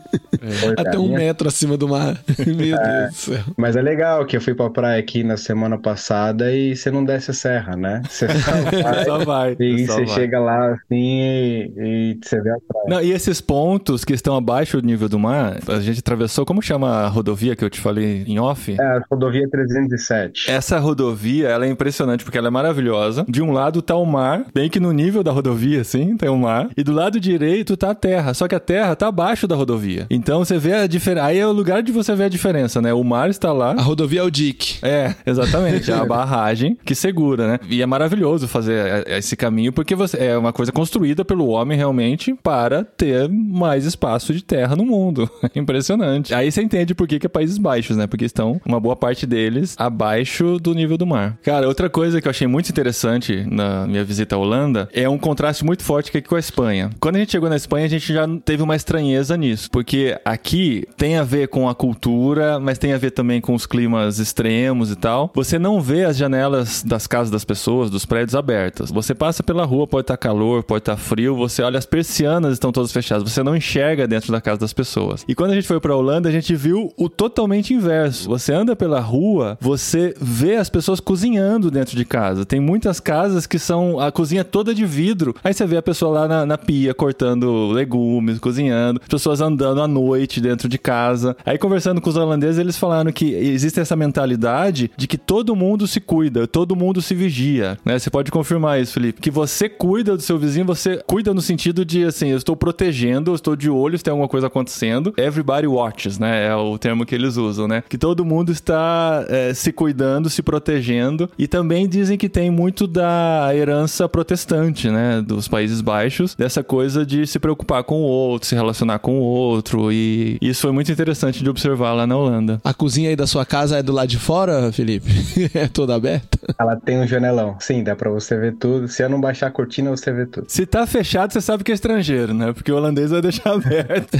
É. 0.43 0.81
Até 0.81 0.99
um 0.99 1.13
metro 1.13 1.47
acima 1.47 1.77
do 1.77 1.87
mar. 1.87 2.19
Meu 2.45 2.77
é, 2.77 2.99
Deus 2.99 3.11
do 3.11 3.15
céu. 3.15 3.43
Mas 3.55 3.75
é 3.75 3.81
legal 3.81 4.25
que 4.25 4.35
eu 4.35 4.41
fui 4.41 4.53
pra 4.53 4.69
praia 4.69 4.99
aqui 4.99 5.23
na 5.23 5.37
semana 5.37 5.77
passada 5.77 6.51
e 6.51 6.75
você 6.75 6.91
não 6.91 7.05
desce 7.05 7.31
a 7.31 7.33
serra, 7.33 7.75
né? 7.77 8.01
Você 8.09 8.27
só 8.27 8.51
vai. 8.83 9.05
só 9.05 9.17
vai 9.19 9.55
e 9.59 9.85
só 9.85 9.93
você 9.93 10.05
vai. 10.05 10.15
chega 10.15 10.39
lá 10.39 10.73
assim 10.73 11.21
e, 11.21 11.71
e, 11.77 12.19
você 12.21 12.41
vê 12.41 12.49
a 12.49 12.57
praia. 12.67 12.85
Não, 12.87 13.01
e 13.01 13.11
esses 13.11 13.39
pontos 13.39 14.03
que 14.03 14.13
estão 14.13 14.35
abaixo 14.35 14.81
do 14.81 14.85
nível 14.85 15.07
do 15.07 15.17
mar, 15.17 15.59
a 15.67 15.79
gente 15.79 15.99
atravessou, 15.99 16.45
como 16.45 16.61
chama 16.61 16.89
a 16.89 17.07
rodovia 17.07 17.55
que 17.55 17.63
eu 17.63 17.69
te 17.69 17.79
falei 17.79 18.23
em 18.27 18.39
off? 18.39 18.75
É, 18.77 18.83
a 18.83 19.03
rodovia 19.09 19.47
307. 19.49 20.51
Essa 20.51 20.79
rodovia, 20.79 21.47
ela 21.49 21.65
é 21.65 21.69
impressionante 21.69 22.23
porque 22.23 22.37
ela 22.37 22.47
é 22.47 22.51
maravilhosa. 22.51 23.25
De 23.27 23.41
um 23.41 23.51
lado 23.51 23.81
tá 23.81 23.95
o 23.95 24.05
mar, 24.05 24.45
bem 24.53 24.69
que 24.69 24.79
no 24.79 24.91
nível 24.91 25.23
da 25.23 25.31
rodovia, 25.31 25.81
assim, 25.81 26.17
tem 26.17 26.29
o 26.29 26.37
mar. 26.37 26.69
E 26.75 26.83
do 26.83 26.91
lado 26.91 27.19
direito 27.19 27.52
tá 27.77 27.91
a 27.91 27.95
terra, 27.95 28.33
só 28.33 28.47
que 28.47 28.55
a 28.55 28.59
terra 28.59 28.95
tá 28.95 29.07
abaixo 29.07 29.47
da 29.47 29.55
rodovia. 29.55 30.07
Então 30.09 30.39
você 30.39 30.57
vê 30.57 30.73
a 30.73 30.87
diferença. 30.87 31.27
Aí 31.27 31.37
é 31.37 31.47
o 31.47 31.51
lugar 31.51 31.83
de 31.83 31.91
você 31.91 32.15
ver 32.15 32.25
a 32.25 32.29
diferença, 32.29 32.81
né? 32.81 32.93
O 32.93 33.03
mar 33.03 33.29
está 33.29 33.51
lá. 33.51 33.71
A 33.71 33.81
rodovia 33.81 34.21
é 34.21 34.23
o 34.23 34.31
DIC. 34.31 34.79
É, 34.81 35.13
exatamente. 35.25 35.91
É 35.91 35.95
a 35.95 36.05
barragem 36.05 36.77
que 36.85 36.95
segura, 36.95 37.47
né? 37.47 37.59
E 37.69 37.81
é 37.81 37.85
maravilhoso 37.85 38.47
fazer 38.47 39.07
esse 39.07 39.35
caminho 39.35 39.73
porque 39.73 39.95
você 39.95 40.17
é 40.17 40.37
uma 40.37 40.53
coisa 40.53 40.71
construída 40.71 41.25
pelo 41.25 41.47
homem 41.47 41.77
realmente 41.77 42.35
para 42.41 42.83
ter 42.83 43.29
mais 43.29 43.85
espaço 43.85 44.33
de 44.33 44.43
terra 44.43 44.75
no 44.75 44.85
mundo. 44.85 45.29
Impressionante. 45.55 46.33
Aí 46.33 46.51
você 46.51 46.61
entende 46.61 46.93
por 46.95 47.07
que, 47.07 47.19
que 47.19 47.25
é 47.25 47.29
Países 47.29 47.57
Baixos, 47.57 47.97
né? 47.97 48.07
Porque 48.07 48.25
estão 48.25 48.61
uma 48.65 48.79
boa 48.79 48.95
parte 48.95 49.25
deles 49.25 49.75
abaixo 49.77 50.59
do 50.59 50.73
nível 50.73 50.97
do 50.97 51.05
mar. 51.05 51.37
Cara, 51.43 51.67
outra 51.67 51.89
coisa 51.89 52.21
que 52.21 52.27
eu 52.27 52.29
achei 52.29 52.47
muito 52.47 52.69
interessante 52.69 53.45
na 53.49 53.87
minha 53.87 54.03
visita 54.03 54.35
à 54.35 54.39
Holanda 54.39 54.87
é 54.93 55.07
um 55.07 55.17
contraste 55.17 55.65
muito 55.65 55.83
forte 55.83 56.09
aqui 56.09 56.21
com 56.21 56.35
a 56.35 56.39
Espanha. 56.39 56.89
Quando 56.99 57.15
a 57.15 57.19
gente 57.19 57.31
chegou 57.31 57.42
na 57.49 57.55
Espanha, 57.55 57.85
a 57.85 57.89
gente 57.89 58.13
já 58.13 58.27
teve 58.43 58.63
uma 58.63 58.75
estranheza 58.75 59.35
nisso, 59.37 59.69
porque 59.71 60.17
aqui 60.23 60.87
tem 60.97 61.17
a 61.17 61.23
ver 61.23 61.47
com 61.47 61.67
a 61.67 61.75
cultura, 61.75 62.59
mas 62.59 62.77
tem 62.77 62.93
a 62.93 62.97
ver 62.97 63.11
também 63.11 63.41
com 63.41 63.53
os 63.53 63.65
climas 63.65 64.19
extremos 64.19 64.91
e 64.91 64.95
tal. 64.95 65.31
Você 65.35 65.57
não 65.59 65.81
vê 65.81 66.03
as 66.05 66.17
janelas 66.17 66.83
das 66.83 67.07
casas 67.07 67.31
das 67.31 67.45
pessoas, 67.45 67.89
dos 67.89 68.05
prédios 68.05 68.35
abertas. 68.35 68.91
Você 68.91 69.13
passa 69.13 69.43
pela 69.43 69.65
rua, 69.65 69.87
pode 69.87 70.03
estar 70.03 70.17
calor, 70.17 70.63
pode 70.63 70.81
estar 70.81 70.97
frio, 70.97 71.35
você 71.35 71.61
olha 71.61 71.77
as 71.77 71.85
persianas 71.85 72.53
estão 72.53 72.71
todas 72.71 72.91
fechadas, 72.91 73.29
você 73.29 73.43
não 73.43 73.55
enxerga 73.55 74.07
dentro 74.07 74.31
da 74.31 74.39
casa 74.39 74.59
das 74.59 74.73
pessoas. 74.73 75.25
E 75.27 75.35
quando 75.35 75.51
a 75.51 75.55
gente 75.55 75.67
foi 75.67 75.79
para 75.79 75.95
Holanda, 75.95 76.29
a 76.29 76.31
gente 76.31 76.55
viu 76.55 76.91
o 76.97 77.09
totalmente 77.09 77.73
inverso. 77.73 78.29
Você 78.29 78.53
anda 78.53 78.75
pela 78.75 78.99
rua, 78.99 79.57
você 79.59 80.13
vê 80.19 80.55
as 80.55 80.69
pessoas 80.69 80.99
cozinhando 80.99 81.69
dentro 81.71 81.95
de 81.95 82.05
casa. 82.05 82.45
Tem 82.45 82.59
muitas 82.59 82.99
casas 82.99 83.45
que 83.45 83.59
são 83.59 83.99
a 83.99 84.11
cozinha 84.11 84.43
toda 84.43 84.73
de 84.73 84.85
vidro. 84.85 85.35
Aí 85.43 85.53
você 85.53 85.65
vê 85.65 85.77
a 85.77 85.81
pessoa 85.81 86.21
lá 86.21 86.27
na, 86.27 86.45
na 86.45 86.57
pia 86.57 86.93
cortando 86.93 87.32
legumes, 87.41 88.39
cozinhando, 88.39 88.99
pessoas 89.09 89.41
andando 89.41 89.81
à 89.81 89.87
noite 89.87 90.41
dentro 90.41 90.67
de 90.67 90.77
casa. 90.77 91.35
Aí 91.45 91.57
conversando 91.57 92.01
com 92.01 92.09
os 92.09 92.15
holandeses, 92.15 92.57
eles 92.57 92.77
falaram 92.77 93.11
que 93.11 93.33
existe 93.33 93.79
essa 93.79 93.95
mentalidade 93.95 94.91
de 94.95 95.07
que 95.07 95.17
todo 95.17 95.55
mundo 95.55 95.87
se 95.87 95.99
cuida, 95.99 96.47
todo 96.47 96.75
mundo 96.75 97.01
se 97.01 97.15
vigia, 97.15 97.77
né? 97.85 97.97
Você 97.97 98.09
pode 98.09 98.31
confirmar 98.31 98.81
isso, 98.81 98.93
Felipe, 98.93 99.21
que 99.21 99.31
você 99.31 99.69
cuida 99.69 100.15
do 100.15 100.21
seu 100.21 100.37
vizinho, 100.37 100.65
você 100.65 101.01
cuida 101.05 101.33
no 101.33 101.41
sentido 101.41 101.85
de 101.85 102.03
assim, 102.03 102.29
eu 102.29 102.37
estou 102.37 102.55
protegendo, 102.55 103.31
eu 103.31 103.35
estou 103.35 103.55
de 103.55 103.69
olho 103.69 103.97
se 103.97 104.03
tem 104.03 104.11
alguma 104.11 104.27
coisa 104.27 104.47
acontecendo. 104.47 105.13
Everybody 105.17 105.67
watches, 105.67 106.19
né? 106.19 106.47
É 106.47 106.55
o 106.55 106.77
termo 106.77 107.05
que 107.05 107.15
eles 107.15 107.37
usam, 107.37 107.67
né? 107.67 107.83
Que 107.87 107.97
todo 107.97 108.25
mundo 108.25 108.51
está 108.51 109.25
é, 109.29 109.53
se 109.53 109.71
cuidando, 109.71 110.29
se 110.29 110.41
protegendo 110.41 111.29
e 111.37 111.47
também 111.47 111.87
dizem 111.87 112.17
que 112.17 112.29
tem 112.29 112.49
muito 112.49 112.87
da 112.87 113.49
herança 113.53 114.07
protestante, 114.07 114.89
né? 114.89 115.21
Dos 115.21 115.47
Países 115.47 115.81
Baixos, 115.81 116.35
dessa 116.35 116.63
coisa 116.63 117.05
de 117.05 117.22
de 117.23 117.29
se 117.29 117.39
preocupar 117.39 117.83
com 117.83 117.95
o 117.95 118.05
outro, 118.05 118.47
se 118.47 118.55
relacionar 118.55 118.99
com 118.99 119.19
o 119.19 119.23
outro. 119.23 119.91
E 119.91 120.37
isso 120.41 120.61
foi 120.61 120.71
muito 120.71 120.91
interessante 120.91 121.43
de 121.43 121.49
observar 121.49 121.93
lá 121.93 122.07
na 122.07 122.17
Holanda. 122.17 122.61
A 122.63 122.73
cozinha 122.73 123.09
aí 123.09 123.15
da 123.15 123.27
sua 123.27 123.45
casa 123.45 123.77
é 123.77 123.83
do 123.83 123.91
lado 123.91 124.07
de 124.07 124.17
fora, 124.19 124.71
Felipe? 124.71 125.09
é 125.53 125.67
toda 125.67 125.95
aberta? 125.95 126.37
Ela 126.59 126.75
tem 126.75 126.99
um 126.99 127.07
janelão. 127.07 127.55
Sim, 127.59 127.83
dá 127.83 127.95
pra 127.95 128.09
você 128.09 128.37
ver 128.37 128.55
tudo. 128.55 128.87
Se 128.87 129.03
eu 129.03 129.09
não 129.09 129.19
baixar 129.19 129.47
a 129.47 129.51
cortina, 129.51 129.89
você 129.89 130.11
vê 130.11 130.25
tudo. 130.25 130.45
Se 130.47 130.65
tá 130.65 130.85
fechado, 130.85 131.31
você 131.31 131.41
sabe 131.41 131.63
que 131.63 131.71
é 131.71 131.75
estrangeiro, 131.75 132.33
né? 132.33 132.53
Porque 132.53 132.71
o 132.71 132.75
holandês 132.75 133.11
vai 133.11 133.21
deixar 133.21 133.51
aberto. 133.53 134.17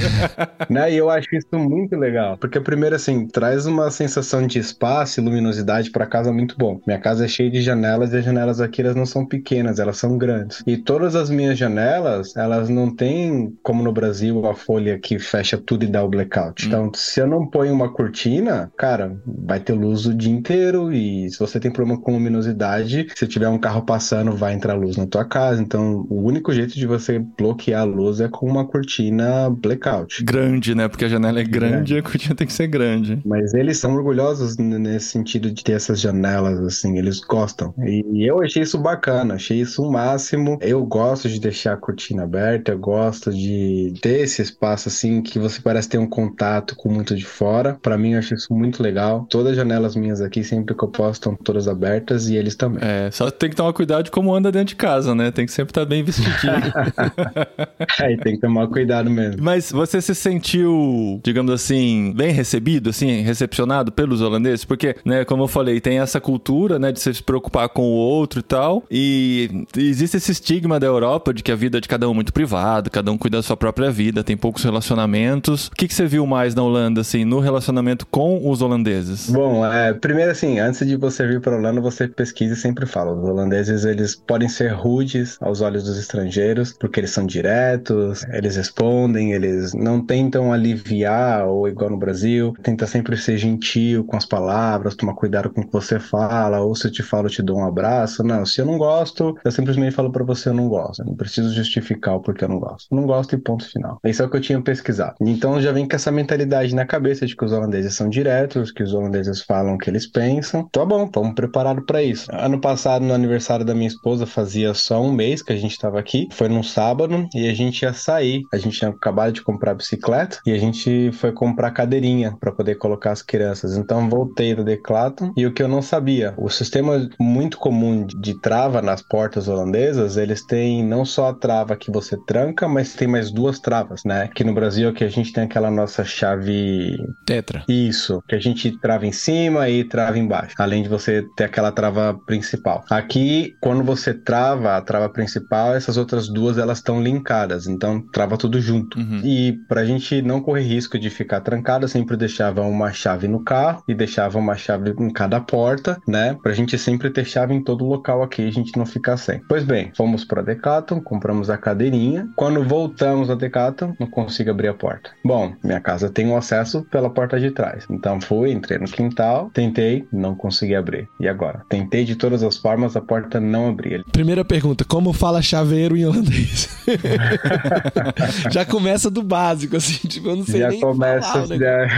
né? 0.68 0.92
E 0.92 0.96
eu 0.96 1.10
acho 1.10 1.28
isso 1.34 1.58
muito 1.58 1.96
legal. 1.96 2.36
Porque, 2.38 2.60
primeiro, 2.60 2.96
assim, 2.96 3.26
traz 3.26 3.66
uma 3.66 3.90
sensação 3.90 4.46
de 4.46 4.58
espaço 4.58 5.20
e 5.20 5.24
luminosidade 5.24 5.90
pra 5.90 6.06
casa 6.06 6.32
muito 6.32 6.56
bom. 6.58 6.80
Minha 6.86 6.98
casa 6.98 7.24
é 7.24 7.28
cheia 7.28 7.50
de 7.50 7.60
janelas 7.62 8.12
e 8.12 8.16
as 8.18 8.24
janelas 8.24 8.60
aqui 8.60 8.82
elas 8.82 8.96
não 8.96 9.06
são 9.06 9.24
pequenas, 9.24 9.78
elas 9.78 9.96
são 9.96 10.16
grandes. 10.18 10.62
E 10.66 10.76
todas 10.76 11.14
as 11.14 11.30
minhas 11.30 11.58
janelas, 11.58 12.36
elas 12.36 12.68
não 12.68 12.93
têm, 12.94 13.56
como 13.62 13.82
no 13.82 13.92
Brasil, 13.92 14.46
a 14.46 14.54
folha 14.54 14.98
que 14.98 15.18
fecha 15.18 15.58
tudo 15.58 15.84
e 15.84 15.88
dá 15.88 16.02
o 16.02 16.08
blackout. 16.08 16.64
Hum. 16.64 16.68
Então, 16.68 16.92
se 16.94 17.20
eu 17.20 17.26
não 17.26 17.46
ponho 17.46 17.72
uma 17.72 17.92
cortina, 17.92 18.72
cara, 18.76 19.16
vai 19.26 19.60
ter 19.60 19.72
luz 19.72 20.06
o 20.06 20.14
dia 20.14 20.32
inteiro. 20.32 20.92
E 20.92 21.30
se 21.30 21.38
você 21.38 21.60
tem 21.60 21.70
problema 21.70 22.00
com 22.00 22.12
luminosidade, 22.12 23.06
se 23.14 23.26
tiver 23.26 23.48
um 23.48 23.58
carro 23.58 23.82
passando, 23.82 24.32
vai 24.32 24.54
entrar 24.54 24.74
luz 24.74 24.96
na 24.96 25.06
tua 25.06 25.24
casa. 25.24 25.60
Então, 25.60 26.06
o 26.08 26.22
único 26.22 26.52
jeito 26.52 26.74
de 26.74 26.86
você 26.86 27.18
bloquear 27.18 27.82
a 27.82 27.84
luz 27.84 28.20
é 28.20 28.28
com 28.28 28.46
uma 28.46 28.66
cortina 28.66 29.50
blackout. 29.50 30.22
Grande, 30.24 30.74
né? 30.74 30.88
Porque 30.88 31.04
a 31.04 31.08
janela 31.08 31.40
é 31.40 31.44
grande 31.44 31.94
é. 31.94 31.96
e 31.96 31.98
a 32.00 32.02
cortina 32.02 32.34
tem 32.34 32.46
que 32.46 32.52
ser 32.52 32.66
grande. 32.66 33.20
Mas 33.24 33.54
eles 33.54 33.78
são 33.78 33.94
orgulhosos 33.94 34.56
nesse 34.56 35.06
sentido 35.06 35.50
de 35.50 35.62
ter 35.62 35.72
essas 35.72 36.00
janelas, 36.00 36.60
assim, 36.60 36.98
eles 36.98 37.20
gostam. 37.20 37.74
E 37.78 38.28
eu 38.28 38.42
achei 38.42 38.62
isso 38.62 38.78
bacana, 38.78 39.34
achei 39.34 39.60
isso 39.60 39.82
o 39.82 39.92
máximo. 39.92 40.58
Eu 40.60 40.84
gosto 40.84 41.28
de 41.28 41.40
deixar 41.40 41.74
a 41.74 41.76
cortina 41.76 42.24
aberta, 42.24 42.73
eu 42.74 42.78
gosto 42.78 43.30
de 43.30 43.94
ter 44.00 44.20
esse 44.20 44.42
espaço, 44.42 44.88
assim, 44.88 45.22
que 45.22 45.38
você 45.38 45.60
parece 45.60 45.88
ter 45.88 45.98
um 45.98 46.06
contato 46.06 46.76
com 46.76 46.88
muito 46.88 47.16
de 47.16 47.24
fora. 47.24 47.78
Para 47.80 47.96
mim, 47.96 48.12
eu 48.12 48.18
acho 48.18 48.34
isso 48.34 48.52
muito 48.52 48.82
legal. 48.82 49.26
Todas 49.30 49.52
as 49.52 49.56
janelas 49.56 49.96
minhas 49.96 50.20
aqui, 50.20 50.44
sempre 50.44 50.74
que 50.74 50.84
eu 50.84 50.88
posso, 50.88 51.12
estão 51.12 51.34
todas 51.36 51.68
abertas 51.68 52.28
e 52.28 52.36
eles 52.36 52.54
também. 52.54 52.80
É, 52.82 53.10
só 53.10 53.30
tem 53.30 53.50
que 53.50 53.56
tomar 53.56 53.72
cuidado 53.72 54.04
de 54.04 54.10
como 54.10 54.34
anda 54.34 54.50
dentro 54.50 54.68
de 54.68 54.76
casa, 54.76 55.14
né? 55.14 55.30
Tem 55.30 55.46
que 55.46 55.52
sempre 55.52 55.70
estar 55.70 55.82
tá 55.82 55.86
bem 55.86 56.02
vestidinho. 56.02 56.34
é, 58.00 58.16
tem 58.16 58.34
que 58.34 58.40
tomar 58.40 58.66
cuidado 58.68 59.10
mesmo. 59.10 59.42
Mas 59.42 59.70
você 59.70 60.00
se 60.00 60.14
sentiu, 60.14 61.20
digamos 61.22 61.52
assim, 61.52 62.12
bem 62.16 62.32
recebido, 62.32 62.90
assim, 62.90 63.22
recepcionado 63.22 63.92
pelos 63.92 64.20
holandeses? 64.20 64.64
Porque, 64.64 64.96
né, 65.04 65.24
como 65.24 65.44
eu 65.44 65.48
falei, 65.48 65.80
tem 65.80 66.00
essa 66.00 66.20
cultura, 66.20 66.78
né, 66.78 66.90
de 66.90 67.00
se 67.00 67.22
preocupar 67.22 67.68
com 67.68 67.82
o 67.82 67.94
outro 67.94 68.40
e 68.40 68.42
tal. 68.42 68.84
E 68.90 69.64
existe 69.76 70.16
esse 70.16 70.32
estigma 70.32 70.80
da 70.80 70.86
Europa 70.86 71.32
de 71.32 71.42
que 71.42 71.52
a 71.52 71.56
vida 71.56 71.80
de 71.80 71.88
cada 71.88 72.08
um 72.08 72.12
é 72.12 72.14
muito 72.14 72.32
privada, 72.32 72.63
cada 72.90 73.10
um 73.10 73.18
cuida 73.18 73.38
da 73.38 73.42
sua 73.42 73.56
própria 73.56 73.90
vida, 73.90 74.24
tem 74.24 74.36
poucos 74.36 74.62
relacionamentos. 74.62 75.68
O 75.68 75.70
que, 75.72 75.88
que 75.88 75.94
você 75.94 76.06
viu 76.06 76.26
mais 76.26 76.54
na 76.54 76.62
Holanda, 76.62 77.00
assim, 77.00 77.24
no 77.24 77.40
relacionamento 77.40 78.06
com 78.06 78.48
os 78.48 78.62
holandeses? 78.62 79.30
Bom, 79.30 79.64
é, 79.66 79.92
primeiro 79.92 80.30
assim, 80.30 80.58
antes 80.58 80.86
de 80.86 80.96
você 80.96 81.26
vir 81.26 81.40
para 81.40 81.56
Holanda, 81.56 81.80
você 81.80 82.08
pesquisa 82.08 82.54
e 82.54 82.56
sempre 82.56 82.86
fala. 82.86 83.12
Os 83.12 83.28
holandeses, 83.28 83.84
eles 83.84 84.14
podem 84.14 84.48
ser 84.48 84.72
rudes 84.72 85.36
aos 85.40 85.60
olhos 85.60 85.84
dos 85.84 85.98
estrangeiros, 85.98 86.72
porque 86.72 87.00
eles 87.00 87.10
são 87.10 87.26
diretos, 87.26 88.24
eles 88.32 88.56
respondem, 88.56 89.32
eles 89.32 89.72
não 89.74 90.04
tentam 90.04 90.52
aliviar, 90.52 91.46
ou 91.46 91.68
igual 91.68 91.90
no 91.90 91.98
Brasil, 91.98 92.54
tenta 92.62 92.86
sempre 92.86 93.16
ser 93.16 93.36
gentil 93.36 94.04
com 94.04 94.16
as 94.16 94.26
palavras, 94.26 94.94
tomar 94.94 95.14
cuidado 95.14 95.50
com 95.50 95.60
o 95.60 95.66
que 95.66 95.72
você 95.72 95.98
fala, 95.98 96.60
ou 96.60 96.74
se 96.74 96.86
eu 96.86 96.92
te 96.92 97.02
falo, 97.02 97.26
eu 97.26 97.30
te 97.30 97.42
dou 97.42 97.58
um 97.58 97.66
abraço. 97.66 98.22
Não, 98.22 98.44
se 98.44 98.60
eu 98.60 98.66
não 98.66 98.78
gosto, 98.78 99.36
eu 99.44 99.50
simplesmente 99.50 99.94
falo 99.94 100.10
para 100.10 100.24
você, 100.24 100.48
eu 100.48 100.54
não 100.54 100.68
gosto. 100.68 101.00
Eu 101.00 101.06
não 101.06 101.14
preciso 101.14 101.52
justificar 101.52 102.16
o 102.16 102.20
porquê 102.20 102.44
eu 102.44 102.48
não 102.48 102.53
gosto. 102.58 102.86
Eu 102.90 102.96
não 102.96 103.06
gosto 103.06 103.34
e 103.34 103.38
ponto 103.38 103.68
final. 103.68 103.98
Isso 104.04 104.22
é 104.22 104.26
o 104.26 104.30
que 104.30 104.36
eu 104.36 104.40
tinha 104.40 104.60
pesquisado. 104.60 105.16
Então 105.20 105.60
já 105.60 105.72
vem 105.72 105.88
com 105.88 105.96
essa 105.96 106.10
mentalidade 106.10 106.74
na 106.74 106.86
cabeça 106.86 107.26
de 107.26 107.36
que 107.36 107.44
os 107.44 107.52
holandeses 107.52 107.94
são 107.94 108.08
diretos, 108.08 108.70
que 108.70 108.82
os 108.82 108.92
holandeses 108.92 109.42
falam 109.42 109.74
o 109.74 109.78
que 109.78 109.90
eles 109.90 110.06
pensam. 110.06 110.68
Tá 110.70 110.84
bom, 110.84 111.04
estamos 111.04 111.34
preparados 111.34 111.84
para 111.86 112.02
isso. 112.02 112.28
Ano 112.32 112.60
passado, 112.60 113.04
no 113.04 113.14
aniversário 113.14 113.64
da 113.64 113.74
minha 113.74 113.88
esposa, 113.88 114.26
fazia 114.26 114.74
só 114.74 115.00
um 115.02 115.12
mês 115.12 115.42
que 115.42 115.52
a 115.52 115.56
gente 115.56 115.72
estava 115.72 115.98
aqui. 115.98 116.28
Foi 116.32 116.48
num 116.48 116.62
sábado 116.62 117.28
e 117.34 117.48
a 117.48 117.54
gente 117.54 117.82
ia 117.82 117.92
sair. 117.92 118.42
A 118.52 118.56
gente 118.56 118.78
tinha 118.78 118.90
acabado 118.90 119.32
de 119.32 119.42
comprar 119.42 119.74
bicicleta 119.74 120.38
e 120.46 120.52
a 120.52 120.58
gente 120.58 121.10
foi 121.12 121.32
comprar 121.32 121.70
cadeirinha 121.70 122.36
para 122.38 122.52
poder 122.52 122.76
colocar 122.76 123.12
as 123.12 123.22
crianças. 123.22 123.76
Então 123.76 124.08
voltei 124.08 124.54
do 124.54 124.64
Declaton 124.64 125.32
e 125.36 125.46
o 125.46 125.52
que 125.52 125.62
eu 125.62 125.68
não 125.68 125.82
sabia, 125.82 126.34
o 126.36 126.48
sistema 126.48 127.08
muito 127.18 127.58
comum 127.58 128.06
de 128.06 128.38
trava 128.40 128.82
nas 128.82 129.02
portas 129.02 129.48
holandesas, 129.48 130.16
eles 130.16 130.44
têm 130.44 130.84
não 130.84 131.04
só 131.04 131.28
a 131.28 131.34
trava 131.34 131.76
que 131.76 131.90
você 131.90 132.16
tranca, 132.26 132.43
mas 132.68 132.94
tem 132.94 133.08
mais 133.08 133.30
duas 133.30 133.58
travas, 133.58 134.04
né? 134.04 134.28
Que 134.34 134.44
no 134.44 134.52
Brasil 134.52 134.92
que 134.92 135.04
a 135.04 135.08
gente 135.08 135.32
tem 135.32 135.44
aquela 135.44 135.70
nossa 135.70 136.04
chave 136.04 136.96
tetra. 137.26 137.64
Isso, 137.68 138.22
que 138.28 138.34
a 138.34 138.40
gente 138.40 138.78
trava 138.80 139.06
em 139.06 139.12
cima 139.12 139.68
e 139.68 139.84
trava 139.84 140.18
embaixo, 140.18 140.54
além 140.58 140.82
de 140.82 140.88
você 140.88 141.24
ter 141.36 141.44
aquela 141.44 141.72
trava 141.72 142.18
principal. 142.26 142.84
Aqui, 142.90 143.54
quando 143.60 143.82
você 143.82 144.12
trava 144.12 144.76
a 144.76 144.80
trava 144.80 145.08
principal, 145.08 145.74
essas 145.74 145.96
outras 145.96 146.28
duas 146.28 146.58
elas 146.58 146.78
estão 146.78 147.02
linkadas, 147.02 147.66
então 147.66 148.00
trava 148.12 148.36
tudo 148.36 148.60
junto. 148.60 148.98
Uhum. 148.98 149.20
E 149.24 149.58
pra 149.68 149.84
gente 149.84 150.22
não 150.22 150.40
correr 150.40 150.62
risco 150.62 150.98
de 150.98 151.10
ficar 151.10 151.40
trancado, 151.40 151.88
sempre 151.88 152.16
deixava 152.16 152.62
uma 152.62 152.92
chave 152.92 153.28
no 153.28 153.42
carro 153.42 153.82
e 153.88 153.94
deixava 153.94 154.38
uma 154.38 154.56
chave 154.56 154.94
em 154.98 155.10
cada 155.10 155.40
porta, 155.40 155.98
né? 156.06 156.36
Pra 156.42 156.52
gente 156.52 156.78
sempre 156.78 157.10
ter 157.10 157.24
chave 157.24 157.54
em 157.54 157.62
todo 157.62 157.84
local 157.84 158.22
aqui, 158.22 158.46
a 158.46 158.52
gente 158.52 158.76
não 158.76 158.86
ficar 158.86 159.16
sem. 159.16 159.40
Pois 159.48 159.64
bem, 159.64 159.92
fomos 159.96 160.24
pra 160.24 160.42
Decathlon, 160.42 161.00
compramos 161.00 161.50
a 161.50 161.56
cadeirinha. 161.56 162.28
Quando 162.36 162.64
voltamos 162.64 163.30
a 163.30 163.34
Decathlon, 163.34 163.92
não 163.98 164.06
consigo 164.06 164.50
abrir 164.50 164.68
a 164.68 164.74
porta. 164.74 165.10
Bom, 165.24 165.54
minha 165.62 165.80
casa 165.80 166.10
tem 166.10 166.26
um 166.26 166.36
acesso 166.36 166.82
pela 166.90 167.08
porta 167.08 167.38
de 167.38 167.50
trás. 167.50 167.86
Então 167.88 168.20
fui, 168.20 168.52
entrei 168.52 168.78
no 168.78 168.86
quintal, 168.86 169.50
tentei, 169.52 170.06
não 170.12 170.34
consegui 170.34 170.74
abrir. 170.74 171.08
E 171.20 171.28
agora? 171.28 171.62
Tentei 171.68 172.04
de 172.04 172.16
todas 172.16 172.42
as 172.42 172.56
formas, 172.56 172.96
a 172.96 173.00
porta 173.00 173.40
não 173.40 173.68
abria. 173.68 174.04
Primeira 174.12 174.44
pergunta, 174.44 174.84
como 174.84 175.12
fala 175.12 175.40
chaveiro 175.40 175.96
em 175.96 176.04
holandês? 176.06 176.68
Já 178.50 178.64
começa 178.64 179.10
do 179.10 179.22
básico, 179.22 179.76
assim, 179.76 180.06
tipo, 180.08 180.28
eu 180.28 180.36
não 180.36 180.44
sei 180.44 180.60
Já 180.60 180.68
nem 180.68 180.80
começa, 180.80 181.32
falar, 181.32 181.46
né? 181.46 181.58
já... 181.58 181.88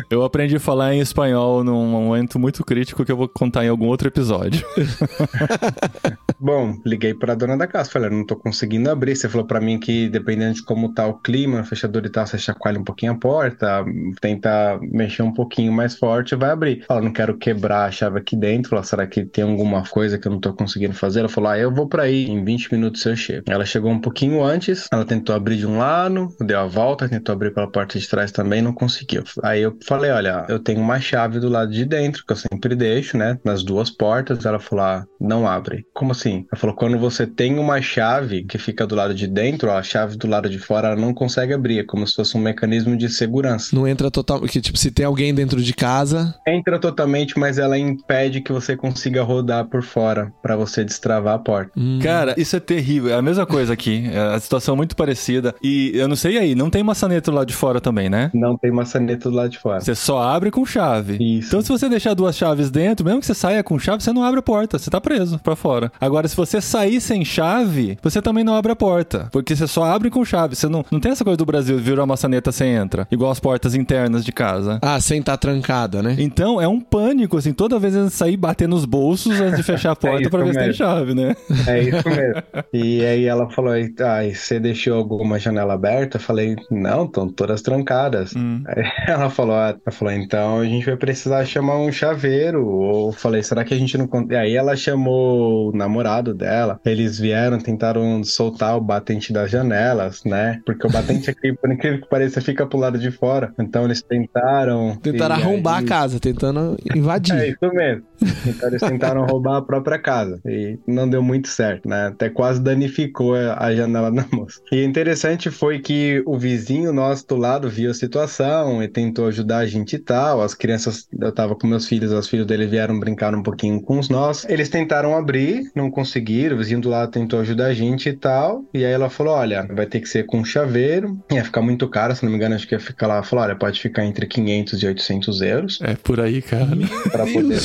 Eu 0.08 0.24
aprendi 0.24 0.56
a 0.56 0.60
falar 0.60 0.94
em 0.94 1.00
espanhol 1.00 1.64
num 1.64 1.86
momento 1.86 2.38
muito 2.38 2.64
crítico 2.64 3.04
que 3.04 3.12
eu 3.12 3.16
vou 3.16 3.28
contar 3.28 3.64
em 3.64 3.68
algum 3.68 3.86
outro 3.86 4.08
episódio. 4.08 4.64
Bom, 6.38 6.76
liguei 6.84 7.14
pra 7.14 7.34
dona 7.34 7.56
da 7.56 7.66
casa, 7.66 7.90
falei, 7.90 8.10
não 8.10 8.24
tô 8.24 8.36
conseguindo 8.36 8.90
abrir. 8.90 9.16
Você 9.16 9.28
falou 9.28 9.46
pra 9.46 9.60
mim 9.60 9.78
que 9.78 10.08
dependendo 10.08 10.54
de 10.54 10.62
como 10.62 10.92
tá 10.92 11.06
o 11.06 11.14
clima, 11.14 11.64
fechador 11.64 12.04
e 12.04 12.10
tal, 12.10 12.26
você 12.26 12.38
chacoalha 12.38 12.78
um 12.78 12.84
pouquinho 12.84 13.12
a 13.12 13.18
porta, 13.18 13.84
tenta 14.20 14.78
mexer 14.82 15.22
um 15.22 15.32
pouquinho 15.32 15.72
mais 15.72 15.96
forte, 15.96 16.34
vai 16.34 16.50
abrir. 16.50 16.84
Fala, 16.86 17.00
não 17.00 17.12
quero 17.12 17.38
quebrar 17.38 17.86
a 17.86 17.90
chave 17.90 18.18
aqui 18.18 18.36
dentro. 18.36 18.70
Fala, 18.70 18.82
será 18.82 19.06
que 19.06 19.24
tem 19.24 19.44
alguma 19.44 19.82
coisa 19.84 20.18
que 20.18 20.28
eu 20.28 20.32
não 20.32 20.40
tô 20.40 20.52
conseguindo 20.52 20.94
fazer? 20.94 21.20
Ela 21.20 21.28
falou, 21.28 21.50
ah, 21.50 21.58
eu 21.58 21.72
vou 21.72 21.88
pra 21.88 22.02
aí, 22.02 22.24
em 22.26 22.44
20 22.44 22.72
minutos 22.72 23.04
eu 23.06 23.16
chego. 23.16 23.44
Ela 23.48 23.64
chegou 23.64 23.90
um 23.90 24.00
pouquinho 24.00 24.42
antes, 24.42 24.86
ela 24.92 25.04
tentou 25.04 25.34
abrir 25.34 25.56
de 25.56 25.66
um 25.66 25.78
lado, 25.78 26.28
deu 26.40 26.60
a 26.60 26.66
volta, 26.66 27.08
tentou 27.08 27.32
abrir 27.32 27.54
pela 27.54 27.70
porta 27.70 27.98
de 27.98 28.06
trás 28.06 28.30
também, 28.30 28.60
não 28.60 28.74
conseguiu. 28.74 29.24
Aí 29.42 29.62
eu 29.62 29.76
falei, 29.86 30.10
olha, 30.10 30.44
eu 30.48 30.58
tenho 30.58 30.80
uma 30.80 31.00
chave 31.00 31.40
do 31.40 31.48
lado 31.48 31.70
de 31.72 31.84
dentro, 31.86 32.24
que 32.26 32.32
eu 32.32 32.36
sempre 32.36 32.74
deixo, 32.74 33.16
né, 33.16 33.38
nas 33.42 33.62
duas 33.62 33.90
portas. 33.90 34.44
Ela 34.44 34.58
falou, 34.58 34.84
ah, 34.84 35.06
não 35.18 35.48
abre. 35.48 35.86
Como 35.94 36.12
assim? 36.12 36.25
Ela 36.30 36.60
falou, 36.60 36.76
quando 36.76 36.98
você 36.98 37.26
tem 37.26 37.58
uma 37.58 37.80
chave 37.80 38.44
que 38.44 38.58
fica 38.58 38.86
do 38.86 38.94
lado 38.94 39.14
de 39.14 39.26
dentro, 39.26 39.70
a 39.70 39.82
chave 39.82 40.16
do 40.16 40.26
lado 40.26 40.48
de 40.48 40.58
fora, 40.58 40.88
ela 40.88 40.96
não 40.96 41.12
consegue 41.12 41.52
abrir. 41.52 41.80
É 41.80 41.84
como 41.84 42.06
se 42.06 42.14
fosse 42.14 42.36
um 42.36 42.40
mecanismo 42.40 42.96
de 42.96 43.08
segurança. 43.08 43.74
Não 43.74 43.86
entra 43.86 44.10
total. 44.10 44.40
Que, 44.42 44.60
tipo, 44.60 44.78
se 44.78 44.90
tem 44.90 45.04
alguém 45.04 45.34
dentro 45.34 45.62
de 45.62 45.74
casa. 45.74 46.34
Entra 46.46 46.78
totalmente, 46.78 47.38
mas 47.38 47.58
ela 47.58 47.78
impede 47.78 48.40
que 48.40 48.52
você 48.52 48.76
consiga 48.76 49.22
rodar 49.22 49.66
por 49.66 49.82
fora 49.82 50.32
para 50.42 50.56
você 50.56 50.84
destravar 50.84 51.34
a 51.34 51.38
porta. 51.38 51.72
Hum. 51.76 51.98
Cara, 52.02 52.34
isso 52.36 52.56
é 52.56 52.60
terrível. 52.60 53.10
É 53.10 53.14
a 53.14 53.22
mesma 53.22 53.46
coisa 53.46 53.72
aqui. 53.72 54.08
É 54.12 54.34
a 54.34 54.40
situação 54.40 54.74
é 54.74 54.76
muito 54.76 54.96
parecida. 54.96 55.54
E 55.62 55.92
eu 55.94 56.08
não 56.08 56.16
sei 56.16 56.38
aí, 56.38 56.54
não 56.54 56.70
tem 56.70 56.82
maçaneta 56.82 57.30
do 57.30 57.36
lado 57.36 57.48
de 57.48 57.54
fora 57.54 57.80
também, 57.80 58.08
né? 58.08 58.30
Não 58.34 58.56
tem 58.56 58.70
maçaneta 58.70 59.28
do 59.28 59.34
lado 59.34 59.50
de 59.50 59.58
fora. 59.58 59.80
Você 59.80 59.94
só 59.94 60.22
abre 60.22 60.50
com 60.50 60.64
chave. 60.64 61.16
Isso. 61.20 61.48
Então, 61.48 61.62
se 61.62 61.68
você 61.68 61.88
deixar 61.88 62.14
duas 62.14 62.36
chaves 62.36 62.70
dentro, 62.70 63.04
mesmo 63.04 63.20
que 63.20 63.26
você 63.26 63.34
saia 63.34 63.62
com 63.62 63.78
chave, 63.78 64.02
você 64.02 64.12
não 64.12 64.22
abre 64.22 64.40
a 64.40 64.42
porta. 64.42 64.78
Você 64.78 64.90
tá 64.90 65.00
preso 65.00 65.38
para 65.38 65.56
fora. 65.56 65.92
Agora, 66.00 66.15
se 66.24 66.36
você 66.36 66.60
sair 66.60 67.00
sem 67.00 67.24
chave, 67.24 67.98
você 68.02 68.22
também 68.22 68.44
não 68.44 68.54
abre 68.54 68.72
a 68.72 68.76
porta. 68.76 69.28
Porque 69.30 69.54
você 69.54 69.66
só 69.66 69.84
abre 69.84 70.10
com 70.10 70.24
chave. 70.24 70.56
Você 70.56 70.68
não, 70.68 70.84
não 70.90 71.00
tem 71.00 71.12
essa 71.12 71.24
coisa 71.24 71.36
do 71.36 71.44
Brasil, 71.44 71.78
virou 71.78 72.02
a 72.02 72.06
maçaneta, 72.06 72.50
você 72.50 72.64
entra. 72.64 73.06
Igual 73.10 73.30
as 73.30 73.40
portas 73.40 73.74
internas 73.74 74.24
de 74.24 74.32
casa. 74.32 74.78
Ah, 74.82 75.00
sem 75.00 75.20
estar 75.20 75.32
tá 75.32 75.38
trancada, 75.38 76.02
né? 76.02 76.16
Então, 76.18 76.60
é 76.60 76.66
um 76.66 76.80
pânico, 76.80 77.36
assim, 77.36 77.52
toda 77.52 77.78
vez 77.78 77.94
eles 77.94 78.12
sair 78.12 78.36
bater 78.36 78.68
nos 78.68 78.84
bolsos 78.84 79.40
antes 79.40 79.56
de 79.56 79.62
fechar 79.62 79.90
a 79.90 79.92
é 79.92 79.94
porta 79.94 80.26
é 80.26 80.30
pra 80.30 80.38
ver 80.40 80.46
mesmo. 80.46 80.60
se 80.60 80.64
tem 80.64 80.72
chave, 80.72 81.14
né? 81.14 81.36
É 81.66 81.82
isso 81.82 82.08
mesmo. 82.08 82.42
e 82.72 83.04
aí 83.04 83.24
ela 83.26 83.50
falou, 83.50 83.72
ah, 83.72 84.34
você 84.34 84.58
deixou 84.58 84.96
alguma 84.96 85.38
janela 85.38 85.74
aberta? 85.74 86.16
Eu 86.16 86.20
falei, 86.20 86.56
não, 86.70 87.04
estão 87.04 87.28
todas 87.28 87.62
trancadas. 87.62 88.34
Hum. 88.34 88.62
Aí 88.66 88.84
ela 89.06 89.30
falou, 89.30 89.56
ah, 89.56 89.76
ela 89.84 89.92
falou, 89.92 90.14
então 90.14 90.60
a 90.60 90.64
gente 90.64 90.86
vai 90.86 90.96
precisar 90.96 91.44
chamar 91.44 91.78
um 91.78 91.92
chaveiro. 91.92 92.66
Ou 92.66 93.12
falei, 93.12 93.42
será 93.42 93.64
que 93.64 93.74
a 93.74 93.78
gente 93.78 93.96
não... 93.98 94.08
Aí 94.38 94.54
ela 94.54 94.76
chamou 94.76 95.70
o 95.70 95.76
namorado 95.76 96.05
namorado 96.06 96.32
dela. 96.32 96.80
Eles 96.84 97.18
vieram, 97.18 97.58
tentaram 97.58 98.22
soltar 98.22 98.76
o 98.76 98.80
batente 98.80 99.32
das 99.32 99.50
janelas, 99.50 100.24
né? 100.24 100.60
Porque 100.64 100.86
o 100.86 100.90
batente 100.90 101.28
aqui, 101.30 101.52
por 101.52 101.70
incrível 101.70 102.00
que 102.00 102.08
pareça, 102.08 102.40
fica 102.40 102.66
pro 102.66 102.78
lado 102.78 102.98
de 102.98 103.10
fora. 103.10 103.52
Então 103.58 103.84
eles 103.84 104.02
tentaram. 104.02 104.96
Tentaram 105.02 105.34
arrombar 105.34 105.78
aí... 105.78 105.84
a 105.84 105.88
casa, 105.88 106.20
tentando 106.20 106.76
invadir. 106.94 107.34
É 107.34 107.48
isso 107.48 107.74
mesmo. 107.74 108.04
Então 108.46 108.68
eles 108.68 108.80
tentaram 108.80 109.26
roubar 109.26 109.56
a 109.56 109.62
própria 109.62 109.98
casa. 109.98 110.40
E 110.46 110.78
não 110.86 111.08
deu 111.08 111.22
muito 111.22 111.48
certo, 111.48 111.88
né? 111.88 112.08
Até 112.08 112.30
quase 112.30 112.60
danificou 112.60 113.34
a 113.34 113.74
janela 113.74 114.10
da 114.10 114.24
moça. 114.32 114.60
E 114.70 114.84
interessante 114.84 115.50
foi 115.50 115.80
que 115.80 116.22
o 116.26 116.38
vizinho 116.38 116.92
nosso 116.92 117.26
do 117.26 117.36
lado 117.36 117.68
viu 117.68 117.90
a 117.90 117.94
situação 117.94 118.82
e 118.82 118.88
tentou 118.88 119.26
ajudar 119.26 119.58
a 119.58 119.66
gente 119.66 119.96
e 119.96 119.98
tal. 119.98 120.40
As 120.40 120.54
crianças, 120.54 121.08
eu 121.18 121.32
tava 121.32 121.56
com 121.56 121.66
meus 121.66 121.86
filhos, 121.86 122.12
os 122.12 122.28
filhos 122.28 122.46
dele 122.46 122.66
vieram 122.66 122.98
brincar 122.98 123.34
um 123.34 123.42
pouquinho 123.42 123.80
com 123.80 123.98
os 123.98 124.08
nossos. 124.08 124.48
Eles 124.48 124.68
tentaram 124.68 125.16
abrir, 125.16 125.70
não 125.74 125.90
conseguiram. 125.96 126.54
O 126.54 126.58
vizinho 126.58 126.80
do 126.82 126.90
lado 126.90 127.10
tentou 127.10 127.40
ajudar 127.40 127.66
a 127.66 127.74
gente 127.74 128.10
e 128.10 128.12
tal. 128.12 128.62
E 128.74 128.84
aí 128.84 128.92
ela 128.92 129.08
falou: 129.08 129.34
olha, 129.34 129.66
vai 129.72 129.86
ter 129.86 130.00
que 130.00 130.08
ser 130.08 130.26
com 130.26 130.44
chaveiro. 130.44 131.18
Ia 131.32 131.42
ficar 131.42 131.62
muito 131.62 131.88
caro, 131.88 132.14
se 132.14 132.22
não 132.22 132.30
me 132.30 132.36
engano, 132.36 132.54
acho 132.54 132.68
que 132.68 132.74
ia 132.74 132.80
ficar 132.80 133.06
lá. 133.06 133.22
Falou: 133.22 133.46
olha, 133.46 133.56
pode 133.56 133.80
ficar 133.80 134.04
entre 134.04 134.26
500 134.26 134.82
e 134.82 134.86
800 134.86 135.40
euros. 135.40 135.78
É 135.82 135.94
por 135.96 136.20
aí, 136.20 136.42
cara. 136.42 136.66
Pra 137.10 137.24
poder. 137.24 137.60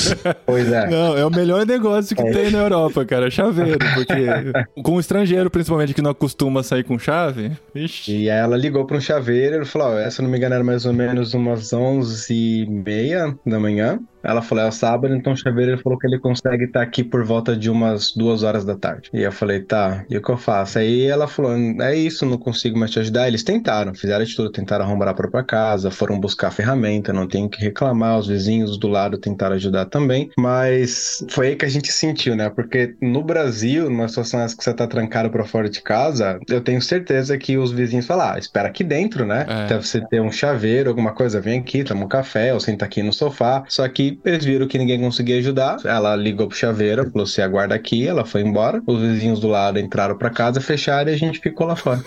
Pois 0.45 0.71
é. 0.71 0.89
Não, 0.89 1.17
é 1.17 1.25
o 1.25 1.29
melhor 1.29 1.65
negócio 1.65 2.15
que 2.15 2.21
é. 2.21 2.31
tem 2.31 2.51
na 2.51 2.59
Europa, 2.59 3.03
cara. 3.05 3.29
Chaveiro. 3.29 3.79
Porque 3.93 4.81
com 4.81 4.93
o 4.93 4.99
estrangeiro, 4.99 5.49
principalmente, 5.49 5.93
que 5.93 6.01
não 6.01 6.11
acostuma 6.11 6.63
sair 6.63 6.83
com 6.83 6.97
chave. 6.97 7.51
Ixi. 7.75 8.23
E 8.23 8.29
aí 8.29 8.39
ela 8.39 8.55
ligou 8.55 8.85
para 8.85 8.97
um 8.97 9.01
chaveiro. 9.01 9.57
Ele 9.57 9.65
falou: 9.65 9.89
oh, 9.95 10.11
se 10.11 10.21
não 10.21 10.29
me 10.29 10.37
engano, 10.37 10.55
era 10.55 10.63
mais 10.63 10.85
ou 10.85 10.93
menos 10.93 11.33
umas 11.33 11.73
11 11.73 12.33
e 12.33 12.65
meia 12.69 13.35
da 13.45 13.59
manhã. 13.59 13.99
Ela 14.23 14.41
falou, 14.41 14.63
é 14.63 14.67
o 14.67 14.71
sábado, 14.71 15.15
então 15.15 15.33
o 15.33 15.37
chaveiro 15.37 15.77
falou 15.81 15.97
que 15.97 16.07
ele 16.07 16.19
consegue 16.19 16.65
estar 16.65 16.81
aqui 16.81 17.03
por 17.03 17.23
volta 17.23 17.55
de 17.55 17.69
umas 17.69 18.13
duas 18.13 18.43
horas 18.43 18.65
da 18.65 18.75
tarde. 18.75 19.09
E 19.13 19.21
eu 19.21 19.31
falei, 19.31 19.61
tá, 19.61 20.05
e 20.09 20.17
o 20.17 20.21
que 20.21 20.29
eu 20.29 20.37
faço? 20.37 20.79
Aí 20.79 21.05
ela 21.05 21.27
falou, 21.27 21.53
é 21.81 21.95
isso, 21.95 22.25
não 22.25 22.37
consigo 22.37 22.77
mais 22.77 22.91
te 22.91 22.99
ajudar. 22.99 23.27
Eles 23.27 23.43
tentaram, 23.43 23.93
fizeram 23.93 24.23
de 24.23 24.35
tudo, 24.35 24.51
tentaram 24.51 24.85
arrombar 24.85 25.09
a 25.09 25.13
própria 25.13 25.43
casa, 25.43 25.91
foram 25.91 26.19
buscar 26.19 26.51
ferramenta, 26.51 27.13
não 27.13 27.27
tenho 27.27 27.49
que 27.49 27.61
reclamar, 27.61 28.19
os 28.19 28.27
vizinhos 28.27 28.77
do 28.77 28.87
lado 28.87 29.17
tentaram 29.17 29.55
ajudar 29.55 29.85
também, 29.85 30.29
mas 30.37 31.25
foi 31.29 31.47
aí 31.47 31.55
que 31.55 31.65
a 31.65 31.69
gente 31.69 31.91
sentiu, 31.91 32.35
né? 32.35 32.49
Porque 32.49 32.95
no 33.01 33.23
Brasil, 33.23 33.89
numa 33.89 34.07
situação 34.07 34.45
que 34.45 34.63
você 34.63 34.73
tá 34.73 34.87
trancado 34.87 35.29
pra 35.29 35.45
fora 35.45 35.69
de 35.69 35.81
casa, 35.81 36.39
eu 36.49 36.61
tenho 36.61 36.81
certeza 36.81 37.37
que 37.37 37.57
os 37.57 37.71
vizinhos 37.71 38.05
falam, 38.05 38.33
ah, 38.33 38.39
espera 38.39 38.67
aqui 38.67 38.83
dentro, 38.83 39.25
né? 39.25 39.45
É. 39.47 39.67
Deve 39.67 39.85
você 39.85 40.01
ter 40.01 40.21
um 40.21 40.31
chaveiro, 40.31 40.89
alguma 40.89 41.13
coisa, 41.13 41.39
vem 41.39 41.59
aqui, 41.59 41.83
toma 41.83 42.05
um 42.05 42.07
café, 42.07 42.53
ou 42.53 42.59
senta 42.59 42.85
aqui 42.85 43.03
no 43.03 43.13
sofá. 43.13 43.63
Só 43.67 43.87
que 43.87 44.10
eles 44.23 44.45
viram 44.45 44.67
que 44.67 44.77
ninguém 44.77 44.99
conseguia 44.99 45.37
ajudar. 45.37 45.77
Ela 45.83 46.15
ligou 46.15 46.47
pro 46.47 46.57
chaveiro, 46.57 47.09
falou: 47.11 47.25
você 47.25 47.41
aguarda 47.41 47.75
aqui. 47.75 48.07
Ela 48.07 48.25
foi 48.25 48.41
embora. 48.41 48.81
Os 48.85 49.01
vizinhos 49.01 49.39
do 49.39 49.47
lado 49.47 49.79
entraram 49.79 50.17
pra 50.17 50.29
casa, 50.29 50.61
fecharam 50.61 51.11
e 51.11 51.13
a 51.13 51.17
gente 51.17 51.39
ficou 51.39 51.67
lá 51.67 51.75
fora. 51.75 52.01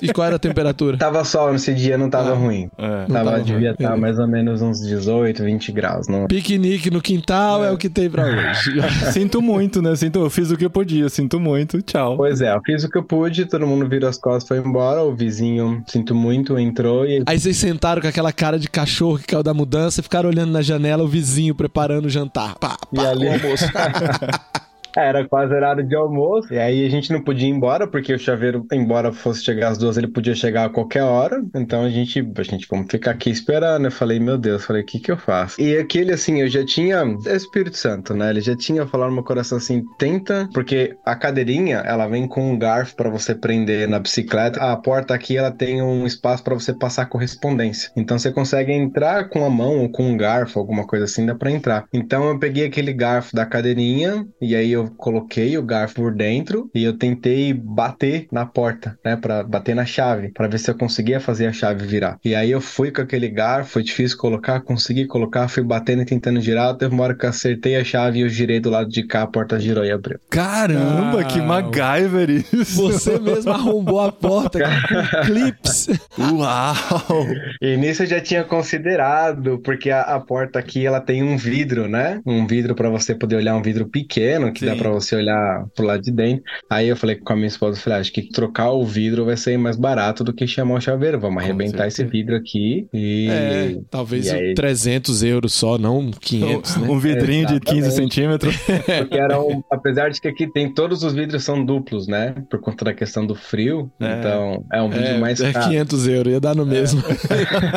e 0.00 0.12
qual 0.12 0.26
era 0.26 0.36
a 0.36 0.38
temperatura? 0.38 0.96
Tava 0.96 1.24
sol 1.24 1.52
nesse 1.52 1.74
dia, 1.74 1.98
não 1.98 2.08
tava 2.08 2.30
ah, 2.30 2.34
ruim. 2.34 2.70
É. 2.78 3.06
Tava, 3.06 3.30
tava 3.30 3.40
devia 3.40 3.72
estar 3.72 3.90
tá 3.90 3.96
mais 3.96 4.18
ou 4.18 4.26
menos 4.26 4.62
uns 4.62 4.80
18, 4.80 5.42
20 5.42 5.72
graus. 5.72 6.08
Não... 6.08 6.26
Piquenique 6.26 6.90
no 6.90 7.00
quintal 7.00 7.64
é. 7.64 7.68
é 7.68 7.70
o 7.70 7.76
que 7.76 7.88
tem 7.88 8.08
pra 8.08 8.24
hoje. 8.50 8.82
sinto 9.12 9.42
muito, 9.42 9.82
né? 9.82 9.94
Sinto, 9.96 10.20
eu 10.20 10.30
fiz 10.30 10.50
o 10.50 10.56
que 10.56 10.64
eu 10.64 10.70
podia, 10.70 11.08
sinto 11.08 11.40
muito. 11.40 11.82
Tchau. 11.82 12.16
Pois 12.16 12.40
é, 12.40 12.54
eu 12.54 12.60
fiz 12.64 12.84
o 12.84 12.90
que 12.90 12.98
eu 12.98 13.02
pude, 13.02 13.46
todo 13.46 13.66
mundo 13.66 13.88
virou 13.88 14.08
as 14.08 14.18
costas 14.18 14.48
foi 14.48 14.58
embora. 14.58 15.02
O 15.02 15.14
vizinho, 15.14 15.82
sinto 15.86 16.14
muito, 16.14 16.58
entrou 16.58 17.06
e. 17.06 17.22
Aí 17.26 17.38
vocês 17.38 17.56
sentaram 17.56 18.00
com 18.00 18.08
aquela 18.08 18.32
cara 18.32 18.58
de 18.58 18.68
cachorro 18.68 19.18
que 19.18 19.26
caiu 19.26 19.42
da 19.42 19.54
mudança 19.54 20.02
ficaram 20.02 20.28
olhando 20.28 20.52
na 20.52 20.62
janela, 20.62 21.02
o 21.02 21.08
vizinho 21.14 21.54
preparando 21.54 22.06
o 22.06 22.10
jantar. 22.10 22.56
Pá, 22.58 22.70
pá, 22.70 22.78
e 22.92 23.06
ali... 23.06 23.28
o 23.28 23.32
almoço. 23.32 23.66
Era 24.96 25.26
quase 25.26 25.52
horário 25.52 25.86
de 25.86 25.94
almoço. 25.94 26.52
E 26.52 26.58
aí 26.58 26.86
a 26.86 26.90
gente 26.90 27.12
não 27.12 27.20
podia 27.22 27.48
ir 27.48 27.52
embora, 27.52 27.86
porque 27.86 28.12
o 28.12 28.18
chaveiro, 28.18 28.66
embora 28.72 29.12
fosse 29.12 29.44
chegar 29.44 29.68
às 29.68 29.78
duas, 29.78 29.96
ele 29.96 30.08
podia 30.08 30.34
chegar 30.34 30.66
a 30.66 30.68
qualquer 30.68 31.02
hora. 31.02 31.42
Então 31.54 31.84
a 31.84 31.90
gente, 31.90 32.26
a 32.36 32.42
gente, 32.42 32.66
vamos 32.70 32.86
ficar 32.90 33.12
aqui 33.12 33.30
esperando. 33.30 33.86
Eu 33.86 33.92
falei, 33.92 34.20
meu 34.20 34.38
Deus, 34.38 34.64
falei, 34.64 34.82
o 34.82 34.86
que 34.86 34.98
que 34.98 35.10
eu 35.10 35.16
faço? 35.16 35.60
E 35.60 35.76
aquele, 35.76 36.12
assim, 36.12 36.40
eu 36.40 36.48
já 36.48 36.64
tinha. 36.64 37.04
É 37.26 37.34
Espírito 37.34 37.76
Santo, 37.76 38.14
né? 38.14 38.30
Ele 38.30 38.40
já 38.40 38.56
tinha 38.56 38.86
falado 38.86 39.08
no 39.08 39.16
meu 39.16 39.24
coração 39.24 39.58
assim: 39.58 39.84
tenta, 39.98 40.48
porque 40.52 40.96
a 41.04 41.14
cadeirinha, 41.16 41.78
ela 41.78 42.06
vem 42.06 42.26
com 42.26 42.52
um 42.52 42.58
garfo 42.58 42.96
para 42.96 43.10
você 43.10 43.34
prender 43.34 43.88
na 43.88 43.98
bicicleta. 43.98 44.60
A 44.60 44.76
porta 44.76 45.14
aqui, 45.14 45.36
ela 45.36 45.50
tem 45.50 45.82
um 45.82 46.06
espaço 46.06 46.42
para 46.42 46.54
você 46.54 46.72
passar 46.72 47.06
correspondência. 47.06 47.90
Então 47.96 48.18
você 48.18 48.30
consegue 48.32 48.72
entrar 48.72 49.28
com 49.28 49.44
a 49.44 49.50
mão 49.50 49.78
ou 49.78 49.88
com 49.88 50.04
um 50.04 50.16
garfo, 50.16 50.58
alguma 50.58 50.86
coisa 50.86 51.04
assim, 51.04 51.26
dá 51.26 51.34
pra 51.34 51.50
entrar. 51.50 51.84
Então 51.92 52.28
eu 52.28 52.38
peguei 52.38 52.66
aquele 52.66 52.92
garfo 52.92 53.34
da 53.34 53.46
cadeirinha 53.46 54.26
e 54.40 54.54
aí 54.54 54.72
eu 54.72 54.83
eu 54.84 54.90
coloquei 54.96 55.56
o 55.56 55.62
garfo 55.62 55.94
por 55.96 56.14
dentro 56.14 56.70
e 56.74 56.84
eu 56.84 56.96
tentei 56.96 57.52
bater 57.52 58.26
na 58.30 58.44
porta, 58.44 58.98
né, 59.04 59.16
para 59.16 59.42
bater 59.42 59.74
na 59.74 59.84
chave, 59.84 60.30
para 60.32 60.48
ver 60.48 60.58
se 60.58 60.70
eu 60.70 60.74
conseguia 60.74 61.20
fazer 61.20 61.46
a 61.46 61.52
chave 61.52 61.86
virar. 61.86 62.18
E 62.24 62.34
aí 62.34 62.50
eu 62.50 62.60
fui 62.60 62.90
com 62.90 63.02
aquele 63.02 63.28
garfo, 63.28 63.72
foi 63.72 63.82
difícil 63.82 64.18
colocar, 64.18 64.60
consegui 64.60 65.06
colocar, 65.06 65.48
fui 65.48 65.62
batendo 65.62 66.02
e 66.02 66.06
tentando 66.06 66.40
girar, 66.40 66.76
teve 66.76 66.94
uma 66.94 67.04
hora 67.04 67.14
que 67.14 67.24
eu 67.24 67.30
acertei 67.30 67.76
a 67.76 67.84
chave 67.84 68.18
e 68.18 68.22
eu 68.22 68.28
girei 68.28 68.60
do 68.60 68.70
lado 68.70 68.88
de 68.88 69.02
cá, 69.04 69.22
a 69.22 69.26
porta 69.26 69.58
girou 69.58 69.84
e 69.84 69.90
abriu. 69.90 70.18
Caramba, 70.30 71.20
ah, 71.20 71.24
que 71.24 71.40
MacGyver 71.40 72.30
isso! 72.30 72.82
Você 72.82 73.18
mesmo 73.18 73.52
arrombou 73.52 74.00
a 74.00 74.12
porta 74.12 74.58
com 74.58 75.24
clips. 75.26 75.88
Uau! 76.18 77.26
E 77.60 77.76
nisso 77.76 78.02
eu 78.02 78.06
já 78.06 78.20
tinha 78.20 78.44
considerado, 78.44 79.58
porque 79.58 79.90
a, 79.90 80.02
a 80.02 80.20
porta 80.20 80.58
aqui 80.58 80.86
ela 80.86 81.00
tem 81.00 81.22
um 81.22 81.36
vidro, 81.36 81.88
né? 81.88 82.20
Um 82.26 82.46
vidro 82.46 82.74
para 82.74 82.88
você 82.88 83.14
poder 83.14 83.36
olhar 83.36 83.56
um 83.56 83.62
vidro 83.62 83.86
pequeno 83.86 84.52
que 84.52 84.60
Sim. 84.60 84.66
dá 84.66 84.73
para 84.76 84.90
você 84.90 85.16
olhar 85.16 85.66
pro 85.74 85.86
lado 85.86 86.02
de 86.02 86.10
dentro. 86.10 86.42
Aí 86.70 86.88
eu 86.88 86.96
falei 86.96 87.16
com 87.16 87.32
a 87.32 87.36
minha 87.36 87.48
esposa, 87.48 87.80
falei, 87.80 87.98
ah, 87.98 88.00
acho 88.00 88.12
que 88.12 88.28
trocar 88.28 88.70
o 88.70 88.84
vidro 88.84 89.24
vai 89.24 89.36
ser 89.36 89.56
mais 89.56 89.76
barato 89.76 90.24
do 90.24 90.32
que 90.32 90.46
chamar 90.46 90.76
o 90.76 90.80
chaveiro. 90.80 91.18
Vamos 91.18 91.36
com 91.36 91.44
arrebentar 91.44 91.90
certeza. 91.90 92.02
esse 92.02 92.10
vidro 92.10 92.36
aqui 92.36 92.86
e... 92.92 93.28
É, 93.30 93.80
talvez 93.90 94.26
e 94.26 94.30
aí... 94.30 94.54
300 94.54 95.22
euros 95.22 95.52
só, 95.52 95.78
não 95.78 96.10
500, 96.10 96.76
um, 96.76 96.80
né? 96.80 96.88
Um 96.88 96.98
vidrinho 96.98 97.46
de 97.46 97.60
15 97.60 97.90
centímetros. 97.92 98.56
Porque 98.98 99.18
era 99.18 99.40
um... 99.40 99.62
Apesar 99.70 100.10
de 100.10 100.20
que 100.20 100.28
aqui 100.28 100.50
tem 100.52 100.72
todos 100.72 101.02
os 101.02 101.12
vidros 101.12 101.44
são 101.44 101.64
duplos, 101.64 102.06
né? 102.06 102.34
Por 102.50 102.60
conta 102.60 102.86
da 102.86 102.94
questão 102.94 103.26
do 103.26 103.34
frio. 103.34 103.90
É. 104.00 104.18
Então, 104.18 104.64
é 104.72 104.82
um 104.82 104.88
vidro 104.88 105.06
é, 105.06 105.18
mais 105.18 105.40
é 105.40 105.52
caro. 105.52 105.66
É 105.66 105.68
500 105.70 106.08
euros, 106.08 106.32
ia 106.32 106.40
dar 106.40 106.54
no 106.54 106.66
mesmo. 106.66 107.02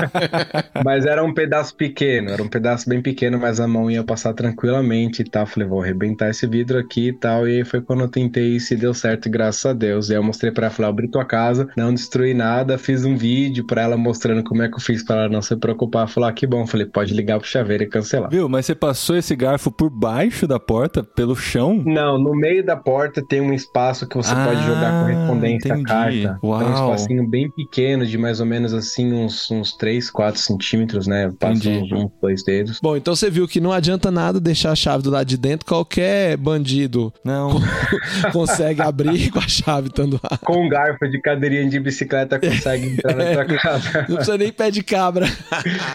mas 0.84 1.06
era 1.06 1.24
um 1.24 1.34
pedaço 1.34 1.76
pequeno, 1.76 2.32
era 2.32 2.42
um 2.42 2.48
pedaço 2.48 2.90
bem 2.90 3.02
pequeno, 3.02 3.40
mas 3.40 3.60
a 3.60 3.68
mão 3.68 3.90
ia 3.90 4.04
passar 4.04 4.34
tranquilamente 4.34 5.22
e 5.22 5.26
tal. 5.26 5.46
Falei, 5.46 5.68
vou 5.68 5.82
arrebentar 5.82 6.30
esse 6.30 6.48
vidro 6.48 6.80
aqui 6.80 6.87
aqui 6.88 7.10
e 7.10 7.14
tal. 7.14 7.48
E 7.48 7.58
aí 7.58 7.66
foi 7.66 7.82
quando 7.82 8.02
eu 8.02 8.08
tentei 8.08 8.56
e 8.56 8.60
se 8.60 8.76
deu 8.76 8.94
certo, 8.94 9.30
graças 9.30 9.66
a 9.66 9.74
Deus. 9.74 10.10
E 10.10 10.14
aí 10.14 10.18
eu 10.18 10.24
mostrei 10.24 10.52
pra 10.52 10.68
ela, 10.68 10.74
falei, 10.74 10.90
abri 10.90 11.08
tua 11.10 11.26
casa, 11.26 11.68
não 11.76 11.94
destruí 11.94 12.34
nada, 12.34 12.78
fiz 12.78 13.04
um 13.04 13.18
vídeo 13.18 13.66
pra 13.66 13.82
ela 13.82 13.98
mostrando 13.98 14.44
como 14.44 14.64
é 14.64 14.70
que 14.70 14.76
eu 14.76 14.80
fiz 14.80 15.04
pra 15.04 15.18
ela 15.18 15.30
não 15.30 15.42
se 15.42 15.56
preocupar. 15.56 16.08
Falar, 16.08 16.30
ah, 16.30 16.34
que 16.34 16.48
bom. 16.48 16.66
Falei, 16.66 16.86
pode 16.86 17.14
ligar 17.14 17.40
pro 17.40 17.48
chaveiro 17.48 17.84
e 17.84 17.88
cancelar. 17.88 18.30
Viu, 18.30 18.48
mas 18.48 18.66
você 18.66 18.74
passou 18.74 19.16
esse 19.18 19.36
garfo 19.36 19.70
por 19.70 19.90
baixo 19.90 20.48
da 20.48 20.60
porta, 20.60 21.04
pelo 21.04 21.36
chão? 21.36 21.84
Não, 21.86 22.18
no 22.18 22.34
meio 22.34 22.66
da 22.66 22.76
porta 22.76 23.22
tem 23.28 23.42
um 23.42 23.54
espaço 23.54 24.08
que 24.08 24.16
você 24.16 24.32
ah, 24.34 24.46
pode 24.46 24.66
jogar 24.66 25.04
correspondência 25.04 25.74
à 25.74 25.84
carta. 25.84 26.40
Uau. 26.44 26.62
É 26.62 26.66
um 26.66 26.74
espacinho 26.74 27.30
bem 27.30 27.52
pequeno, 27.52 28.06
de 28.06 28.18
mais 28.18 28.40
ou 28.40 28.46
menos 28.46 28.74
assim, 28.74 29.12
uns, 29.14 29.50
uns 29.52 29.74
3, 29.74 30.10
4 30.10 30.40
centímetros, 30.40 31.08
né? 31.08 31.32
Passa 31.40 31.70
uns, 31.70 31.92
uns 31.92 32.12
dois 32.22 32.44
dedos. 32.44 32.80
Bom, 32.82 32.96
então 32.96 33.16
você 33.16 33.30
viu 33.30 33.48
que 33.48 33.60
não 33.60 33.72
adianta 33.72 34.12
nada 34.12 34.40
deixar 34.40 34.72
a 34.72 34.76
chave 34.76 35.04
do 35.04 35.10
lado 35.10 35.26
de 35.26 35.38
dentro, 35.38 35.66
qualquer 35.66 36.38
bandido 36.38 36.77
não 37.24 37.60
consegue 38.32 38.82
abrir 38.82 39.32
com 39.32 39.40
a 39.40 39.48
chave 39.48 39.88
estando 39.88 40.20
lá. 40.24 40.38
Com 40.38 40.66
um 40.66 40.70
garfo 40.70 41.08
de 41.10 41.20
cadeirinha 41.20 41.70
de 41.70 41.80
bicicleta 41.80 42.40
consegue 42.40 42.90
entrar 42.90 43.16
na 43.16 43.24
é, 43.32 43.46
casa. 43.46 44.06
Não 44.08 44.16
precisa 44.18 44.38
nem 44.38 44.52
pé 44.52 44.70
de 44.70 44.84
cabra. 44.84 45.28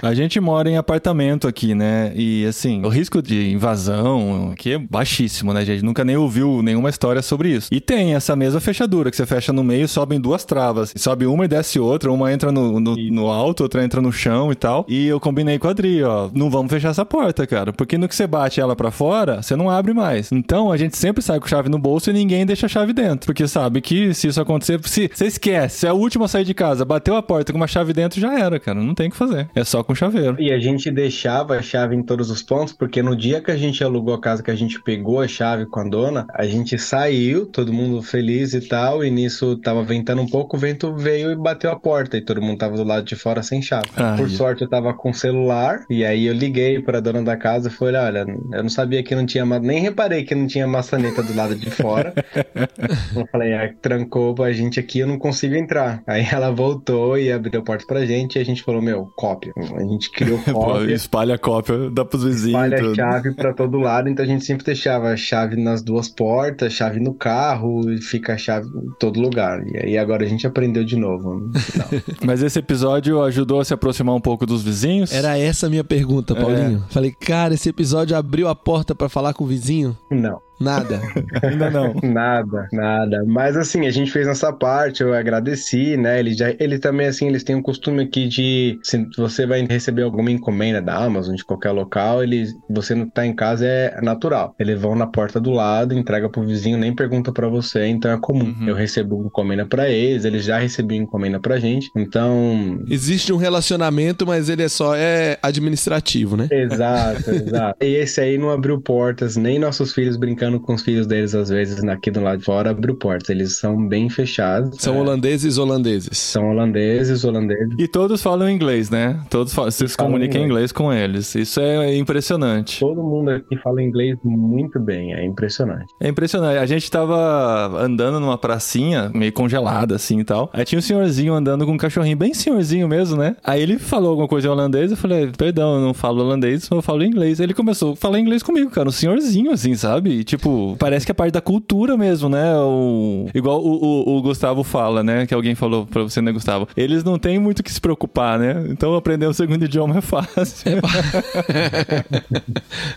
A 0.01 0.15
gente 0.15 0.41
mora 0.41 0.69
em 0.69 0.77
apartamento 0.77 1.47
aqui, 1.47 1.75
né? 1.75 2.13
E 2.15 2.47
assim, 2.47 2.85
o 2.85 2.89
risco 2.89 3.23
de 3.23 3.51
invasão 3.51 4.51
aqui 4.53 4.73
é 4.73 4.79
baixíssimo, 4.79 5.53
né? 5.53 5.61
A 5.61 5.65
gente 5.65 5.85
nunca 5.85 6.05
nem 6.05 6.17
ouviu 6.17 6.63
nenhuma 6.63 6.89
história 6.89 7.23
sobre 7.23 7.51
isso. 7.51 7.69
E 7.71 7.81
tem 7.81 8.15
essa 8.15 8.35
mesma 8.35 8.61
fechadura 8.61 9.11
que 9.11 9.17
você 9.17 9.27
fecha 9.27 9.53
no 9.53 9.63
meio, 9.63 9.87
sobem 9.87 10.21
duas 10.21 10.45
travas. 10.45 10.93
Sobe 10.97 11.27
uma 11.27 11.45
e 11.45 11.49
desce 11.49 11.79
outra, 11.79 12.11
uma 12.11 12.33
entra 12.33 12.51
no, 12.51 12.81
no, 12.81 12.97
no 12.97 13.29
alto, 13.29 13.63
outra 13.63 13.85
entra 13.85 14.01
no 14.01 14.13
chão 14.13 14.51
e 14.51 14.55
tal. 14.55 14.85
E 14.89 15.07
eu 15.07 15.21
combinei 15.21 15.59
com 15.59 15.69
a 15.69 15.71
Adri, 15.71 16.03
ó, 16.03 16.31
não 16.33 16.51
vamos 16.51 16.71
fechar 16.71 16.91
essa 16.91 17.05
porta, 17.05 17.47
cara, 17.47 17.73
porque 17.73 17.99
no 17.99 18.09
que 18.09 18.15
você 18.15 18.27
bate 18.27 18.61
ela 18.61 18.77
para 18.77 18.91
fora, 18.91 19.43
você 19.43 19.57
não 19.57 19.69
abre 19.69 19.93
mais. 19.93 20.31
Então 20.33 20.72
a 20.73 20.77
gente 20.77 20.97
sempre 20.97 21.23
sai 21.23 21.39
com 21.39 21.47
chave 21.47 21.69
no 21.69 21.79
bolso 21.79 22.11
e 22.11 22.13
ninguém 22.13 22.47
deixa 22.47 22.67
a 22.67 22.69
chave 22.69 22.93
dentro. 22.93 23.27
Porque 23.27 23.47
sabe 23.47 23.81
que 23.81 24.15
se 24.15 24.29
isso 24.29 24.41
acontecer, 24.41 24.81
se 24.85 25.09
você 25.13 25.27
esquece, 25.27 25.81
se 25.81 25.87
é 25.87 25.93
o 25.93 25.97
último 25.97 26.25
a 26.25 26.29
sair 26.29 26.45
de 26.45 26.55
casa, 26.55 26.85
bateu 26.85 27.17
a 27.17 27.23
porta 27.23 27.53
com 27.53 27.59
uma 27.59 27.67
chave 27.67 27.93
dentro, 27.93 28.21
já 28.21 28.39
era, 28.39 28.59
cara. 28.59 28.81
Não 28.81 28.95
tem 28.95 29.09
o 29.09 29.11
que 29.11 29.17
fazer. 29.17 29.49
É 29.55 29.65
só 29.65 29.83
com 29.83 29.95
chaveiro. 29.95 30.37
E 30.39 30.53
a 30.53 30.59
gente 30.59 30.91
deixava 30.91 31.57
a 31.57 31.63
chave 31.63 31.95
em 31.95 32.03
todos 32.03 32.31
os 32.31 32.43
pontos, 32.43 32.73
porque 32.73 33.03
no 33.03 33.17
dia 33.17 33.41
que 33.41 33.51
a 33.51 33.57
gente 33.57 33.83
alugou 33.83 34.15
a 34.15 34.21
casa, 34.21 34.43
que 34.43 34.51
a 34.51 34.55
gente 34.55 34.81
pegou 34.83 35.21
a 35.21 35.29
chave 35.29 35.67
com 35.67 35.81
a 35.81 35.89
dona, 35.89 36.27
a 36.35 36.45
gente 36.45 36.79
saiu, 36.79 37.47
todo 37.47 37.73
mundo 37.73 38.03
feliz 38.03 38.55
e 38.55 38.61
tal, 38.61 39.05
e 39.05 39.11
nisso 39.11 39.57
tava 39.57 39.83
ventando 39.83 40.23
um 40.23 40.29
pouco, 40.29 40.57
o 40.57 40.61
vento 40.61 40.95
veio 40.95 41.31
e 41.31 41.37
bateu 41.37 41.71
a 41.71 41.77
porta, 41.79 42.17
e 42.17 42.21
todo 42.21 42.43
mundo 42.43 42.59
tava 42.59 42.77
do 42.77 42.85
lado 42.85 43.05
de 43.05 43.17
fora 43.17 43.43
sem 43.43 43.61
chave. 43.63 43.89
Ai. 43.97 44.17
Por 44.17 44.31
sorte, 44.31 44.63
eu 44.63 44.69
tava 44.69 44.93
com 44.95 45.13
celular, 45.13 45.85
e 45.89 46.05
aí 46.05 46.27
eu 46.27 46.35
liguei 46.35 46.81
pra 46.81 47.01
dona 47.01 47.23
da 47.23 47.37
casa 47.37 47.69
e 47.69 47.73
falei, 47.73 48.01
olha, 48.01 48.27
eu 48.53 48.63
não 48.63 48.71
sabia 48.71 49.03
que 49.03 49.15
não 49.15 49.27
tinha, 49.27 49.45
nem 49.45 49.81
reparei 49.81 50.25
que 50.25 50.35
não 50.35 50.47
tinha 50.47 50.52
maçaneta 50.67 51.23
do 51.23 51.35
lado 51.35 51.55
de 51.55 51.71
fora. 51.71 52.15
eu 53.17 53.27
falei, 53.31 53.55
ah, 53.55 53.73
trancou 53.81 54.35
a 54.43 54.53
gente 54.53 54.79
aqui, 54.81 55.01
eu 55.01 55.07
não 55.07 55.19
consigo 55.19 55.55
entrar. 55.55 56.03
Aí 56.07 56.27
ela 56.31 56.51
voltou 56.51 57.19
e 57.19 57.31
abriu 57.31 57.61
a 57.61 57.65
porta 57.65 57.85
pra 57.87 58.05
gente 58.05 58.37
e 58.37 58.39
a 58.41 58.45
gente 58.45 58.63
falou, 58.63 58.83
meu, 58.83 59.11
cópia. 59.17 59.53
A 59.77 59.83
gente 59.83 60.11
criou 60.11 60.39
cópia. 60.53 60.95
espalha 60.95 61.35
a 61.35 61.39
cópia, 61.39 61.91
dá 61.91 62.05
pros 62.05 62.25
vizinhos. 62.25 62.63
Espalha 62.63 62.79
tudo. 62.79 62.93
a 62.93 62.95
chave 62.95 63.35
pra 63.35 63.53
todo 63.53 63.79
lado, 63.79 64.09
então 64.09 64.25
a 64.25 64.29
gente 64.29 64.45
sempre 64.45 64.65
deixava 64.65 65.09
a 65.09 65.17
chave 65.17 65.57
nas 65.57 65.83
duas 65.83 66.09
portas, 66.09 66.73
chave 66.73 67.01
no 67.01 67.15
carro, 67.15 67.91
e 67.91 68.01
fica 68.01 68.35
a 68.35 68.39
chave 68.39 68.67
em 68.69 68.93
todo 68.99 69.21
lugar. 69.21 69.63
E 69.67 69.77
aí 69.79 69.99
agora 69.99 70.25
a 70.25 70.29
gente 70.29 70.47
aprendeu 70.47 70.85
de 70.85 70.97
novo. 70.97 71.51
Mas 72.25 72.43
esse 72.43 72.59
episódio 72.59 73.23
ajudou 73.23 73.61
a 73.61 73.65
se 73.65 73.75
aproximar 73.75 74.15
um 74.15 74.21
pouco 74.21 74.47
dos 74.47 74.63
vizinhos? 74.63 75.13
Era 75.13 75.39
essa 75.39 75.67
a 75.67 75.71
minha 75.71 75.85
pergunta, 75.85 76.35
Paulinho. 76.35 76.85
É. 76.89 76.93
Falei, 76.93 77.13
cara, 77.13 77.55
esse 77.55 77.69
episódio 77.69 78.17
abriu 78.17 78.49
a 78.49 78.55
porta 78.55 78.95
para 78.95 79.09
falar 79.09 79.35
com 79.35 79.45
o 79.45 79.47
vizinho? 79.47 79.97
Não. 80.11 80.41
Nada. 80.63 81.01
Ainda 81.43 81.71
não. 81.71 81.95
nada, 82.03 82.69
nada. 82.73 83.25
Mas 83.27 83.57
assim, 83.57 83.87
a 83.87 83.91
gente 83.91 84.11
fez 84.11 84.27
nossa 84.27 84.53
parte, 84.53 85.03
eu 85.03 85.13
agradeci, 85.13 85.97
né? 85.97 86.21
Ele 86.21 86.35
já, 86.35 86.55
ele 86.59 86.79
também 86.79 87.07
assim, 87.07 87.29
eles 87.29 87.43
têm 87.43 87.57
um 87.57 87.63
costume 87.63 88.03
aqui 88.03 88.29
de 88.29 88.79
se 88.83 89.07
você 89.17 89.47
vai 89.47 89.67
receber 89.69 90.03
alguma 90.03 90.31
encomenda 90.31 90.81
da 90.81 90.97
Amazon 90.97 91.35
de 91.35 91.45
qualquer 91.45 91.71
local, 91.71 92.23
eles 92.23 92.55
você 92.69 92.95
não 92.95 93.09
tá 93.09 93.27
em 93.27 93.35
casa 93.35 93.67
é 93.67 94.01
natural. 94.03 94.55
Eles 94.59 94.81
vão 94.81 94.95
na 94.95 95.07
porta 95.07 95.41
do 95.41 95.51
lado, 95.51 95.95
entrega 95.95 96.29
pro 96.29 96.45
vizinho, 96.45 96.79
nem 96.79 96.95
pergunta 96.95 97.33
para 97.33 97.49
você, 97.49 97.87
então 97.87 98.11
é 98.11 98.19
comum. 98.19 98.55
Uhum. 98.61 98.69
Eu 98.69 98.75
recebo 98.75 99.25
encomenda 99.27 99.67
para 99.67 99.89
eles, 99.89 100.25
eles 100.25 100.45
já 100.45 100.59
recebiam 100.59 101.03
encomenda 101.03 101.41
pra 101.41 101.59
gente. 101.59 101.91
Então, 101.97 102.83
existe 102.89 103.33
um 103.33 103.37
relacionamento, 103.37 104.27
mas 104.27 104.49
ele 104.49 104.63
é 104.63 104.69
só 104.69 104.95
é 104.95 105.39
administrativo, 105.43 106.37
né? 106.37 106.49
Exato, 106.51 107.31
exato. 107.31 107.77
E 107.85 107.95
esse 107.95 108.21
aí 108.21 108.39
não 108.39 108.51
abriu 108.51 108.81
portas, 108.81 109.37
nem 109.37 109.59
nossos 109.59 109.93
filhos 109.93 110.17
brincando 110.17 110.52
brincando 110.53 110.61
com 110.61 110.75
os 110.75 110.83
filhos 110.83 111.07
deles, 111.07 111.35
às 111.35 111.49
vezes, 111.49 111.83
aqui 111.85 112.11
do 112.11 112.21
lado 112.21 112.39
de 112.39 112.45
fora, 112.45 112.71
abriu 112.71 112.95
portas. 112.95 113.31
Eles 113.31 113.59
são 113.59 113.87
bem 113.87 114.09
fechados. 114.09 114.77
São 114.81 114.97
é. 114.97 115.01
holandeses 115.01 115.59
holandeses. 115.59 116.19
São 116.19 116.51
holandeses, 116.51 117.25
holandeses. 117.25 117.75
E 117.79 117.89
todos 117.89 118.23
falam 118.23 118.49
inglês, 118.49 118.91
né? 118.91 119.21
Todos 119.31 119.55
falam, 119.55 119.71
se 119.71 119.97
comunicam 119.97 120.41
em 120.41 120.45
inglês 120.45 120.73
com 120.73 120.93
eles. 120.93 121.35
Isso 121.35 121.61
é 121.61 121.97
impressionante. 121.97 122.81
Todo 122.81 123.03
mundo 123.03 123.31
aqui 123.31 123.57
fala 123.59 123.83
inglês 123.83 124.19
muito 124.25 124.79
bem, 124.81 125.15
é 125.15 125.25
impressionante. 125.25 125.87
É 126.01 126.09
impressionante. 126.09 126.59
A 126.59 126.67
gente 126.67 126.91
tava 126.91 127.83
andando 127.83 128.21
numa 128.21 128.39
pracinha, 128.39 129.11
meio 129.15 129.33
congelada 129.33 129.95
assim 129.95 130.21
e 130.21 130.25
tal. 130.25 130.51
Aí 130.53 130.65
tinha 130.65 130.79
um 130.79 130.83
senhorzinho 130.83 131.35
andando 131.35 131.65
com 131.65 131.73
um 131.73 131.77
cachorrinho, 131.77 132.17
bem 132.17 132.35
senhorzinho 132.35 132.89
mesmo, 132.89 133.17
né? 133.17 133.37
Aí 133.45 133.63
ele 133.63 133.79
falou 133.79 134.11
alguma 134.11 134.29
coisa 134.29 134.49
em 134.49 134.51
holandês, 134.51 134.91
eu 134.91 134.97
falei, 134.97 135.31
perdão, 135.37 135.77
eu 135.77 135.81
não 135.81 135.95
falo 135.95 136.23
holandês, 136.23 136.69
eu 136.71 136.83
falo 136.83 137.05
inglês. 137.05 137.41
Ele 137.41 137.55
começou 137.55 137.93
a 137.93 137.97
falar 137.97 138.19
inglês 138.19 138.43
comigo, 138.43 138.71
cara, 138.71 138.89
um 138.89 138.93
senhorzinho 138.93 139.51
assim, 139.53 139.75
sabe? 139.75 140.11
E, 140.11 140.25
tipo, 140.37 140.77
parece 140.79 141.05
que 141.05 141.13
é 141.13 141.15
parte 141.15 141.33
da 141.33 141.43
cultura 141.43 141.95
mesmo, 141.95 142.27
né? 142.27 142.57
O, 142.57 143.29
igual 143.35 143.63
o, 143.63 143.85
o, 143.85 144.17
o, 144.17 144.23
Gustavo 144.23 144.65
fala, 144.65 145.03
né? 145.03 145.27
Que 145.27 145.35
alguém 145.35 145.55
falou 145.55 145.85
pra 145.85 146.03
você, 146.03 146.23
né, 146.23 146.33
Gustavo? 146.33 146.67
Eles 146.75 147.05
não 147.05 147.19
têm 147.19 147.39
muito 147.39 147.63
que 147.63 147.71
se 147.71 147.79
preocupar, 147.81 148.39
né? 148.39 148.65
Então 148.71 148.95
aprender 148.95 149.27
um 149.27 149.33
segundo 149.35 149.63
idioma 149.65 149.99
é 149.99 150.01
fácil. 150.01 150.73
É, 150.73 152.05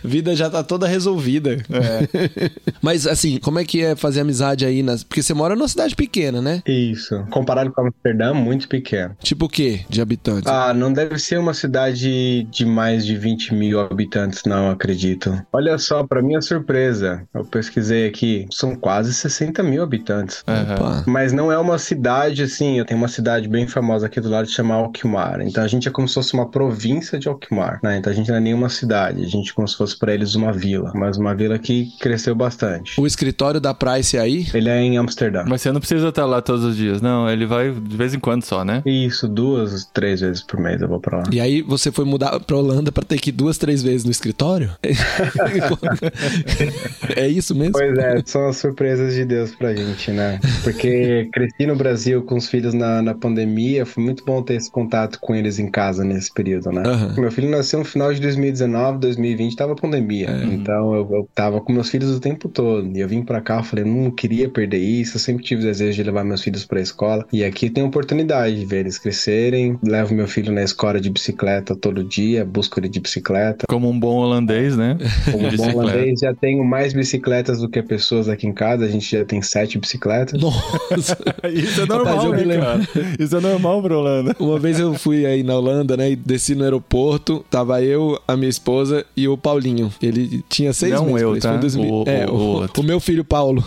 Vida 0.02 0.34
já 0.34 0.48
tá 0.48 0.62
toda 0.62 0.86
resolvida. 0.86 1.58
É. 1.70 2.50
Mas 2.80 3.06
assim, 3.06 3.38
como 3.38 3.58
é 3.58 3.64
que 3.64 3.82
é 3.82 3.94
fazer 3.94 4.20
amizade 4.20 4.64
aí? 4.64 4.82
Nas... 4.82 5.04
Porque 5.04 5.22
você 5.22 5.34
mora 5.34 5.54
numa 5.54 5.68
cidade 5.68 5.94
pequena, 5.94 6.40
né? 6.40 6.62
Isso. 6.66 7.22
Comparado 7.30 7.70
com 7.70 7.82
Amsterdã, 7.82 8.32
muito 8.32 8.66
pequeno. 8.66 9.14
Tipo 9.20 9.44
o 9.44 9.48
quê 9.48 9.80
de 9.90 10.00
habitantes? 10.00 10.50
Ah, 10.50 10.72
não 10.72 10.90
deve 10.90 11.18
ser 11.18 11.38
uma 11.38 11.52
cidade 11.52 12.44
de 12.44 12.64
mais 12.64 13.04
de 13.04 13.14
20 13.16 13.54
mil 13.54 13.78
habitantes, 13.78 14.42
não, 14.46 14.70
acredito. 14.70 15.38
Olha 15.52 15.76
só, 15.76 16.02
pra 16.02 16.22
minha 16.22 16.40
surpresa, 16.40 17.25
eu 17.34 17.44
pesquisei 17.44 18.06
aqui, 18.06 18.46
são 18.50 18.74
quase 18.74 19.12
60 19.12 19.62
mil 19.62 19.82
habitantes. 19.82 20.44
Uhum. 20.46 21.02
Mas 21.06 21.32
não 21.32 21.50
é 21.50 21.58
uma 21.58 21.78
cidade 21.78 22.42
assim, 22.42 22.78
eu 22.78 22.84
tenho 22.84 22.98
uma 22.98 23.08
cidade 23.08 23.48
bem 23.48 23.66
famosa 23.66 24.06
aqui 24.06 24.20
do 24.20 24.28
lado 24.28 24.46
que 24.46 24.52
chama 24.52 24.74
Alkmaar. 24.74 25.40
Então 25.40 25.62
a 25.62 25.68
gente 25.68 25.88
é 25.88 25.90
como 25.90 26.08
se 26.08 26.14
fosse 26.14 26.34
uma 26.34 26.48
província 26.48 27.18
de 27.18 27.28
Alkmaar, 27.28 27.80
né? 27.82 27.98
Então 27.98 28.12
a 28.12 28.16
gente 28.16 28.28
não 28.28 28.36
é 28.36 28.40
nenhuma 28.40 28.68
cidade, 28.68 29.22
a 29.22 29.28
gente 29.28 29.50
é 29.50 29.54
como 29.54 29.68
se 29.68 29.76
fosse 29.76 29.98
para 29.98 30.14
eles 30.14 30.34
uma 30.34 30.52
vila, 30.52 30.92
mas 30.94 31.16
uma 31.16 31.34
vila 31.34 31.58
que 31.58 31.90
cresceu 31.98 32.34
bastante. 32.34 33.00
O 33.00 33.06
escritório 33.06 33.60
da 33.60 33.74
Price 33.74 34.18
aí? 34.18 34.46
Ele 34.54 34.68
é 34.68 34.80
em 34.80 34.98
Amsterdã. 34.98 35.44
Mas 35.46 35.62
você 35.62 35.72
não 35.72 35.80
precisa 35.80 36.08
estar 36.08 36.26
lá 36.26 36.40
todos 36.40 36.64
os 36.64 36.76
dias, 36.76 37.00
não, 37.00 37.28
ele 37.28 37.46
vai 37.46 37.70
de 37.70 37.96
vez 37.96 38.14
em 38.14 38.18
quando 38.18 38.44
só, 38.44 38.64
né? 38.64 38.82
Isso, 38.84 39.28
duas, 39.28 39.84
três 39.92 40.20
vezes 40.20 40.42
por 40.42 40.60
mês 40.60 40.80
eu 40.80 40.88
vou 40.88 41.00
para 41.00 41.18
lá. 41.18 41.24
E 41.30 41.40
aí 41.40 41.62
você 41.62 41.92
foi 41.92 42.04
mudar 42.04 42.38
para 42.40 42.56
Holanda 42.56 42.90
para 42.90 43.04
ter 43.04 43.18
que 43.18 43.30
ir 43.30 43.32
duas, 43.32 43.58
três 43.58 43.82
vezes 43.82 44.04
no 44.04 44.10
escritório? 44.10 44.70
é 47.16 47.28
isso 47.28 47.54
mesmo? 47.54 47.72
Pois 47.72 47.96
é, 47.98 48.22
são 48.24 48.48
as 48.48 48.56
surpresas 48.58 49.14
de 49.14 49.24
Deus 49.24 49.54
pra 49.54 49.74
gente, 49.74 50.10
né? 50.10 50.38
Porque 50.62 51.28
cresci 51.32 51.66
no 51.66 51.76
Brasil 51.76 52.22
com 52.22 52.36
os 52.36 52.48
filhos 52.48 52.74
na, 52.74 53.02
na 53.02 53.14
pandemia, 53.14 53.86
foi 53.86 54.04
muito 54.04 54.24
bom 54.24 54.42
ter 54.42 54.54
esse 54.54 54.70
contato 54.70 55.18
com 55.20 55.34
eles 55.34 55.58
em 55.58 55.70
casa 55.70 56.04
nesse 56.04 56.32
período, 56.32 56.70
né? 56.70 56.82
Uhum. 56.86 57.22
Meu 57.22 57.32
filho 57.32 57.50
nasceu 57.50 57.78
no 57.78 57.84
final 57.84 58.12
de 58.12 58.20
2019, 58.20 58.98
2020, 58.98 59.56
tava 59.56 59.74
pandemia. 59.74 60.28
É. 60.30 60.44
Então 60.44 60.94
eu, 60.94 61.08
eu 61.10 61.28
tava 61.34 61.60
com 61.60 61.72
meus 61.72 61.88
filhos 61.88 62.10
o 62.10 62.20
tempo 62.20 62.48
todo. 62.48 62.96
E 62.96 63.00
eu 63.00 63.08
vim 63.08 63.22
pra 63.22 63.40
cá, 63.40 63.58
eu 63.58 63.64
falei, 63.64 63.84
não 63.84 64.10
queria 64.10 64.48
perder 64.48 64.78
isso, 64.78 65.16
eu 65.16 65.20
sempre 65.20 65.44
tive 65.44 65.62
o 65.62 65.66
desejo 65.66 65.96
de 65.96 66.02
levar 66.02 66.24
meus 66.24 66.42
filhos 66.42 66.64
pra 66.64 66.80
escola. 66.80 67.26
E 67.32 67.44
aqui 67.44 67.70
tem 67.70 67.84
oportunidade 67.84 68.58
de 68.58 68.66
ver 68.66 68.80
eles 68.80 68.98
crescerem. 68.98 69.78
Levo 69.82 70.14
meu 70.14 70.28
filho 70.28 70.52
na 70.52 70.62
escola 70.62 71.00
de 71.00 71.10
bicicleta 71.10 71.74
todo 71.76 72.04
dia, 72.04 72.44
busco 72.44 72.78
ele 72.78 72.88
de 72.88 73.00
bicicleta. 73.00 73.66
Como 73.68 73.88
um 73.88 73.98
bom 73.98 74.16
holandês, 74.16 74.76
né? 74.76 74.96
Como 75.30 75.46
um 75.46 75.56
bom 75.56 75.78
holandês, 75.78 76.20
já 76.20 76.34
tenho 76.34 76.64
mais 76.64 76.92
bicicletas 77.06 77.60
do 77.60 77.68
que 77.68 77.80
pessoas 77.82 78.28
aqui 78.28 78.46
em 78.46 78.52
casa, 78.52 78.84
a 78.84 78.88
gente 78.88 79.16
já 79.16 79.24
tem 79.24 79.40
sete 79.40 79.78
bicicletas. 79.78 80.40
Nossa! 80.40 81.16
Isso 81.52 81.80
é 81.80 81.86
normal, 81.86 82.30
Rapaz, 82.30 82.46
né, 82.46 82.58
cara? 82.58 82.88
Isso 83.18 83.36
é 83.36 83.40
normal 83.40 83.82
pra 83.82 83.96
Holanda. 83.96 84.36
Uma 84.38 84.58
vez 84.58 84.80
eu 84.80 84.94
fui 84.94 85.24
aí 85.24 85.42
na 85.42 85.56
Holanda, 85.56 85.96
né, 85.96 86.10
e 86.10 86.16
desci 86.16 86.54
no 86.54 86.64
aeroporto, 86.64 87.44
tava 87.48 87.80
eu, 87.82 88.20
a 88.26 88.36
minha 88.36 88.50
esposa 88.50 89.06
e 89.16 89.28
o 89.28 89.38
Paulinho. 89.38 89.92
Ele 90.02 90.44
tinha 90.48 90.72
seis 90.72 90.92
Não 90.92 91.06
meses. 91.06 91.22
eu, 91.22 91.38
tá? 91.38 91.56
2000... 91.56 91.86
O, 91.86 92.04
é, 92.06 92.26
o, 92.26 92.64
o, 92.64 92.68
o, 92.80 92.82
meu 92.82 92.98
filho 92.98 93.24
Paulo. 93.24 93.64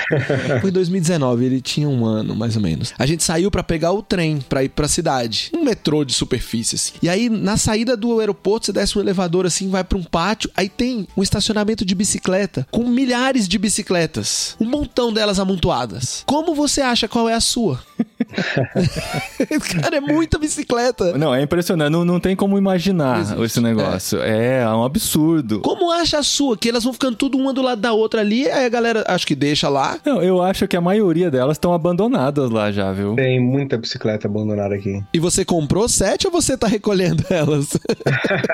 foi 0.60 0.70
em 0.70 0.72
2019, 0.72 1.44
ele 1.44 1.60
tinha 1.60 1.88
um 1.88 2.04
ano, 2.04 2.36
mais 2.36 2.56
ou 2.56 2.62
menos. 2.62 2.92
A 2.98 3.06
gente 3.06 3.22
saiu 3.22 3.50
para 3.50 3.62
pegar 3.62 3.92
o 3.92 4.02
trem 4.02 4.38
pra 4.46 4.62
ir 4.62 4.68
pra 4.68 4.86
cidade. 4.86 5.50
Um 5.54 5.64
metrô 5.64 6.04
de 6.04 6.12
superfície, 6.12 6.76
assim. 6.76 6.92
E 7.02 7.08
aí, 7.08 7.30
na 7.30 7.56
saída 7.56 7.96
do 7.96 8.20
aeroporto, 8.20 8.66
você 8.66 8.72
desce 8.72 8.98
um 8.98 9.00
elevador 9.00 9.46
assim, 9.46 9.70
vai 9.70 9.82
pra 9.82 9.96
um 9.96 10.02
pátio, 10.02 10.50
aí 10.54 10.68
tem 10.68 11.06
um 11.16 11.22
estacionamento 11.22 11.84
de 11.84 11.94
bicicleta 11.94 12.66
com 12.74 12.82
milhares 12.88 13.46
de 13.46 13.56
bicicletas. 13.56 14.56
Um 14.60 14.68
montão 14.68 15.12
delas 15.12 15.38
amontoadas. 15.38 16.24
Como 16.26 16.56
você 16.56 16.80
acha 16.80 17.06
qual 17.06 17.28
é 17.28 17.34
a 17.34 17.40
sua? 17.40 17.78
Cara, 19.80 19.98
é 19.98 20.00
muita 20.00 20.40
bicicleta. 20.40 21.16
Não, 21.16 21.32
é 21.32 21.40
impressionante. 21.40 21.92
Não, 21.92 22.04
não 22.04 22.18
tem 22.18 22.34
como 22.34 22.58
imaginar 22.58 23.20
Existe. 23.20 23.42
esse 23.44 23.60
negócio. 23.60 24.20
É. 24.20 24.62
é. 24.62 24.68
um 24.68 24.82
absurdo. 24.82 25.60
Como 25.60 25.88
acha 25.92 26.18
a 26.18 26.22
sua? 26.24 26.56
Que 26.56 26.68
elas 26.68 26.82
vão 26.82 26.92
ficando 26.92 27.14
tudo 27.16 27.38
uma 27.38 27.52
do 27.52 27.62
lado 27.62 27.80
da 27.80 27.92
outra 27.92 28.22
ali, 28.22 28.50
aí 28.50 28.66
a 28.66 28.68
galera 28.68 29.04
acho 29.06 29.24
que 29.24 29.36
deixa 29.36 29.68
lá. 29.68 30.00
Não, 30.04 30.20
eu 30.20 30.42
acho 30.42 30.66
que 30.66 30.76
a 30.76 30.80
maioria 30.80 31.30
delas 31.30 31.56
estão 31.56 31.72
abandonadas 31.72 32.50
lá 32.50 32.72
já, 32.72 32.90
viu? 32.90 33.14
Tem 33.14 33.38
muita 33.38 33.78
bicicleta 33.78 34.26
abandonada 34.26 34.74
aqui. 34.74 35.00
E 35.12 35.20
você 35.20 35.44
comprou 35.44 35.88
sete 35.88 36.26
ou 36.26 36.32
você 36.32 36.56
tá 36.56 36.66
recolhendo 36.66 37.22
elas? 37.30 37.78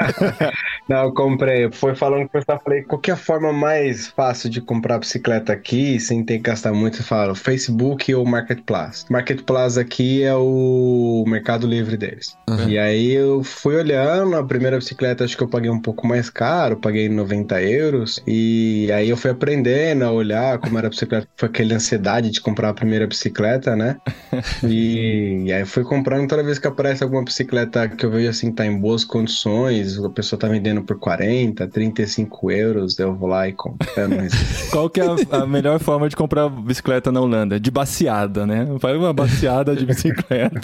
não, 0.86 1.04
eu 1.04 1.14
comprei. 1.14 1.72
Foi 1.72 1.94
falando 1.94 2.28
que 2.28 2.36
eu 2.36 2.42
falei, 2.62 2.82
qual 2.82 3.00
é 3.08 3.12
a 3.12 3.16
forma 3.16 3.50
mais 3.50 4.09
fácil 4.14 4.50
de 4.50 4.60
comprar 4.60 4.98
bicicleta 4.98 5.52
aqui, 5.52 5.98
sem 6.00 6.24
ter 6.24 6.38
que 6.38 6.44
gastar 6.44 6.72
muito? 6.72 7.02
Fala, 7.02 7.34
Facebook 7.34 8.12
ou 8.14 8.24
Marketplace. 8.24 9.04
Marketplace 9.10 9.78
aqui 9.78 10.22
é 10.22 10.34
o 10.34 11.24
Mercado 11.26 11.66
Livre 11.66 11.96
deles. 11.96 12.36
Uhum. 12.48 12.68
E 12.68 12.78
aí 12.78 13.12
eu 13.12 13.42
fui 13.42 13.76
olhando, 13.76 14.36
a 14.36 14.44
primeira 14.44 14.78
bicicleta 14.78 15.24
acho 15.24 15.36
que 15.36 15.42
eu 15.42 15.48
paguei 15.48 15.70
um 15.70 15.80
pouco 15.80 16.06
mais 16.06 16.30
caro, 16.30 16.76
paguei 16.76 17.08
90 17.08 17.62
euros. 17.62 18.22
E 18.26 18.90
aí 18.92 19.08
eu 19.08 19.16
fui 19.16 19.30
aprendendo 19.30 20.04
a 20.04 20.12
olhar 20.12 20.58
como 20.58 20.78
era 20.78 20.86
a 20.86 20.90
bicicleta. 20.90 21.28
Foi 21.36 21.48
aquela 21.48 21.74
ansiedade 21.74 22.30
de 22.30 22.40
comprar 22.40 22.70
a 22.70 22.74
primeira 22.74 23.06
bicicleta, 23.06 23.74
né? 23.76 23.96
e, 24.64 25.44
e 25.46 25.52
aí 25.52 25.64
fui 25.64 25.84
comprando 25.84 26.28
toda 26.28 26.42
vez 26.42 26.58
que 26.58 26.66
aparece 26.66 27.02
alguma 27.02 27.24
bicicleta 27.24 27.88
que 27.88 28.04
eu 28.04 28.10
vejo 28.10 28.30
assim, 28.30 28.52
tá 28.52 28.66
em 28.66 28.78
boas 28.78 29.04
condições, 29.04 29.98
a 29.98 30.10
pessoa 30.10 30.38
tá 30.38 30.48
vendendo 30.48 30.82
por 30.82 30.98
40, 30.98 31.66
35 31.68 32.50
euros, 32.50 32.98
eu 32.98 33.14
vou 33.14 33.28
lá 33.28 33.48
e 33.48 33.52
compro. 33.52 33.88
Qual 34.70 34.88
que 34.88 35.00
é 35.00 35.04
a, 35.04 35.42
a 35.42 35.46
melhor 35.46 35.78
forma 35.80 36.08
de 36.08 36.16
comprar 36.16 36.48
bicicleta 36.48 37.10
na 37.10 37.20
Holanda? 37.20 37.58
De 37.58 37.70
baseada, 37.70 38.46
né? 38.46 38.66
Vai 38.78 38.96
uma 38.96 39.12
baseada 39.12 39.74
de 39.74 39.84
bicicleta. 39.84 40.60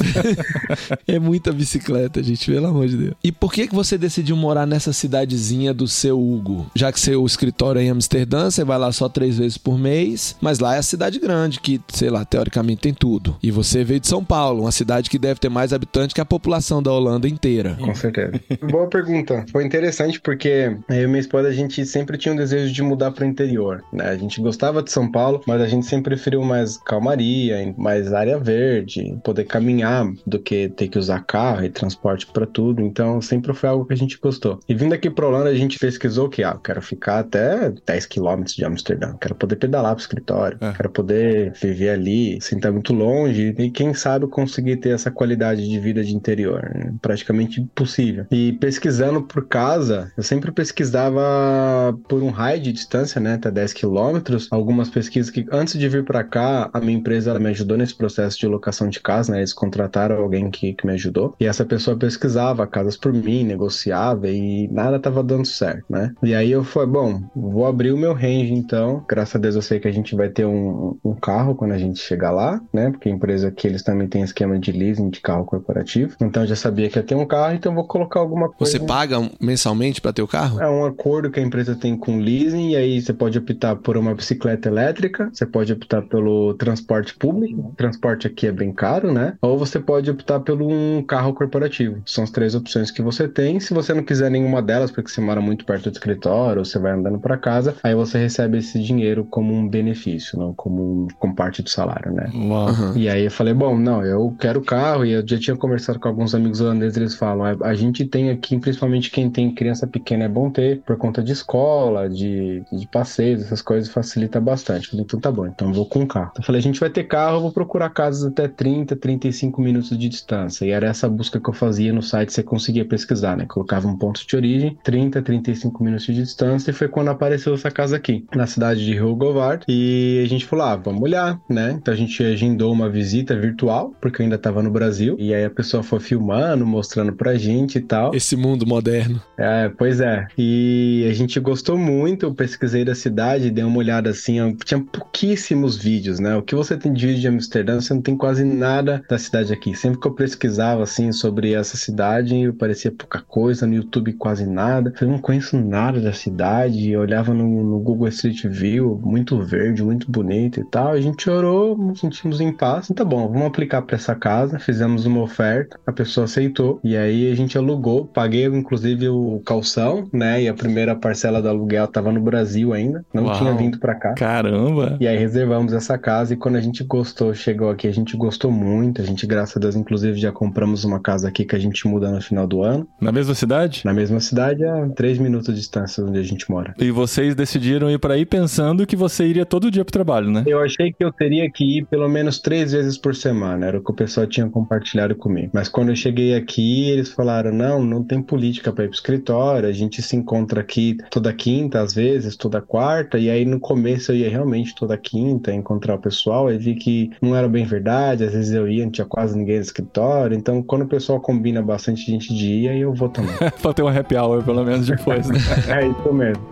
é 1.07 1.18
muita 1.18 1.53
bicicleta, 1.53 2.22
gente, 2.22 2.51
pelo 2.51 2.66
amor 2.66 2.87
de 2.87 2.97
Deus. 2.97 3.14
E 3.22 3.32
por 3.32 3.53
que, 3.53 3.66
que 3.66 3.74
você 3.74 3.99
decidiu 3.99 4.37
morar 4.37 4.66
nessa 4.66 4.93
cidadezinha 4.93 5.72
do 5.72 5.89
seu 5.89 6.20
Hugo? 6.20 6.66
Já 6.74 6.93
que 6.93 7.01
seu 7.01 7.24
escritório 7.24 7.80
é 7.80 7.84
em 7.84 7.91
Amsterdã, 7.91 8.51
você 8.51 8.64
vai 8.64 8.78
lá 8.78 8.93
só 8.93 9.09
três 9.09 9.39
vezes 9.39 9.59
por 9.59 9.78
mês, 9.78 10.37
mas 10.41 10.59
lá 10.59 10.74
é 10.74 10.78
a 10.78 10.82
cidade 10.82 11.18
grande, 11.18 11.61
que, 11.61 11.80
sei 11.89 12.11
lá, 12.11 12.24
teoricamente 12.24 12.82
tem 12.82 12.95
tudo. 12.95 13.37
E 13.43 13.51
você 13.51 13.84
veio 13.84 14.01
de 14.01 14.09
São 14.09 14.24
Paulo, 14.24 14.62
uma 14.62 14.72
cidade 14.72 15.11
que 15.11 15.18
deve 15.18 15.41
ter 15.41 15.49
mais 15.49 15.72
habitantes 15.72 16.14
que 16.14 16.20
a 16.20 16.24
população 16.24 16.82
da 16.82 16.93
Holanda 16.93 17.28
inteira. 17.28 17.76
Com 17.80 17.95
certeza. 17.95 18.32
Boa 18.70 18.89
pergunta. 18.89 19.45
Foi 19.51 19.64
interessante 19.64 20.20
porque 20.20 20.76
eu 20.89 21.03
e 21.03 21.07
minha 21.07 21.20
esposa, 21.20 21.49
a 21.49 21.53
gente 21.53 21.84
sempre 21.84 22.18
tinha 22.18 22.32
um 22.32 22.37
desejo 22.37 22.72
de 22.72 22.82
mudar 22.82 23.11
para 23.11 23.24
o 23.24 23.25
interior, 23.26 23.84
né? 23.92 24.08
A 24.08 24.16
gente 24.16 24.40
gostava 24.40 24.82
de 24.82 24.90
São 24.90 25.10
Paulo, 25.10 25.42
mas 25.46 25.60
a 25.60 25.66
gente 25.66 25.86
sempre 25.86 26.06
preferiu 26.06 26.42
mais 26.42 26.76
calmaria, 26.78 27.74
mais 27.76 28.12
área 28.12 28.38
verde, 28.38 29.18
poder 29.24 29.44
caminhar 29.44 30.06
do 30.26 30.38
que 30.38 30.68
ter 30.70 30.88
que 30.88 30.98
usar 30.98 31.24
carro 31.24 31.64
e 31.64 31.70
transporte 31.70 32.26
para 32.26 32.46
tudo. 32.46 32.80
Então, 32.82 33.20
sempre 33.20 33.52
foi 33.52 33.68
algo 33.68 33.84
que 33.84 33.92
a 33.92 33.96
gente 33.96 34.18
gostou. 34.18 34.60
E 34.68 34.74
vindo 34.74 34.92
aqui 34.92 35.10
para 35.10 35.26
Holanda, 35.26 35.50
a 35.50 35.54
gente 35.54 35.78
pesquisou 35.78 36.28
que, 36.28 36.42
ah, 36.42 36.52
eu 36.54 36.60
quero 36.60 36.80
ficar 36.80 37.20
até 37.20 37.72
10 37.84 38.06
quilômetros 38.06 38.54
de 38.54 38.64
Amsterdã, 38.64 39.14
quero 39.20 39.34
poder 39.34 39.56
pedalar 39.56 39.94
pro 39.94 40.02
escritório, 40.02 40.58
é. 40.60 40.72
quero 40.72 40.90
poder 40.90 41.52
viver 41.60 41.90
ali, 41.90 42.40
sem 42.40 42.58
estar 42.58 42.72
muito 42.72 42.92
longe 42.92 43.54
e 43.58 43.70
quem 43.70 43.94
sabe 43.94 44.26
conseguir 44.26 44.76
ter 44.76 44.90
essa 44.90 45.10
qualidade 45.10 45.68
de 45.68 45.78
vida 45.80 46.02
de 46.02 46.14
interior. 46.14 46.70
Né? 46.74 46.94
Praticamente 47.00 47.60
impossível. 47.60 48.26
E 48.30 48.52
pesquisando 48.54 49.22
por 49.22 49.46
casa, 49.46 50.12
eu 50.16 50.22
sempre 50.22 50.52
pesquisava 50.52 51.96
por 52.08 52.22
um 52.22 52.30
raio 52.30 52.60
de 52.60 52.72
distância, 52.72 53.15
né, 53.20 53.34
até 53.34 53.50
10 53.50 53.72
quilômetros. 53.72 54.48
Algumas 54.50 54.88
pesquisas 54.88 55.30
que 55.30 55.46
antes 55.50 55.78
de 55.78 55.88
vir 55.88 56.04
para 56.04 56.24
cá, 56.24 56.70
a 56.72 56.80
minha 56.80 56.98
empresa 56.98 57.38
me 57.38 57.50
ajudou 57.50 57.76
nesse 57.76 57.94
processo 57.94 58.38
de 58.38 58.46
locação 58.46 58.88
de 58.88 59.00
casa, 59.00 59.32
né? 59.32 59.38
Eles 59.38 59.52
contrataram 59.52 60.16
alguém 60.16 60.50
que, 60.50 60.74
que 60.74 60.86
me 60.86 60.92
ajudou. 60.92 61.34
E 61.40 61.46
essa 61.46 61.64
pessoa 61.64 61.96
pesquisava 61.96 62.66
casas 62.66 62.96
por 62.96 63.12
mim, 63.12 63.44
negociava 63.44 64.28
e 64.28 64.68
nada 64.68 64.98
tava 64.98 65.22
dando 65.22 65.46
certo, 65.46 65.84
né? 65.88 66.12
E 66.22 66.34
aí 66.34 66.50
eu 66.50 66.64
falei, 66.64 66.88
bom, 66.88 67.22
vou 67.34 67.66
abrir 67.66 67.92
o 67.92 67.98
meu 67.98 68.12
range 68.12 68.52
então. 68.52 69.04
Graças 69.08 69.36
a 69.36 69.38
Deus 69.38 69.54
eu 69.54 69.62
sei 69.62 69.80
que 69.80 69.88
a 69.88 69.92
gente 69.92 70.14
vai 70.14 70.28
ter 70.28 70.46
um, 70.46 70.96
um 71.04 71.14
carro 71.14 71.54
quando 71.54 71.72
a 71.72 71.78
gente 71.78 71.98
chegar 71.98 72.30
lá, 72.30 72.60
né? 72.72 72.90
Porque 72.90 73.08
a 73.08 73.12
empresa 73.12 73.48
aqui 73.48 73.66
eles 73.66 73.82
também 73.82 74.08
tem 74.08 74.22
esquema 74.22 74.58
de 74.58 74.72
leasing 74.72 75.10
de 75.10 75.20
carro 75.20 75.44
corporativo. 75.44 76.16
Então 76.20 76.42
eu 76.42 76.48
já 76.48 76.56
sabia 76.56 76.88
que 76.88 76.98
ia 76.98 77.02
ter 77.02 77.14
um 77.14 77.26
carro, 77.26 77.54
então 77.54 77.74
vou 77.74 77.86
colocar 77.86 78.20
alguma 78.20 78.48
coisa. 78.48 78.78
Você 78.78 78.84
paga 78.84 79.16
mensalmente 79.40 80.00
para 80.00 80.12
ter 80.12 80.22
o 80.22 80.28
carro? 80.28 80.60
É 80.60 80.68
um 80.68 80.84
acordo 80.84 81.30
que 81.30 81.40
a 81.40 81.42
empresa 81.42 81.74
tem 81.74 81.96
com 81.96 82.18
leasing 82.18 82.70
e 82.70 82.76
aí 82.76 83.00
você 83.07 83.12
pode 83.12 83.38
optar 83.38 83.76
por 83.76 83.96
uma 83.96 84.14
bicicleta 84.14 84.68
elétrica, 84.68 85.30
você 85.32 85.46
pode 85.46 85.72
optar 85.72 86.02
pelo 86.02 86.54
transporte 86.54 87.14
público, 87.14 87.68
o 87.68 87.74
transporte 87.76 88.26
aqui 88.26 88.46
é 88.46 88.52
bem 88.52 88.72
caro, 88.72 89.12
né? 89.12 89.34
Ou 89.40 89.57
você 89.57 89.78
pode 89.78 90.11
optar 90.11 90.40
pelo 90.40 90.68
um 90.68 91.02
carro 91.02 91.32
corporativo. 91.32 92.02
São 92.04 92.24
as 92.24 92.30
três 92.30 92.54
opções 92.54 92.90
que 92.90 93.00
você 93.02 93.28
tem. 93.28 93.61
Se 93.61 93.72
você 93.72 93.94
não 93.94 94.02
quiser 94.02 94.30
nenhuma 94.30 94.61
delas, 94.61 94.90
porque 94.90 95.11
você 95.11 95.20
mora 95.20 95.40
muito 95.40 95.64
perto 95.64 95.90
do 95.90 95.92
escritório, 95.92 96.59
ou 96.59 96.64
você 96.64 96.78
vai 96.78 96.92
andando 96.92 97.18
para 97.18 97.36
casa, 97.36 97.76
aí 97.82 97.94
você 97.94 98.18
recebe 98.18 98.59
esse 98.59 98.82
dinheiro 98.82 99.24
como 99.24 99.54
um 99.54 99.68
benefício, 99.68 100.38
não 100.38 100.52
como, 100.52 101.04
um, 101.04 101.09
como 101.18 101.34
parte 101.34 101.62
do 101.62 101.70
salário, 101.70 102.12
né? 102.12 102.30
Uhum. 102.34 102.96
E 102.96 103.09
aí 103.09 103.24
eu 103.24 103.30
falei, 103.30 103.54
bom, 103.54 103.78
não, 103.78 104.04
eu 104.04 104.34
quero 104.38 104.61
carro, 104.61 105.04
e 105.04 105.12
eu 105.12 105.26
já 105.26 105.38
tinha 105.38 105.57
conversado 105.57 106.00
com 106.00 106.09
alguns 106.09 106.34
amigos 106.34 106.61
holandeses, 106.61 106.96
eles 106.96 107.14
falam, 107.14 107.44
a, 107.44 107.68
a 107.68 107.74
gente 107.74 108.04
tem 108.04 108.30
aqui, 108.30 108.59
principalmente 108.59 109.11
quem 109.11 109.30
tem 109.30 109.54
criança 109.54 109.86
pequena, 109.86 110.24
é 110.24 110.28
bom 110.28 110.50
ter, 110.50 110.80
por 110.80 110.96
conta 110.96 111.22
de 111.22 111.32
escola, 111.32 112.09
de, 112.09 112.64
de 112.72 112.86
passeios, 112.97 113.42
essas 113.42 113.61
coisas 113.61 113.90
facilita 113.90 114.40
bastante. 114.40 114.88
Falei, 114.88 115.05
então 115.05 115.20
tá 115.20 115.30
bom, 115.30 115.47
então 115.47 115.70
vou 115.70 115.86
com 115.86 116.07
carro. 116.07 116.32
Eu 116.34 116.42
falei, 116.42 116.61
a 116.61 116.62
gente 116.62 116.80
vai 116.80 116.88
ter 116.88 117.05
carro, 117.05 117.36
eu 117.36 117.40
vou 117.42 117.53
procurar 117.53 117.90
casas 117.90 118.24
até 118.24 118.49
30, 118.49 118.97
35 118.97 119.61
minutos 119.61 119.90
de 119.90 120.09
distância. 120.09 120.64
E 120.64 120.70
era 120.70 120.86
essa 120.86 121.07
busca 121.07 121.38
que 121.38 121.51
eu 121.51 121.53
fazia 121.53 121.92
no 121.92 122.03
site, 122.03 122.32
você 122.32 122.42
conseguia 122.42 122.86
pesquisar, 122.86 123.36
né? 123.36 123.44
Colocava 123.47 123.86
um 123.86 123.99
ponto 123.99 124.26
de 124.26 124.34
origem, 124.34 124.78
30, 124.82 125.20
35 125.20 125.84
minutos 125.84 126.07
de 126.07 126.14
distância, 126.14 126.70
e 126.70 126.74
foi 126.74 126.88
quando 126.88 127.09
apareceu 127.09 127.53
essa 127.53 127.70
casa 127.70 127.97
aqui, 127.97 128.24
na 128.34 128.47
cidade 128.47 128.82
de 128.82 128.94
Rio 128.94 129.14
Govard. 129.14 129.62
E 129.68 130.22
a 130.24 130.28
gente 130.28 130.47
falou, 130.47 130.64
ah, 130.64 130.76
vamos 130.76 131.03
olhar, 131.03 131.38
né? 131.51 131.72
Então 131.72 131.92
a 131.92 131.97
gente 131.97 132.24
agendou 132.24 132.72
uma 132.72 132.88
visita 132.88 133.38
virtual, 133.38 133.92
porque 134.01 134.22
eu 134.22 134.24
ainda 134.24 134.38
tava 134.38 134.62
no 134.62 134.70
Brasil. 134.70 135.16
E 135.18 135.34
aí 135.34 135.44
a 135.44 135.51
pessoa 135.51 135.82
foi 135.82 136.01
filmando, 136.01 136.64
mostrando 136.64 137.12
pra 137.12 137.34
gente 137.34 137.76
e 137.76 137.82
tal. 137.82 138.14
Esse 138.14 138.36
mundo 138.36 138.66
moderno. 138.66 139.20
É, 139.36 139.68
pois 139.68 140.01
é. 140.01 140.26
E 140.38 141.07
a 141.11 141.12
gente 141.12 141.38
gostou 141.40 141.76
muito, 141.76 142.24
eu 142.24 142.34
pesquisei 142.34 142.75
da 142.84 142.94
cidade, 142.94 143.50
dei 143.50 143.64
uma 143.64 143.78
olhada 143.78 144.10
assim, 144.10 144.56
tinha 144.64 144.80
pouquíssimos 144.80 145.76
vídeos, 145.76 146.18
né? 146.18 146.36
O 146.36 146.42
que 146.42 146.54
você 146.54 146.76
tem 146.76 146.92
de 146.92 147.06
vídeo 147.06 147.20
de 147.20 147.28
Amsterdã, 147.28 147.80
você 147.80 147.94
não 147.94 148.02
tem 148.02 148.16
quase 148.16 148.44
nada 148.44 149.02
da 149.08 149.18
cidade 149.18 149.52
aqui. 149.52 149.74
Sempre 149.74 150.00
que 150.00 150.06
eu 150.06 150.12
pesquisava 150.12 150.82
assim 150.82 151.12
sobre 151.12 151.52
essa 151.52 151.76
cidade, 151.76 152.52
parecia 152.52 152.90
pouca 152.90 153.20
coisa, 153.20 153.66
no 153.66 153.74
YouTube 153.74 154.12
quase 154.14 154.46
nada. 154.46 154.92
Eu 155.00 155.08
não 155.08 155.18
conheço 155.18 155.56
nada 155.56 156.00
da 156.00 156.12
cidade, 156.12 156.90
eu 156.90 157.00
olhava 157.00 157.32
no, 157.32 157.62
no, 157.62 157.78
Google 157.80 158.08
Street 158.08 158.46
View, 158.46 159.00
muito 159.02 159.40
verde, 159.40 159.82
muito 159.82 160.10
bonito 160.10 160.60
e 160.60 160.64
tal. 160.64 160.92
A 160.92 161.00
gente 161.00 161.28
orou, 161.28 161.76
nos 161.76 162.00
sentimos 162.00 162.40
em 162.40 162.52
paz. 162.52 162.88
Tá 162.94 163.04
bom, 163.04 163.28
vamos 163.28 163.46
aplicar 163.46 163.82
para 163.82 163.96
essa 163.96 164.14
casa. 164.14 164.58
Fizemos 164.58 165.06
uma 165.06 165.22
oferta, 165.22 165.78
a 165.86 165.92
pessoa 165.92 166.24
aceitou 166.24 166.80
e 166.82 166.96
aí 166.96 167.30
a 167.30 167.34
gente 167.34 167.56
alugou. 167.56 168.06
Paguei 168.06 168.46
inclusive 168.46 169.08
o 169.08 169.40
calção, 169.44 170.08
né? 170.12 170.42
E 170.42 170.48
a 170.48 170.54
primeira 170.54 170.94
parcela 170.94 171.42
do 171.42 171.48
aluguel 171.48 171.86
tava 171.88 172.12
no 172.12 172.20
Brasil 172.20 172.65
ainda, 172.72 173.04
não 173.12 173.24
Uau. 173.24 173.38
tinha 173.38 173.54
vindo 173.54 173.78
para 173.78 173.94
cá. 173.94 174.14
Caramba! 174.14 174.96
E 175.00 175.06
aí 175.06 175.16
reservamos 175.16 175.72
essa 175.72 175.98
casa 175.98 176.34
e 176.34 176.36
quando 176.36 176.56
a 176.56 176.60
gente 176.60 176.82
gostou, 176.84 177.34
chegou 177.34 177.70
aqui, 177.70 177.86
a 177.86 177.92
gente 177.92 178.16
gostou 178.16 178.50
muito. 178.50 179.00
A 179.00 179.04
gente, 179.04 179.26
graças 179.26 179.56
a 179.56 179.60
Deus, 179.60 179.76
inclusive 179.76 180.18
já 180.18 180.32
compramos 180.32 180.84
uma 180.84 181.00
casa 181.00 181.28
aqui 181.28 181.44
que 181.44 181.56
a 181.56 181.58
gente 181.58 181.86
muda 181.86 182.10
no 182.10 182.20
final 182.20 182.46
do 182.46 182.62
ano. 182.62 182.86
Na 183.00 183.12
mesma 183.12 183.34
cidade? 183.34 183.82
Na 183.84 183.92
mesma 183.92 184.20
cidade, 184.20 184.64
a 184.64 184.88
três 184.88 185.18
minutos 185.18 185.54
de 185.54 185.60
distância 185.60 186.04
onde 186.04 186.18
a 186.18 186.22
gente 186.22 186.50
mora. 186.50 186.74
E 186.78 186.90
vocês 186.90 187.34
decidiram 187.34 187.90
ir 187.90 187.98
para 187.98 188.14
aí 188.14 188.24
pensando 188.24 188.86
que 188.86 188.96
você 188.96 189.26
iria 189.26 189.44
todo 189.44 189.70
dia 189.70 189.84
pro 189.84 189.92
trabalho, 189.92 190.30
né? 190.30 190.44
Eu 190.46 190.60
achei 190.60 190.92
que 190.92 191.04
eu 191.04 191.12
teria 191.12 191.50
que 191.50 191.78
ir 191.78 191.86
pelo 191.86 192.08
menos 192.08 192.38
três 192.38 192.72
vezes 192.72 192.96
por 192.96 193.14
semana, 193.14 193.66
era 193.66 193.78
o 193.78 193.82
que 193.82 193.90
o 193.90 193.94
pessoal 193.94 194.26
tinha 194.26 194.48
compartilhado 194.48 195.14
comigo. 195.14 195.50
Mas 195.52 195.68
quando 195.68 195.90
eu 195.90 195.96
cheguei 195.96 196.34
aqui, 196.34 196.90
eles 196.90 197.10
falaram: 197.10 197.52
não, 197.52 197.82
não 197.84 198.02
tem 198.02 198.22
política 198.22 198.72
para 198.72 198.84
ir 198.84 198.88
pro 198.88 198.96
escritório, 198.96 199.68
a 199.68 199.72
gente 199.72 200.02
se 200.02 200.16
encontra 200.16 200.60
aqui 200.60 200.96
toda 201.10 201.32
quinta, 201.32 201.80
às 201.80 201.94
vezes, 201.94 202.36
toda 202.36 202.55
quarta, 202.61 203.18
e 203.18 203.30
aí 203.30 203.44
no 203.44 203.61
começo 203.61 204.12
eu 204.12 204.16
ia 204.16 204.30
realmente 204.30 204.74
toda 204.74 204.96
quinta 204.96 205.52
encontrar 205.52 205.94
o 205.94 205.98
pessoal, 205.98 206.48
aí 206.48 206.59
vi 206.59 206.74
que 206.74 207.11
não 207.20 207.34
era 207.34 207.48
bem 207.48 207.64
verdade, 207.64 208.24
às 208.24 208.32
vezes 208.32 208.52
eu 208.52 208.68
ia, 208.68 208.84
não 208.84 208.90
tinha 208.90 209.07
quase 209.07 209.36
ninguém 209.36 209.57
no 209.57 209.62
escritório, 209.62 210.36
então 210.36 210.62
quando 210.62 210.82
o 210.82 210.88
pessoal 210.88 211.20
combina 211.20 211.62
bastante 211.62 212.11
gente 212.11 212.34
de 212.34 212.52
ir, 212.52 212.68
aí 212.68 212.80
eu 212.80 212.94
vou 212.94 213.09
também. 213.09 213.34
pra 213.61 213.72
ter 213.72 213.82
um 213.82 213.88
happy 213.88 214.16
hour 214.16 214.42
pelo 214.42 214.64
menos 214.64 214.86
depois, 214.86 215.28
né? 215.28 215.38
é 215.68 215.86
isso 215.86 216.12
mesmo. 216.12 216.42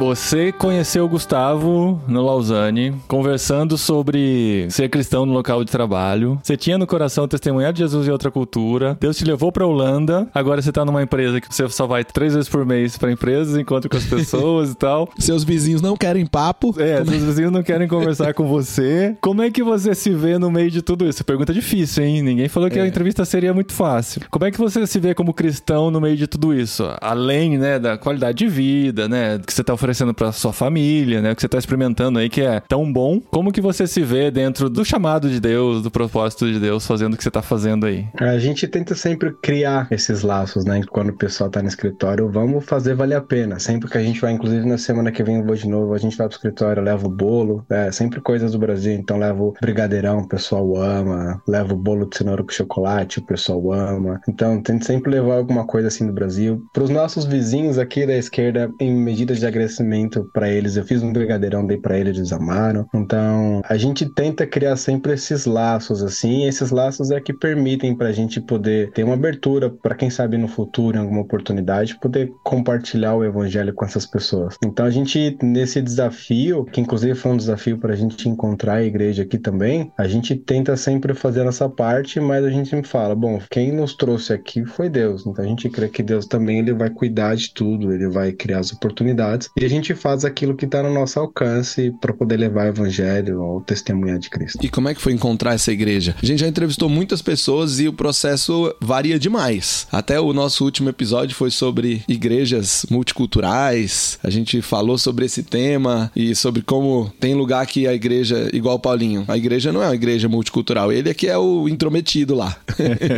Você 0.00 0.50
conheceu 0.50 1.04
o 1.04 1.08
Gustavo 1.08 2.00
no 2.08 2.24
Lausanne, 2.24 2.94
conversando 3.06 3.76
sobre 3.76 4.66
ser 4.70 4.88
cristão 4.88 5.26
no 5.26 5.34
local 5.34 5.62
de 5.62 5.70
trabalho. 5.70 6.40
Você 6.42 6.56
tinha 6.56 6.78
no 6.78 6.86
coração 6.86 7.28
testemunhar 7.28 7.70
de 7.70 7.80
Jesus 7.80 8.08
em 8.08 8.10
outra 8.10 8.30
cultura. 8.30 8.96
Deus 8.98 9.18
te 9.18 9.26
levou 9.26 9.52
pra 9.52 9.66
Holanda. 9.66 10.26
Agora 10.34 10.62
você 10.62 10.72
tá 10.72 10.86
numa 10.86 11.02
empresa 11.02 11.38
que 11.38 11.54
você 11.54 11.68
só 11.68 11.86
vai 11.86 12.02
três 12.02 12.32
vezes 12.32 12.48
por 12.48 12.64
mês 12.64 12.96
pra 12.96 13.12
empresa, 13.12 13.60
encontra 13.60 13.90
com 13.90 13.96
as 13.98 14.06
pessoas 14.06 14.70
e 14.70 14.74
tal. 14.74 15.06
Seus 15.20 15.44
vizinhos 15.44 15.82
não 15.82 15.94
querem 15.98 16.24
papo. 16.24 16.74
É, 16.78 17.04
seus 17.04 17.22
vizinhos 17.22 17.52
não 17.52 17.62
querem 17.62 17.86
conversar 17.86 18.32
com 18.32 18.46
você. 18.46 19.14
Como 19.20 19.42
é 19.42 19.50
que 19.50 19.62
você 19.62 19.94
se 19.94 20.14
vê 20.14 20.38
no 20.38 20.50
meio 20.50 20.70
de 20.70 20.80
tudo 20.80 21.06
isso? 21.06 21.22
Pergunta 21.22 21.52
difícil, 21.52 22.04
hein? 22.04 22.22
Ninguém 22.22 22.48
falou 22.48 22.70
que 22.70 22.78
é. 22.78 22.82
a 22.82 22.86
entrevista 22.86 23.26
seria 23.26 23.52
muito 23.52 23.74
fácil. 23.74 24.22
Como 24.30 24.46
é 24.46 24.50
que 24.50 24.56
você 24.56 24.86
se 24.86 24.98
vê 24.98 25.14
como 25.14 25.34
cristão 25.34 25.90
no 25.90 26.00
meio 26.00 26.16
de 26.16 26.26
tudo 26.26 26.54
isso? 26.54 26.88
Além, 27.02 27.58
né, 27.58 27.78
da 27.78 27.98
qualidade 27.98 28.38
de 28.38 28.46
vida, 28.46 29.06
né, 29.06 29.38
que 29.44 29.52
você 29.52 29.62
tá 29.62 29.74
oferecendo 29.74 29.89
oferecendo 29.90 30.14
para 30.14 30.30
sua 30.32 30.52
família, 30.52 31.20
né? 31.20 31.32
O 31.32 31.34
que 31.34 31.42
você 31.42 31.48
tá 31.48 31.58
experimentando 31.58 32.18
aí 32.18 32.28
que 32.28 32.40
é 32.40 32.60
tão 32.60 32.90
bom. 32.90 33.20
Como 33.30 33.52
que 33.52 33.60
você 33.60 33.86
se 33.86 34.02
vê 34.02 34.30
dentro 34.30 34.70
do 34.70 34.84
chamado 34.84 35.28
de 35.28 35.40
Deus, 35.40 35.82
do 35.82 35.90
propósito 35.90 36.50
de 36.50 36.60
Deus, 36.60 36.86
fazendo 36.86 37.14
o 37.14 37.16
que 37.16 37.24
você 37.24 37.30
tá 37.30 37.42
fazendo 37.42 37.86
aí? 37.86 38.06
A 38.18 38.38
gente 38.38 38.68
tenta 38.68 38.94
sempre 38.94 39.32
criar 39.42 39.88
esses 39.90 40.22
laços, 40.22 40.64
né? 40.64 40.80
Quando 40.90 41.10
o 41.10 41.16
pessoal 41.16 41.50
tá 41.50 41.60
no 41.60 41.68
escritório, 41.68 42.30
vamos 42.30 42.64
fazer 42.64 42.94
valer 42.94 43.16
a 43.16 43.20
pena. 43.20 43.58
Sempre 43.58 43.90
que 43.90 43.98
a 43.98 44.02
gente 44.02 44.20
vai, 44.20 44.32
inclusive 44.32 44.66
na 44.66 44.78
semana 44.78 45.10
que 45.10 45.22
vem 45.22 45.38
eu 45.38 45.44
vou 45.44 45.56
de 45.56 45.68
novo, 45.68 45.92
a 45.92 45.98
gente 45.98 46.16
vai 46.16 46.28
pro 46.28 46.36
escritório, 46.36 46.82
leva 46.82 47.06
o 47.06 47.10
bolo, 47.10 47.64
é 47.68 47.90
sempre 47.90 48.20
coisas 48.20 48.52
do 48.52 48.58
Brasil, 48.58 48.92
então 48.92 49.18
leva 49.18 49.42
o 49.42 49.54
brigadeirão, 49.60 50.20
o 50.20 50.28
pessoal 50.28 50.76
ama, 50.76 51.42
leva 51.48 51.74
o 51.74 51.76
bolo 51.76 52.08
de 52.08 52.16
cenoura 52.16 52.44
com 52.44 52.50
chocolate, 52.50 53.18
o 53.18 53.22
pessoal 53.22 53.72
ama. 53.72 54.20
Então 54.28 54.62
tento 54.62 54.84
sempre 54.84 55.10
levar 55.10 55.34
alguma 55.34 55.66
coisa 55.66 55.88
assim 55.88 56.06
do 56.06 56.12
Brasil. 56.12 56.62
Para 56.72 56.84
os 56.84 56.90
nossos 56.90 57.24
vizinhos 57.24 57.78
aqui 57.78 58.06
da 58.06 58.16
esquerda, 58.16 58.70
em 58.80 58.94
medidas 58.94 59.40
de 59.40 59.46
agradecimento 59.80 60.28
para 60.32 60.48
eles, 60.48 60.76
eu 60.76 60.84
fiz 60.84 61.02
um 61.02 61.12
brigadeirão, 61.12 61.66
dei 61.66 61.78
para 61.78 61.98
eles, 61.98 62.16
eles 62.16 62.32
amaram. 62.32 62.86
Então 62.94 63.60
a 63.64 63.76
gente 63.76 64.06
tenta 64.06 64.46
criar 64.46 64.76
sempre 64.76 65.12
esses 65.12 65.46
laços 65.46 66.02
assim, 66.02 66.46
esses 66.46 66.70
laços 66.70 67.10
é 67.10 67.20
que 67.20 67.32
permitem 67.32 67.94
para 67.96 68.08
a 68.08 68.12
gente 68.12 68.40
poder 68.40 68.90
ter 68.92 69.04
uma 69.04 69.14
abertura 69.14 69.70
para 69.70 69.94
quem 69.94 70.10
sabe 70.10 70.36
no 70.36 70.48
futuro, 70.48 70.96
em 70.96 71.00
alguma 71.00 71.22
oportunidade, 71.22 71.98
poder 71.98 72.30
compartilhar 72.44 73.14
o 73.14 73.24
evangelho 73.24 73.72
com 73.74 73.84
essas 73.84 74.06
pessoas. 74.06 74.56
Então 74.64 74.86
a 74.86 74.90
gente 74.90 75.36
nesse 75.42 75.80
desafio, 75.80 76.64
que 76.64 76.80
inclusive 76.80 77.14
foi 77.14 77.32
um 77.32 77.36
desafio 77.36 77.78
para 77.78 77.92
a 77.92 77.96
gente 77.96 78.28
encontrar 78.28 78.74
a 78.74 78.84
igreja 78.84 79.22
aqui 79.22 79.38
também, 79.38 79.90
a 79.96 80.06
gente 80.06 80.36
tenta 80.36 80.76
sempre 80.76 81.14
fazer 81.14 81.46
essa 81.46 81.68
parte, 81.68 82.20
mas 82.20 82.44
a 82.44 82.50
gente 82.50 82.68
sempre 82.68 82.88
fala, 82.88 83.14
bom, 83.14 83.40
quem 83.50 83.72
nos 83.72 83.94
trouxe 83.94 84.32
aqui 84.32 84.64
foi 84.64 84.88
Deus. 84.88 85.26
Então 85.26 85.44
a 85.44 85.48
gente 85.48 85.68
crê 85.68 85.88
que 85.88 86.02
Deus 86.02 86.26
também 86.26 86.58
ele 86.58 86.72
vai 86.72 86.90
cuidar 86.90 87.34
de 87.34 87.52
tudo, 87.54 87.92
ele 87.92 88.08
vai 88.08 88.32
criar 88.32 88.58
as 88.58 88.72
oportunidades 88.72 89.30
e 89.56 89.64
a 89.64 89.68
gente 89.70 89.94
faz 89.94 90.24
aquilo 90.24 90.54
que 90.54 90.64
está 90.64 90.82
no 90.82 90.92
nosso 90.92 91.18
alcance 91.18 91.94
para 92.00 92.12
poder 92.12 92.36
levar 92.36 92.66
o 92.66 92.68
evangelho 92.68 93.40
ou 93.40 93.60
testemunhar 93.60 94.18
de 94.18 94.28
Cristo. 94.28 94.58
E 94.62 94.68
como 94.68 94.88
é 94.88 94.94
que 94.94 95.00
foi 95.00 95.12
encontrar 95.12 95.54
essa 95.54 95.72
igreja? 95.72 96.14
A 96.22 96.26
gente 96.26 96.40
já 96.40 96.48
entrevistou 96.48 96.88
muitas 96.88 97.22
pessoas 97.22 97.80
e 97.80 97.88
o 97.88 97.92
processo 97.92 98.74
varia 98.80 99.18
demais. 99.18 99.86
Até 99.90 100.20
o 100.20 100.32
nosso 100.32 100.64
último 100.64 100.88
episódio 100.88 101.34
foi 101.34 101.50
sobre 101.50 102.02
igrejas 102.08 102.84
multiculturais. 102.90 104.18
A 104.22 104.30
gente 104.30 104.60
falou 104.60 104.98
sobre 104.98 105.24
esse 105.24 105.42
tema 105.42 106.10
e 106.14 106.34
sobre 106.34 106.62
como 106.62 107.12
tem 107.20 107.34
lugar 107.34 107.66
que 107.66 107.86
a 107.86 107.94
igreja, 107.94 108.50
igual 108.52 108.76
o 108.76 108.80
Paulinho, 108.80 109.24
a 109.28 109.36
igreja 109.36 109.72
não 109.72 109.82
é 109.82 109.86
uma 109.86 109.94
igreja 109.94 110.28
multicultural, 110.28 110.92
ele 110.92 111.10
é 111.10 111.14
que 111.14 111.26
é 111.26 111.38
o 111.38 111.68
intrometido 111.68 112.34
lá. 112.34 112.56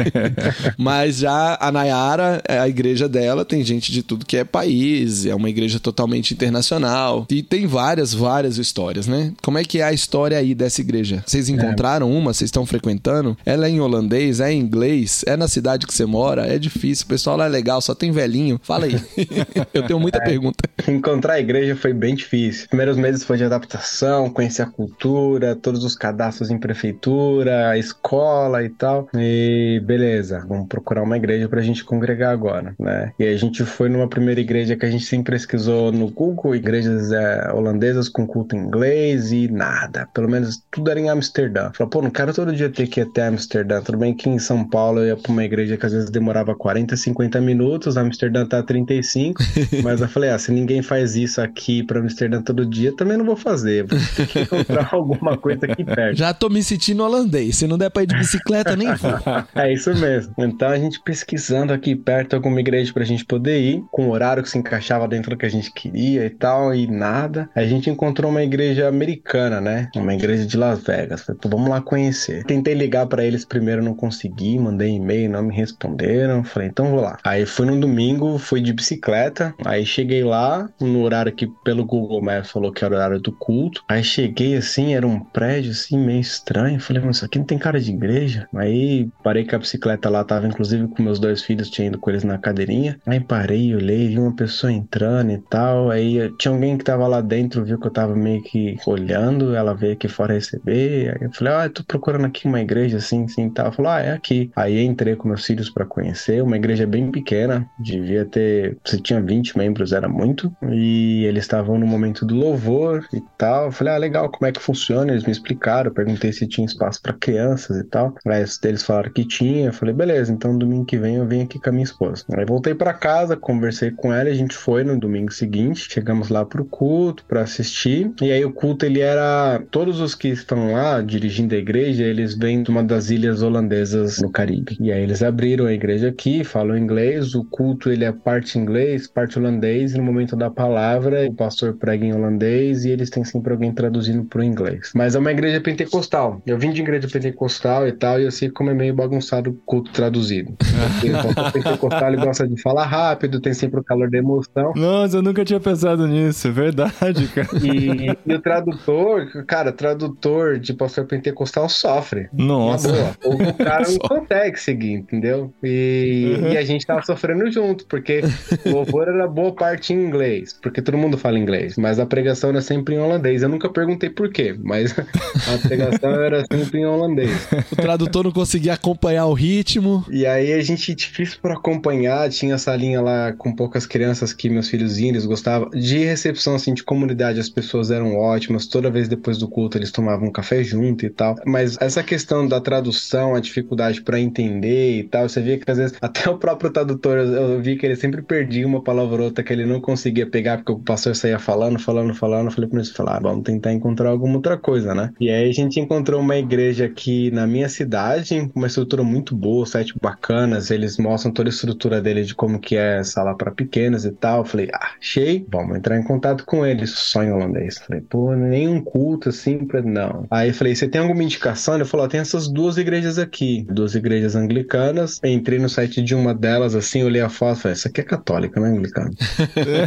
Mas 0.77 1.19
já 1.19 1.57
a 1.61 1.73
Nayara, 1.73 2.43
a 2.49 2.69
igreja 2.69 3.09
dela 3.09 3.45
tem 3.45 3.65
gente 3.65 3.91
de 3.91 4.03
tudo 4.03 4.27
que 4.27 4.37
é 4.37 4.45
país, 4.45 5.27
é 5.27 5.35
uma 5.35 5.49
igreja 5.49 5.81
totalmente 5.81 6.32
internacional 6.33 7.26
e 7.30 7.43
tem 7.43 7.66
várias, 7.66 8.14
várias 8.14 8.59
histórias, 8.59 9.07
né? 9.07 9.33
Como 9.43 9.59
é 9.59 9.64
que 9.64 9.80
é 9.80 9.85
a 9.85 9.93
história 9.93 10.39
aí 10.39 10.55
dessa 10.55 10.80
igreja? 10.80 11.22
Vocês 11.26 11.49
é. 11.49 11.53
encontraram 11.53 12.11
é. 12.11 12.18
uma? 12.18 12.33
Vocês 12.33 12.49
estão 12.49 12.64
frequentando? 12.64 13.37
Ela 13.45 13.66
é 13.66 13.70
em 13.70 13.80
holandês? 13.80 14.41
É 14.41 14.53
em 14.53 14.61
inglês? 14.61 15.24
É 15.26 15.37
na 15.37 15.49
cidade 15.49 15.87
que 15.87 15.95
você 15.95 16.07
mora? 16.07 16.47
É 16.47 16.59
difícil, 16.59 17.05
o 17.05 17.09
pessoal 17.09 17.37
lá 17.37 17.47
é 17.47 17.49
legal, 17.49 17.80
só 17.80 17.95
tem 17.95 18.11
velhinho. 18.11 18.61
Fala 18.62 18.87
aí. 18.87 18.97
Eu 19.72 19.83
tenho 19.85 20.01
muita 20.01 20.18
é. 20.18 20.24
pergunta. 20.24 20.59
Encontrar 20.89 21.35
a 21.35 21.41
igreja 21.41 21.76
foi 21.76 21.93
bem 21.93 22.14
difícil. 22.14 22.68
Primeiros 22.68 22.97
meses 22.97 23.24
foi 23.24 23.37
de 23.37 23.45
adaptação, 23.45 24.30
conhecer 24.30 24.62
a 24.62 24.66
cultura, 24.66 25.55
todos 25.55 25.85
os 25.85 25.95
cadastros 25.95 26.51
em 26.51 26.59
prefeitura, 26.59 27.68
a 27.70 27.78
escola 27.78 28.64
e 28.64 28.68
tal. 28.68 29.09
E 29.14 29.80
beleza, 29.85 30.45
vamos 30.49 30.68
procurar 30.68 31.03
uma 31.03 31.16
igreja 31.16 31.49
pra 31.49 31.61
gente 31.61 31.85
congregar 31.85 32.33
agora, 32.33 32.74
né? 32.78 33.12
E 33.18 33.24
a 33.24 33.37
gente 33.37 33.64
foi 33.64 33.89
numa 33.89 34.09
primeira 34.09 34.41
igreja 34.41 34.76
que 34.76 34.87
a 34.87 34.91
gente 34.91 35.05
sempre 35.05 35.33
pesquisou 35.33 35.93
no 35.93 36.11
Google, 36.23 36.55
igrejas 36.55 37.11
é, 37.11 37.53
holandesas 37.53 38.09
com 38.09 38.25
culto 38.25 38.55
inglês 38.55 39.33
e 39.33 39.49
nada. 39.49 40.09
Pelo 40.14 40.29
menos 40.29 40.62
tudo 40.70 40.89
era 40.89 41.01
em 41.01 41.11
Amsterdã. 41.11 41.73
Falei, 41.75 41.91
pô, 41.91 42.01
não 42.01 42.11
quero 42.11 42.33
todo 42.33 42.55
dia 42.55 42.70
ter 42.70 42.87
que 42.87 43.01
ir 43.01 43.03
até 43.03 43.27
Amsterdã. 43.27 43.81
Tudo 43.81 43.99
bem 43.99 44.14
que 44.14 44.29
em 44.29 44.39
São 44.39 44.64
Paulo 44.64 45.01
eu 45.01 45.09
ia 45.09 45.16
pra 45.16 45.33
uma 45.33 45.45
igreja 45.45 45.77
que 45.77 45.85
às 45.85 45.93
vezes 45.93 46.11
demorava 46.11 46.55
40, 46.55 46.97
50 46.97 47.41
minutos, 47.41 47.97
Amsterdã 47.97 48.47
tá 48.47 48.62
35. 48.62 49.43
mas 49.83 50.01
eu 50.01 50.09
falei, 50.09 50.31
ah, 50.31 50.39
se 50.39 50.53
ninguém 50.53 50.81
faz 50.81 51.16
isso 51.16 51.41
aqui 51.41 51.83
pra 51.83 51.99
Amsterdã 51.99 52.41
todo 52.41 52.64
dia, 52.64 52.95
também 52.95 53.16
não 53.16 53.25
vou 53.25 53.37
fazer. 53.37 53.85
Vou 53.85 53.99
ter 54.14 54.27
que 54.29 54.41
encontrar 54.41 54.91
alguma 54.95 55.37
coisa 55.37 55.66
aqui 55.66 55.85
perto. 55.85 56.16
Já 56.16 56.33
tô 56.33 56.49
me 56.49 56.62
sentindo 56.62 57.03
holandês. 57.03 57.57
Se 57.57 57.66
não 57.66 57.77
der 57.77 57.91
pra 57.91 58.05
ir 58.05 58.07
de 58.07 58.16
bicicleta, 58.16 58.77
nem 58.77 58.95
vou. 58.95 59.11
é 59.57 59.73
isso 59.73 59.93
mesmo. 59.97 60.35
Então 60.39 60.68
a 60.68 60.79
gente 60.79 61.01
pesquisando 61.03 61.73
aqui 61.73 61.97
perto 61.97 62.35
alguma 62.35 62.61
igreja 62.61 62.93
pra 62.93 63.03
gente 63.03 63.25
poder 63.25 63.61
ir, 63.61 63.83
com 63.91 64.07
o 64.07 64.11
horário 64.12 64.43
que 64.43 64.49
se 64.49 64.59
encaixava 64.59 65.09
dentro 65.09 65.31
do 65.31 65.37
que 65.37 65.47
a 65.47 65.51
gente 65.51 65.73
queria 65.73 66.12
e 66.19 66.31
tal, 66.31 66.75
e 66.75 66.87
nada. 66.87 67.49
A 67.55 67.65
gente 67.65 67.91
encontrou 67.91 68.31
uma 68.31 68.43
igreja 68.43 68.89
americana, 68.89 69.61
né? 69.61 69.89
Uma 69.97 70.15
igreja 70.15 70.47
de 70.47 70.57
Las 70.57 70.83
Vegas. 70.83 71.23
Falei, 71.23 71.41
vamos 71.45 71.69
lá 71.69 71.81
conhecer. 71.81 72.45
Tentei 72.45 72.75
ligar 72.75 73.07
para 73.07 73.25
eles 73.25 73.45
primeiro, 73.45 73.83
não 73.83 73.95
consegui, 73.95 74.59
mandei 74.59 74.91
e-mail, 74.91 75.31
não 75.31 75.43
me 75.43 75.55
responderam. 75.55 76.45
Falei, 76.45 76.69
então 76.69 76.91
vou 76.91 77.01
lá. 77.01 77.19
Aí 77.25 77.47
fui 77.47 77.67
num 77.67 77.79
domingo, 77.79 78.39
fui 78.39 78.61
de 78.61 78.73
bicicleta. 78.73 79.55
Aí 79.65 79.85
cheguei 79.85 80.25
lá, 80.25 80.69
no 80.81 81.03
horário 81.03 81.33
que 81.33 81.47
pelo 81.65 81.85
Google 81.85 82.23
Maps 82.23 82.51
falou 82.51 82.73
que 82.73 82.85
era 82.85 82.95
o 82.95 82.97
horário 82.97 83.21
do 83.21 83.33
culto. 83.33 83.83
Aí 83.89 84.03
cheguei 84.03 84.57
assim, 84.57 84.95
era 84.95 85.07
um 85.07 85.21
prédio 85.21 85.71
assim, 85.71 85.99
meio 85.99 86.21
estranho. 86.21 86.81
Falei, 86.81 87.03
mas 87.05 87.17
isso 87.17 87.25
aqui 87.25 87.39
não 87.39 87.47
tem 87.47 87.59
cara 87.59 87.81
de 87.81 87.91
igreja. 87.91 88.49
Aí 88.55 89.09
parei 89.23 89.45
com 89.45 89.57
a 89.57 89.59
bicicleta 89.59 90.09
lá, 90.09 90.25
tava 90.25 90.47
inclusive 90.47 90.89
com 90.89 91.03
meus 91.03 91.19
dois 91.19 91.43
filhos, 91.43 91.71
tinha 91.71 91.89
ido 91.89 91.99
com 91.99 92.11
eles 92.11 92.25
na 92.25 92.39
cadeirinha. 92.39 92.99
Aí 93.07 93.21
parei, 93.21 93.75
olhei, 93.75 94.09
vi 94.09 94.19
uma 94.19 94.35
pessoa 94.35 94.73
entrando 94.73 95.33
e 95.33 95.39
tal. 95.39 95.91
Aí 95.91 96.02
tinha 96.39 96.53
alguém 96.53 96.79
que 96.79 96.85
tava 96.85 97.07
lá 97.07 97.21
dentro, 97.21 97.65
viu 97.65 97.79
que 97.79 97.87
eu 97.87 97.91
tava 97.91 98.15
meio 98.15 98.43
que 98.43 98.77
olhando, 98.87 99.55
ela 99.55 99.75
veio 99.75 99.93
aqui 99.93 100.09
fora 100.09 100.35
receber. 100.35 101.11
Aí 101.11 101.27
eu 101.27 101.33
falei, 101.33 101.53
ah, 101.53 101.65
eu 101.67 101.71
tô 101.71 101.85
procurando 101.85 102.27
aqui 102.27 102.47
uma 102.47 102.61
igreja 102.61 102.99
assim, 102.99 103.25
assim 103.25 103.51
tal. 103.51 103.67
Ela 103.67 103.75
falou, 103.75 103.93
ah, 103.93 104.01
é 104.01 104.13
aqui. 104.13 104.51
Aí 104.57 104.83
entrei 104.83 105.17
com 105.17 105.29
meus 105.29 105.45
filhos 105.45 105.71
para 105.71 105.85
conhecer, 105.85 106.43
uma 106.43 106.57
igreja 106.57 106.87
bem 106.87 107.11
pequena, 107.11 107.69
devia 107.79 108.25
ter, 108.25 108.79
se 108.85 109.01
tinha 109.01 109.21
20 109.21 109.59
membros, 109.59 109.93
era 109.93 110.09
muito. 110.09 110.55
E 110.71 111.25
eles 111.25 111.45
estavam 111.45 111.79
no 111.79 111.87
momento 111.87 112.25
do 112.25 112.35
louvor 112.35 113.07
e 113.13 113.21
tal. 113.37 113.67
Eu 113.67 113.73
falei, 113.73 113.95
ah, 113.95 113.99
legal, 113.99 114.31
como 114.31 114.47
é 114.49 114.53
que 114.53 114.61
funciona? 114.61 115.13
Eles 115.13 115.25
me 115.25 115.33
explicaram, 115.33 115.93
perguntei 115.93 116.33
se 116.33 116.47
tinha 116.47 116.67
espaço 116.67 117.01
para 117.03 117.13
crianças 117.13 117.77
e 117.79 117.85
tal. 117.85 118.15
Aí 118.27 118.45
eles 118.65 118.83
falaram 118.83 119.13
que 119.13 119.27
tinha. 119.27 119.67
Eu 119.67 119.73
falei, 119.73 119.95
beleza, 119.95 120.33
então 120.33 120.57
domingo 120.57 120.85
que 120.85 120.99
vem 120.99 121.17
eu 121.17 121.27
venho 121.27 121.45
aqui 121.45 121.59
com 121.59 121.69
a 121.69 121.73
minha 121.73 121.85
esposa. 121.85 122.25
Aí 122.37 122.45
voltei 122.45 122.75
para 122.75 122.95
casa, 122.95 123.37
conversei 123.37 123.91
com 123.91 124.13
ela, 124.13 124.29
a 124.29 124.35
gente 124.35 124.57
foi 124.57 124.85
no 124.85 124.99
domingo 124.99 125.33
seguinte, 125.33 125.89
chegamos 125.93 126.28
lá 126.28 126.45
pro 126.45 126.64
culto 126.64 127.24
para 127.26 127.43
assistir. 127.43 128.11
E 128.20 128.32
aí 128.32 128.45
o 128.45 128.53
culto 128.53 128.86
ele 128.86 129.01
era 129.01 129.62
todos 129.70 130.01
os 130.01 130.14
que 130.14 130.28
estão 130.28 130.72
lá 130.72 131.01
dirigindo 131.03 131.55
a 131.55 131.59
igreja, 131.59 132.05
eles 132.05 132.34
vêm 132.34 132.62
de 132.62 132.70
uma 132.70 132.82
das 132.82 133.11
ilhas 133.11 133.43
holandesas 133.43 134.20
no 134.20 134.30
Caribe. 134.30 134.76
E 134.80 134.90
aí 134.90 135.03
eles 135.03 135.22
abriram 135.22 135.66
a 135.66 135.72
igreja 135.72 136.09
aqui, 136.09 136.43
falam 136.45 136.76
inglês, 136.76 137.34
o 137.34 137.45
culto 137.45 137.90
ele 137.90 138.05
é 138.05 138.12
parte 138.12 138.59
inglês, 138.59 139.07
parte 139.07 139.38
holandês, 139.38 139.93
e 139.93 139.99
no 139.99 140.05
momento 140.05 140.34
da 140.34 140.51
palavra 140.51 141.28
o 141.28 141.34
pastor 141.34 141.74
prega 141.74 142.05
em 142.05 142.14
holandês 142.14 142.84
e 142.84 142.90
eles 142.90 143.11
têm 143.11 143.24
sempre 143.24 143.53
alguém 143.53 143.72
traduzindo 143.72 144.24
pro 144.24 144.43
inglês. 144.43 144.93
Mas 144.95 145.14
é 145.14 145.18
uma 145.18 145.30
igreja 145.30 145.61
pentecostal. 145.61 146.40
Eu 146.47 146.59
vim 146.59 146.70
de 146.70 146.80
igreja 146.80 147.09
pentecostal 147.09 147.86
e 147.86 147.93
tal, 147.93 148.18
e 148.18 148.24
eu 148.24 148.30
sei 148.30 148.51
como 148.51 148.70
é 148.70 148.74
meio 148.74 148.95
bagunçado 148.95 149.51
o 149.51 149.55
culto 149.66 149.93
traduzido. 149.93 150.53
o 151.49 151.53
pentecostal 151.53 152.09
ele 152.09 152.24
gosta 152.24 152.49
de 152.49 152.61
falar 152.61 152.86
rápido, 152.86 153.40
tem 153.40 153.53
sempre 153.53 153.80
o 153.80 153.84
calor 153.84 154.09
da 154.11 154.18
emoção. 154.18 154.72
Nossa, 154.74 155.18
eu 155.18 155.22
nunca 155.22 155.45
tinha 155.45 155.61
pensado 155.61 155.82
nisso, 156.07 156.49
é 156.49 156.51
verdade, 156.51 157.28
cara. 157.35 157.49
E, 157.62 158.16
e 158.26 158.35
o 158.35 158.41
tradutor, 158.41 159.45
cara, 159.47 159.72
tradutor 159.72 160.59
de 160.59 160.72
pastor 160.72 161.07
pentecostal 161.07 161.68
sofre. 161.68 162.28
Nossa. 162.33 163.16
O 163.24 163.55
cara 163.55 163.85
não 163.89 163.99
consegue 164.09 164.59
seguir, 164.59 164.93
entendeu? 164.93 165.53
E, 165.62 166.37
uhum. 166.39 166.53
e 166.53 166.57
a 166.57 166.64
gente 166.64 166.87
tava 166.87 167.03
sofrendo 167.03 167.51
junto, 167.51 167.87
porque 167.87 168.22
o 168.64 168.70
louvor 168.70 169.09
era 169.09 169.26
boa 169.26 169.53
parte 169.53 169.93
em 169.93 170.05
inglês, 170.05 170.57
porque 170.62 170.80
todo 170.80 170.99
mundo 170.99 171.18
fala 171.18 171.39
inglês, 171.39 171.76
mas 171.76 171.99
a 171.99 172.07
pregação 172.07 172.51
era 172.51 172.61
sempre 172.61 172.95
em 172.95 172.99
holandês. 172.99 173.43
Eu 173.43 173.49
nunca 173.49 173.68
perguntei 173.68 174.11
por 174.11 174.30
quê, 174.30 174.57
mas 174.62 174.93
a 174.99 175.68
pregação 175.68 176.11
era 176.11 176.45
sempre 176.51 176.80
em 176.80 176.87
holandês. 176.87 177.49
O 177.70 177.76
tradutor 177.76 178.24
não 178.24 178.33
conseguia 178.33 178.74
acompanhar 178.74 179.26
o 179.26 179.35
ritmo. 179.35 180.05
E 180.11 180.26
aí 180.26 180.53
a 180.53 180.62
gente, 180.62 180.95
difícil 180.95 181.39
para 181.41 181.55
acompanhar, 181.55 182.28
tinha 182.30 182.55
essa 182.55 182.74
linha 182.74 183.01
lá 183.01 183.33
com 183.33 183.55
poucas 183.55 183.87
crianças 183.87 184.33
que 184.33 184.49
meus 184.49 184.68
filhos 184.68 184.99
iam, 184.99 185.11
eles 185.11 185.26
gostavam. 185.26 185.70
De 185.73 185.99
recepção, 185.99 186.55
assim, 186.55 186.75
de 186.75 186.83
comunidade, 186.83 187.41
as 187.41 187.49
pessoas 187.49 187.91
eram 187.91 188.16
ótimas, 188.16 188.66
toda 188.66 188.91
vez 188.91 189.09
depois 189.09 189.39
do 189.39 189.49
culto 189.49 189.79
eles 189.79 189.91
tomavam 189.91 190.31
café 190.31 190.62
junto 190.62 191.05
e 191.05 191.11
tal. 191.11 191.37
Mas 191.47 191.77
essa 191.81 192.03
questão 192.03 192.47
da 192.47 192.61
tradução, 192.61 193.35
a 193.35 193.41
dificuldade 193.41 194.03
para 194.03 194.20
entender 194.20 194.99
e 194.99 195.05
tal, 195.05 195.29
você 195.29 195.41
via 195.41 195.59
que 195.59 195.70
às 195.70 195.79
vezes 195.79 195.97
até 196.01 196.29
o 196.29 196.39
próprio 196.39 196.70
tradutor, 196.70 197.18
eu 197.18 197.61
vi 197.61 197.77
que 197.77 197.87
ele 197.87 197.97
sempre 197.97 198.23
perdia 198.23 198.66
uma 198.66 198.83
palavra 198.83 199.18
ou 199.18 199.25
outra 199.27 199.43
que 199.43 199.53
ele 199.53 199.66
não 199.66 199.81
conseguia 199.81 200.27
pegar 200.27 200.59
porque 200.59 200.73
o 200.73 200.79
pastor 200.79 201.14
saía 201.14 201.39
falando, 201.39 201.79
falando, 201.79 202.14
falando. 202.14 202.47
Eu 202.47 202.53
falei 202.53 202.68
para 202.68 202.79
eles 202.79 202.91
falar, 202.91 203.16
ah, 203.16 203.20
vamos 203.20 203.45
tentar 203.45 203.73
encontrar 203.73 204.11
alguma 204.11 204.37
outra 204.37 204.57
coisa, 204.57 204.95
né? 204.95 205.11
E 205.20 205.31
aí 205.31 205.49
a 205.49 205.53
gente 205.53 205.81
encontrou 205.81 206.20
uma 206.20 206.37
igreja 206.37 206.87
aqui 206.87 207.31
na 207.31 207.47
minha 207.47 207.68
cidade, 207.68 208.51
uma 208.55 208.66
estrutura 208.66 209.03
muito 209.03 209.35
boa, 209.35 209.66
sete 209.66 209.95
bacanas, 210.01 210.70
eles 210.70 210.99
mostram 210.99 211.33
toda 211.33 211.49
a 211.49 211.53
estrutura 211.53 212.01
dele 212.01 212.25
de 212.25 212.35
como 212.35 212.59
que 212.59 212.77
é 212.77 213.03
sala 213.03 213.37
para 213.37 213.51
pequenas 213.51 214.05
e 214.05 214.12
tal. 214.12 214.39
Eu 214.39 214.45
falei, 214.45 214.68
ah, 214.73 214.93
achei, 214.99 215.45
vamos 215.49 215.62
como? 215.63 215.77
Entrar 215.77 215.99
em 215.99 216.03
contato 216.03 216.45
com 216.45 216.67
eles 216.67 216.91
só 216.91 217.23
em 217.23 217.31
holandês. 217.31 217.79
Falei, 217.79 218.03
pô, 218.03 218.35
nenhum 218.35 218.81
culto 218.81 219.29
assim, 219.29 219.59
pra... 219.59 219.81
não. 219.81 220.27
Aí 220.31 220.53
falei, 220.53 220.75
você 220.75 220.89
tem 220.89 221.01
alguma 221.01 221.23
indicação? 221.23 221.75
Ele 221.75 221.85
falou, 221.85 222.09
tem 222.09 222.21
essas 222.21 222.49
duas 222.49 222.77
igrejas 222.77 223.19
aqui, 223.19 223.65
duas 223.71 223.95
igrejas 223.95 224.35
anglicanas. 224.35 225.21
Entrei 225.25 225.59
no 225.59 225.69
site 225.69 226.03
de 226.03 226.15
uma 226.15 226.35
delas, 226.35 226.75
assim, 226.75 227.03
olhei 227.03 227.23
a 227.23 227.29
foto, 227.29 227.61
falei, 227.61 227.73
essa 227.73 227.89
aqui 227.89 228.01
é 228.01 228.05
católica, 228.05 228.61
não 228.61 228.67
é 228.69 228.71
anglicana? 228.71 229.11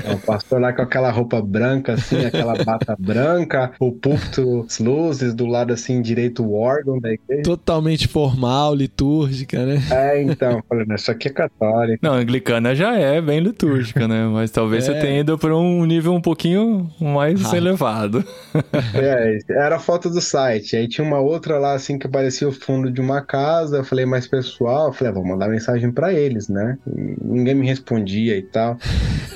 é 0.07 0.13
o 0.13 0.19
pastor 0.19 0.61
lá 0.61 0.73
com 0.73 0.81
aquela 0.81 1.11
roupa 1.11 1.41
branca, 1.41 1.93
assim, 1.93 2.25
aquela 2.25 2.55
bata 2.63 2.95
branca, 2.99 3.73
o 3.79 3.91
púlpito, 3.91 4.65
as 4.67 4.79
luzes, 4.79 5.33
do 5.33 5.45
lado, 5.45 5.73
assim, 5.73 6.01
direito 6.01 6.43
o 6.43 6.53
órgão 6.53 6.99
da 6.99 7.11
igreja. 7.11 7.43
Totalmente 7.43 8.07
formal, 8.07 8.73
litúrgica, 8.73 9.65
né? 9.65 9.81
É, 9.91 10.21
então, 10.21 10.63
falei, 10.67 10.85
isso 10.95 11.11
aqui 11.11 11.27
é 11.27 11.31
católica. 11.31 11.99
Não, 12.01 12.13
anglicana 12.13 12.75
já 12.75 12.97
é 12.97 13.21
bem 13.21 13.39
litúrgica, 13.39 14.07
né? 14.07 14.27
Mas 14.27 14.51
talvez 14.51 14.87
é. 14.87 14.93
você 14.93 14.99
tenha 14.99 15.19
ido 15.19 15.37
para 15.37 15.55
um 15.55 15.64
nível 15.85 16.13
um 16.13 16.21
pouquinho 16.21 16.89
mais 16.99 17.53
ah. 17.53 17.57
elevado. 17.57 18.23
É, 18.93 19.39
era 19.49 19.75
a 19.75 19.79
foto 19.79 20.09
do 20.09 20.21
site. 20.21 20.75
Aí 20.75 20.87
tinha 20.87 21.05
uma 21.05 21.19
outra 21.19 21.57
lá, 21.57 21.73
assim, 21.73 21.97
que 21.97 22.07
parecia 22.07 22.47
o 22.47 22.51
fundo 22.51 22.89
de 22.89 23.01
uma 23.01 23.21
casa. 23.21 23.77
Eu 23.77 23.83
falei, 23.83 24.05
mais 24.05 24.27
pessoal, 24.27 24.87
eu 24.87 24.93
falei, 24.93 25.11
ah, 25.11 25.13
vou 25.13 25.25
mandar 25.25 25.49
mensagem 25.49 25.91
para 25.91 26.13
eles, 26.13 26.47
né? 26.47 26.77
E 26.87 27.15
ninguém 27.21 27.55
me 27.55 27.67
respondia 27.67 28.37
e 28.37 28.41
tal. 28.41 28.77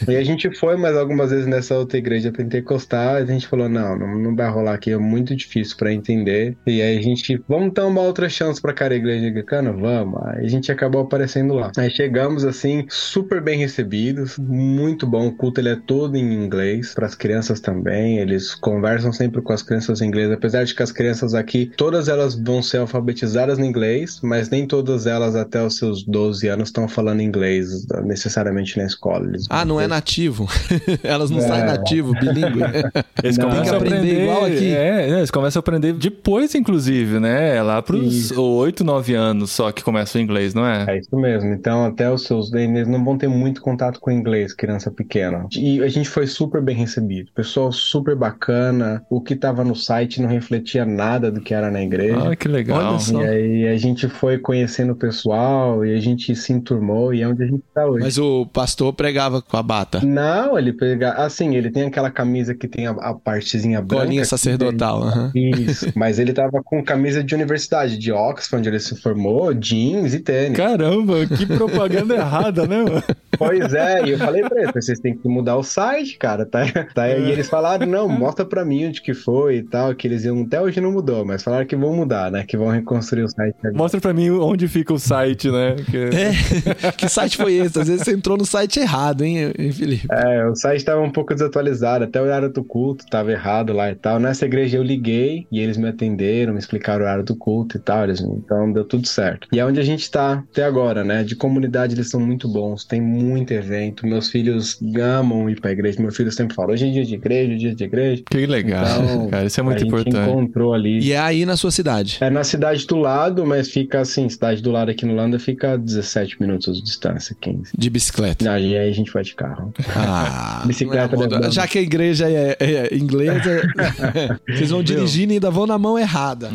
e 0.08 0.16
a 0.16 0.24
gente 0.24 0.50
foi, 0.58 0.78
mas 0.78 0.96
algumas 0.96 1.32
vezes 1.32 1.48
nessa 1.48 1.78
outra 1.78 1.98
igreja 1.98 2.32
pentecostal, 2.32 3.16
a 3.16 3.26
gente 3.26 3.48
falou, 3.48 3.68
não, 3.68 3.98
não, 3.98 4.20
não 4.20 4.36
vai 4.36 4.50
rolar 4.50 4.74
aqui, 4.74 4.92
é 4.92 4.98
muito 4.98 5.36
difícil 5.36 5.76
para 5.78 5.94
entender. 5.94 6.56
E 6.66 6.82
aí 6.82 6.98
a 6.98 7.02
gente, 7.02 7.42
vamos 7.48 7.74
dar 7.74 7.86
uma 7.86 8.02
outra 8.02 8.30
chance 8.30 8.62
pra 8.62 8.74
cara 8.74 8.96
igreja 8.96 9.28
anglicana? 9.28 9.72
Vamos. 9.72 10.22
Aí 10.28 10.46
a 10.46 10.50
gente 10.50 10.72
acabou 10.72 11.02
aparecendo 11.02 11.54
lá. 11.54 11.72
Aí 11.78 11.90
chegamos, 11.90 12.46
assim, 12.46 12.86
super 12.90 13.42
bem 13.42 13.60
recebidos, 13.60 14.38
muito 14.38 15.06
bom. 15.06 15.28
O 15.28 15.32
culto 15.32 15.60
ele 15.60 15.70
é 15.70 15.76
todo 15.76 16.09
em 16.18 16.34
inglês, 16.34 16.94
para 16.94 17.06
as 17.06 17.16
crianças 17.16 17.60
também. 17.60 18.18
Eles 18.20 18.56
conversam 18.56 19.12
sempre 19.12 19.42
com 19.42 19.54
as 19.54 19.62
crianças 19.62 20.02
em 20.02 20.08
inglês, 20.08 20.32
apesar 20.32 20.64
de 20.64 20.74
que 20.74 20.82
as 20.82 20.92
crianças 20.92 21.34
aqui, 21.34 21.72
todas 21.78 22.08
elas 22.08 22.36
vão 22.36 22.62
ser 22.62 22.78
alfabetizadas 22.78 23.60
em 23.60 23.66
inglês, 23.66 24.20
mas 24.24 24.50
nem 24.50 24.66
todas 24.66 25.06
elas 25.06 25.36
até 25.36 25.64
os 25.64 25.78
seus 25.78 26.04
12 26.04 26.48
anos 26.48 26.70
estão 26.70 26.88
falando 26.88 27.22
inglês 27.22 27.86
necessariamente 28.04 28.78
na 28.78 28.86
escola. 28.86 29.28
Eles 29.28 29.46
ah, 29.50 29.66
não 29.66 29.80
é 29.80 29.88
nativo. 29.88 30.48
elas 31.04 31.30
não 31.30 31.40
é. 31.40 31.42
saem 31.42 31.66
nativo, 31.66 32.14
bilíngue. 32.14 32.60
Eles 33.22 33.38
não, 33.38 33.50
começam 33.50 33.74
a 33.74 33.78
aprender, 33.78 33.98
aprender 33.98 34.24
igual 34.24 34.46
aqui. 34.46 34.74
É, 34.74 35.10
eles 35.10 35.30
começam 35.30 35.60
a 35.60 35.62
aprender 35.62 35.94
depois, 35.94 36.56
inclusive, 36.56 37.20
né? 37.20 37.58
É 37.58 37.62
lá 37.62 37.82
pros 37.82 38.32
8, 38.32 38.82
9 38.84 39.14
anos 39.14 39.52
só 39.60 39.74
que 39.74 39.84
começa 39.84 40.18
o 40.18 40.22
inglês, 40.22 40.54
não 40.54 40.66
é? 40.66 40.86
É 40.88 41.00
isso 41.00 41.14
mesmo. 41.18 41.52
Então, 41.52 41.86
até 41.86 42.10
os 42.10 42.24
seus 42.24 42.54
eles 42.54 42.88
não 42.88 43.04
vão 43.04 43.18
ter 43.18 43.28
muito 43.28 43.62
contato 43.62 44.00
com 44.00 44.10
o 44.10 44.14
inglês, 44.14 44.54
criança 44.54 44.90
pequena. 44.90 45.46
E 45.54 45.84
a 45.84 45.88
gente 45.90 45.99
foi 46.08 46.28
super 46.28 46.62
bem 46.62 46.76
recebido. 46.76 47.32
Pessoal 47.34 47.72
super 47.72 48.16
bacana. 48.16 49.04
O 49.10 49.22
que 49.22 49.36
tava 49.36 49.64
no 49.64 49.76
site 49.76 50.22
não 50.22 50.30
refletia 50.30 50.86
nada 50.86 51.32
do 51.32 51.42
que 51.42 51.54
era 51.54 51.70
na 51.70 51.82
igreja. 51.82 52.32
Ah, 52.32 52.36
que 52.36 52.48
legal. 52.48 52.98
E 53.12 53.26
aí 53.26 53.68
a 53.68 53.78
gente 53.78 54.08
foi 54.08 54.38
conhecendo 54.38 54.94
o 54.94 54.96
pessoal 54.96 55.86
e 55.86 55.96
a 55.96 56.00
gente 56.00 56.36
se 56.36 56.54
enturmou 56.54 57.14
e 57.14 57.22
é 57.22 57.28
onde 57.28 57.44
a 57.44 57.48
gente 57.48 57.64
tá 57.74 57.86
hoje. 57.86 58.04
Mas 58.04 58.18
o 58.18 58.46
pastor 58.46 58.94
pregava 58.94 59.42
com 59.42 59.58
a 59.58 59.64
bata? 59.64 60.02
Não, 60.04 60.58
ele 60.58 60.74
pregava. 60.74 61.24
Assim, 61.24 61.56
ele 61.56 61.70
tem 61.72 61.84
aquela 61.84 62.10
camisa 62.10 62.54
que 62.54 62.68
tem 62.68 62.88
a, 62.88 62.92
a 62.92 63.14
partezinha 63.14 63.82
branca. 63.82 64.06
Colinha 64.06 64.26
sacerdotal. 64.26 65.02
Uhum. 65.02 65.32
Isso. 65.34 65.92
Mas 65.96 66.20
ele 66.20 66.34
tava 66.34 66.62
com 66.64 66.84
camisa 66.84 67.24
de 67.24 67.34
universidade, 67.36 67.98
de 67.98 68.12
Oxford, 68.12 68.60
onde 68.60 68.70
ele 68.70 68.80
se 68.80 68.96
formou, 69.02 69.54
jeans 69.54 70.14
e 70.14 70.20
tênis. 70.20 70.58
Caramba, 70.58 71.26
que 71.26 71.46
propaganda 71.46 72.16
errada, 72.16 72.68
né, 72.68 72.84
mano? 72.84 73.04
Pois 73.38 73.74
é, 73.74 74.06
e 74.06 74.12
eu 74.12 74.18
falei 74.18 74.44
pra 74.44 74.62
eles, 74.62 74.74
vocês 74.74 75.00
têm 75.00 75.16
que 75.16 75.28
mudar 75.28 75.56
o 75.56 75.64
site, 75.64 75.89
cara, 76.20 76.46
tá? 76.46 76.62
tá? 76.94 77.10
E 77.10 77.32
eles 77.32 77.50
falaram, 77.50 77.86
não, 77.86 78.08
mostra 78.10 78.46
pra 78.46 78.66
mim 78.66 78.88
onde 78.88 79.02
que 79.02 79.14
foi 79.14 79.58
e 79.58 79.64
tal, 79.64 79.94
que 79.96 80.08
eles 80.08 80.24
iam, 80.24 80.42
até 80.42 80.62
hoje 80.62 80.82
não 80.82 80.92
mudou, 80.92 81.26
mas 81.26 81.44
falaram 81.44 81.66
que 81.66 81.76
vão 81.76 81.96
mudar, 81.96 82.32
né, 82.32 82.44
que 82.46 82.58
vão 82.58 82.70
reconstruir 82.70 83.24
o 83.24 83.30
site. 83.30 83.56
Agora. 83.60 83.78
Mostra 83.78 84.02
pra 84.02 84.14
mim 84.14 84.30
onde 84.30 84.68
fica 84.68 84.94
o 84.94 85.00
site, 85.00 85.50
né? 85.50 85.76
Que... 85.90 86.10
É, 86.20 86.92
que 86.92 87.08
site 87.10 87.38
foi 87.38 87.54
esse? 87.54 87.80
Às 87.80 87.88
vezes 87.88 88.04
você 88.04 88.14
entrou 88.14 88.38
no 88.38 88.46
site 88.46 88.80
errado, 88.80 89.24
hein, 89.24 89.52
Felipe? 89.74 90.08
É, 90.12 90.46
o 90.46 90.56
site 90.56 90.84
tava 90.84 91.02
um 91.02 91.12
pouco 91.12 91.34
desatualizado, 91.34 92.04
até 92.04 92.22
o 92.22 92.24
horário 92.24 92.50
do 92.50 92.64
culto 92.64 93.06
tava 93.10 93.32
errado 93.32 93.74
lá 93.74 93.92
e 93.92 93.96
tal. 93.96 94.20
Nessa 94.20 94.46
igreja 94.46 94.78
eu 94.78 94.84
liguei 94.84 95.46
e 95.52 95.60
eles 95.60 95.78
me 95.78 95.88
atenderam, 95.88 96.54
me 96.54 96.60
explicaram 96.60 97.02
o 97.02 97.04
horário 97.04 97.24
do 97.24 97.36
culto 97.36 97.78
e 97.78 97.80
tal, 97.80 98.04
eles, 98.04 98.22
então 98.22 98.72
deu 98.72 98.84
tudo 98.84 99.08
certo. 99.08 99.48
E 99.52 99.60
é 99.60 99.66
onde 99.66 99.80
a 99.80 99.84
gente 99.84 100.10
tá 100.10 100.44
até 100.52 100.64
agora, 100.64 101.04
né, 101.04 101.24
de 101.24 101.36
comunidade 101.36 101.96
eles 101.96 102.10
são 102.10 102.20
muito 102.20 102.48
bons, 102.48 102.86
tem 102.86 103.02
muito 103.02 103.52
evento, 103.52 104.06
meus 104.06 104.30
filhos 104.30 104.80
amam 105.00 105.50
ir 105.50 105.60
pra 105.60 105.72
igreja, 105.80 106.02
meu 106.02 106.12
filho 106.12 106.32
sempre 106.32 106.56
fala, 106.56 106.74
hoje 106.74 106.88
é 106.88 106.92
dia 106.92 107.06
de 107.06 107.16
igreja, 107.16 107.56
dia 107.56 107.76
de 107.76 107.84
igreja. 107.84 108.24
Que 108.30 108.46
legal, 108.46 109.04
então, 109.04 109.30
cara, 109.30 109.46
isso 109.46 109.60
é 109.60 109.64
muito 109.64 109.84
a 109.84 109.88
importante. 109.88 110.16
Gente 110.16 110.30
encontrou 110.30 110.74
ali. 110.74 111.00
E 111.00 111.12
é 111.12 111.20
aí 111.20 111.46
na 111.46 111.56
sua 111.56 111.72
cidade? 111.72 112.18
É 112.22 112.30
na 112.30 112.44
cidade 112.44 112.86
do 112.86 112.98
lado, 112.98 113.46
mas 113.46 113.70
fica 113.70 114.02
assim, 114.02 114.28
cidade 114.30 114.62
do 114.62 114.72
lado 114.72 114.92
aqui 114.92 115.06
no 115.06 115.16
Landa 115.16 115.40
fica 115.40 115.78
17 115.78 116.42
minutos 116.42 116.78
de 116.78 116.84
distância, 116.84 117.36
15. 117.40 117.72
De 117.78 117.90
bicicleta? 117.90 118.46
Não, 118.46 118.58
e 118.58 118.78
aí 118.78 118.90
a 118.90 118.94
gente 118.94 119.12
vai 119.12 119.24
de 119.24 119.34
carro. 119.34 119.74
Ah, 119.96 120.64
bicicleta 120.68 121.16
é 121.48 121.52
Já 121.52 121.68
que 121.68 121.80
a 121.80 121.82
igreja 121.82 122.30
é, 122.30 122.58
é 122.60 122.96
inglesa, 122.96 123.62
vocês 124.48 124.70
vão 124.70 124.84
dirigindo 124.84 125.34
e 125.34 125.36
ainda 125.36 125.50
vão 125.50 125.66
na 125.66 125.78
mão 125.78 125.98
errada. 125.98 126.50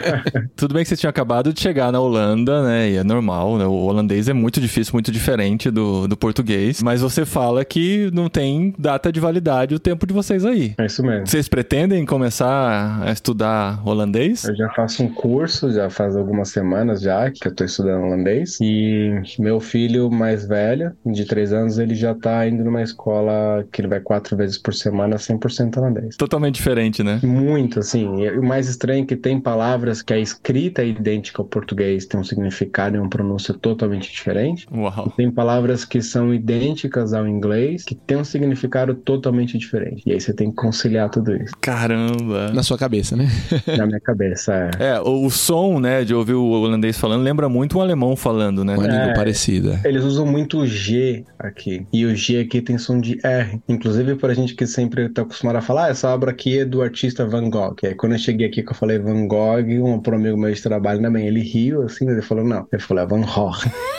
Tudo 0.56 0.74
bem 0.74 0.82
que 0.82 0.88
vocês 0.88 1.00
tinham 1.00 1.10
acabado 1.10 1.52
de 1.52 1.60
chegar 1.60 1.90
na 1.92 2.00
Holanda, 2.00 2.62
né? 2.62 2.90
E 2.90 2.96
é 2.96 3.04
normal, 3.04 3.58
né? 3.58 3.66
O 3.66 3.86
holandês 3.86 4.28
é 4.28 4.32
muito 4.32 4.60
difícil, 4.60 4.92
muito 4.92 5.10
diferente 5.10 5.70
do, 5.70 6.06
do 6.06 6.16
português. 6.16 6.82
Mas 6.82 7.00
você 7.00 7.24
fala 7.24 7.64
que 7.64 8.10
não 8.12 8.28
tem 8.28 8.65
data 8.78 9.12
de 9.12 9.20
validade 9.20 9.74
o 9.74 9.78
tempo 9.78 10.06
de 10.06 10.12
vocês 10.12 10.44
aí. 10.44 10.74
É 10.78 10.86
isso 10.86 11.02
mesmo. 11.02 11.26
Vocês 11.26 11.48
pretendem 11.48 12.04
começar 12.04 13.02
a 13.02 13.12
estudar 13.12 13.80
holandês? 13.86 14.44
Eu 14.44 14.56
já 14.56 14.68
faço 14.70 15.02
um 15.02 15.08
curso, 15.08 15.72
já 15.72 15.88
faz 15.90 16.16
algumas 16.16 16.48
semanas 16.48 17.00
já 17.00 17.30
que 17.30 17.46
eu 17.46 17.54
tô 17.54 17.64
estudando 17.64 18.04
holandês. 18.04 18.58
E 18.60 19.20
meu 19.38 19.60
filho 19.60 20.10
mais 20.10 20.46
velho, 20.46 20.92
de 21.04 21.24
três 21.24 21.52
anos, 21.52 21.78
ele 21.78 21.94
já 21.94 22.14
tá 22.14 22.46
indo 22.46 22.64
numa 22.64 22.82
escola 22.82 23.64
que 23.70 23.80
ele 23.80 23.88
vai 23.88 24.00
quatro 24.00 24.36
vezes 24.36 24.58
por 24.58 24.74
semana, 24.74 25.16
100% 25.16 25.76
holandês. 25.76 26.16
Totalmente 26.16 26.56
diferente, 26.56 27.02
né? 27.02 27.20
Muito, 27.22 27.80
assim. 27.80 28.06
o 28.28 28.42
mais 28.42 28.68
estranho 28.68 29.02
é 29.02 29.06
que 29.06 29.16
tem 29.16 29.40
palavras 29.40 30.02
que 30.02 30.12
a 30.12 30.18
escrita 30.18 30.82
é 30.82 30.88
idêntica 30.88 31.40
ao 31.42 31.46
português, 31.46 32.06
tem 32.06 32.18
um 32.20 32.24
significado 32.24 32.96
e 32.96 32.98
uma 32.98 33.08
pronúncia 33.08 33.54
totalmente 33.54 34.10
diferente. 34.10 34.66
Uau. 34.72 35.08
E 35.08 35.16
tem 35.16 35.30
palavras 35.30 35.84
que 35.84 36.00
são 36.02 36.32
idênticas 36.32 37.12
ao 37.12 37.26
inglês, 37.26 37.84
que 37.84 37.94
tem 37.94 38.16
um 38.16 38.24
significado 38.24 38.55
totalmente 39.04 39.58
diferente. 39.58 40.02
E 40.06 40.12
aí 40.12 40.20
você 40.20 40.32
tem 40.32 40.50
que 40.50 40.56
conciliar 40.56 41.08
tudo 41.10 41.34
isso. 41.36 41.54
Caramba! 41.60 42.52
Na 42.52 42.62
sua 42.62 42.78
cabeça, 42.78 43.16
né? 43.16 43.28
Na 43.76 43.86
minha 43.86 44.00
cabeça, 44.00 44.70
é. 44.78 44.94
É, 44.94 45.00
o, 45.00 45.24
o, 45.24 45.30
som, 45.30 45.78
né, 45.78 46.04
de 46.04 46.14
ouvir 46.14 46.34
o 46.34 46.44
holandês 46.44 46.98
falando, 46.98 47.22
lembra 47.22 47.48
muito 47.48 47.78
um 47.78 47.80
alemão 47.80 48.16
falando, 48.16 48.64
né? 48.64 48.74
Uma 48.76 48.86
língua 48.86 49.10
é, 49.10 49.14
parecida. 49.14 49.80
Eles 49.84 50.04
usam 50.04 50.26
muito 50.26 50.58
o 50.58 50.66
G 50.66 51.24
aqui. 51.38 51.86
E 51.92 52.04
o 52.04 52.14
G 52.14 52.40
aqui 52.40 52.60
tem 52.60 52.78
som 52.78 53.00
de 53.00 53.18
R. 53.22 53.60
Inclusive, 53.68 54.16
pra 54.16 54.34
gente 54.34 54.54
que 54.54 54.66
sempre 54.66 55.08
tá 55.08 55.22
acostumado 55.22 55.56
a 55.56 55.60
falar, 55.60 55.86
ah, 55.86 55.88
essa 55.90 56.08
obra 56.08 56.30
aqui 56.30 56.60
é 56.60 56.64
do 56.64 56.82
artista 56.82 57.26
Van 57.26 57.48
Gogh. 57.50 57.76
E 57.82 57.88
aí, 57.88 57.94
quando 57.94 58.12
eu 58.12 58.18
cheguei 58.18 58.46
aqui 58.46 58.62
que 58.62 58.70
eu 58.70 58.76
falei 58.76 58.98
Van 58.98 59.26
Gogh, 59.26 59.84
um 59.84 60.00
pro 60.00 60.16
amigo 60.16 60.36
meu 60.36 60.52
de 60.52 60.62
trabalho 60.62 61.00
também, 61.00 61.26
ele 61.26 61.40
riu 61.40 61.82
assim, 61.82 62.08
ele 62.08 62.22
falou, 62.22 62.44
não. 62.44 62.66
Ele 62.72 62.82
falou, 62.82 63.02
é 63.02 63.06
Van 63.06 63.20
Gogh. 63.20 63.56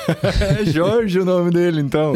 é 0.59 0.65
Jorge 0.65 1.19
o 1.19 1.25
nome 1.25 1.51
dele, 1.51 1.81
então. 1.81 2.13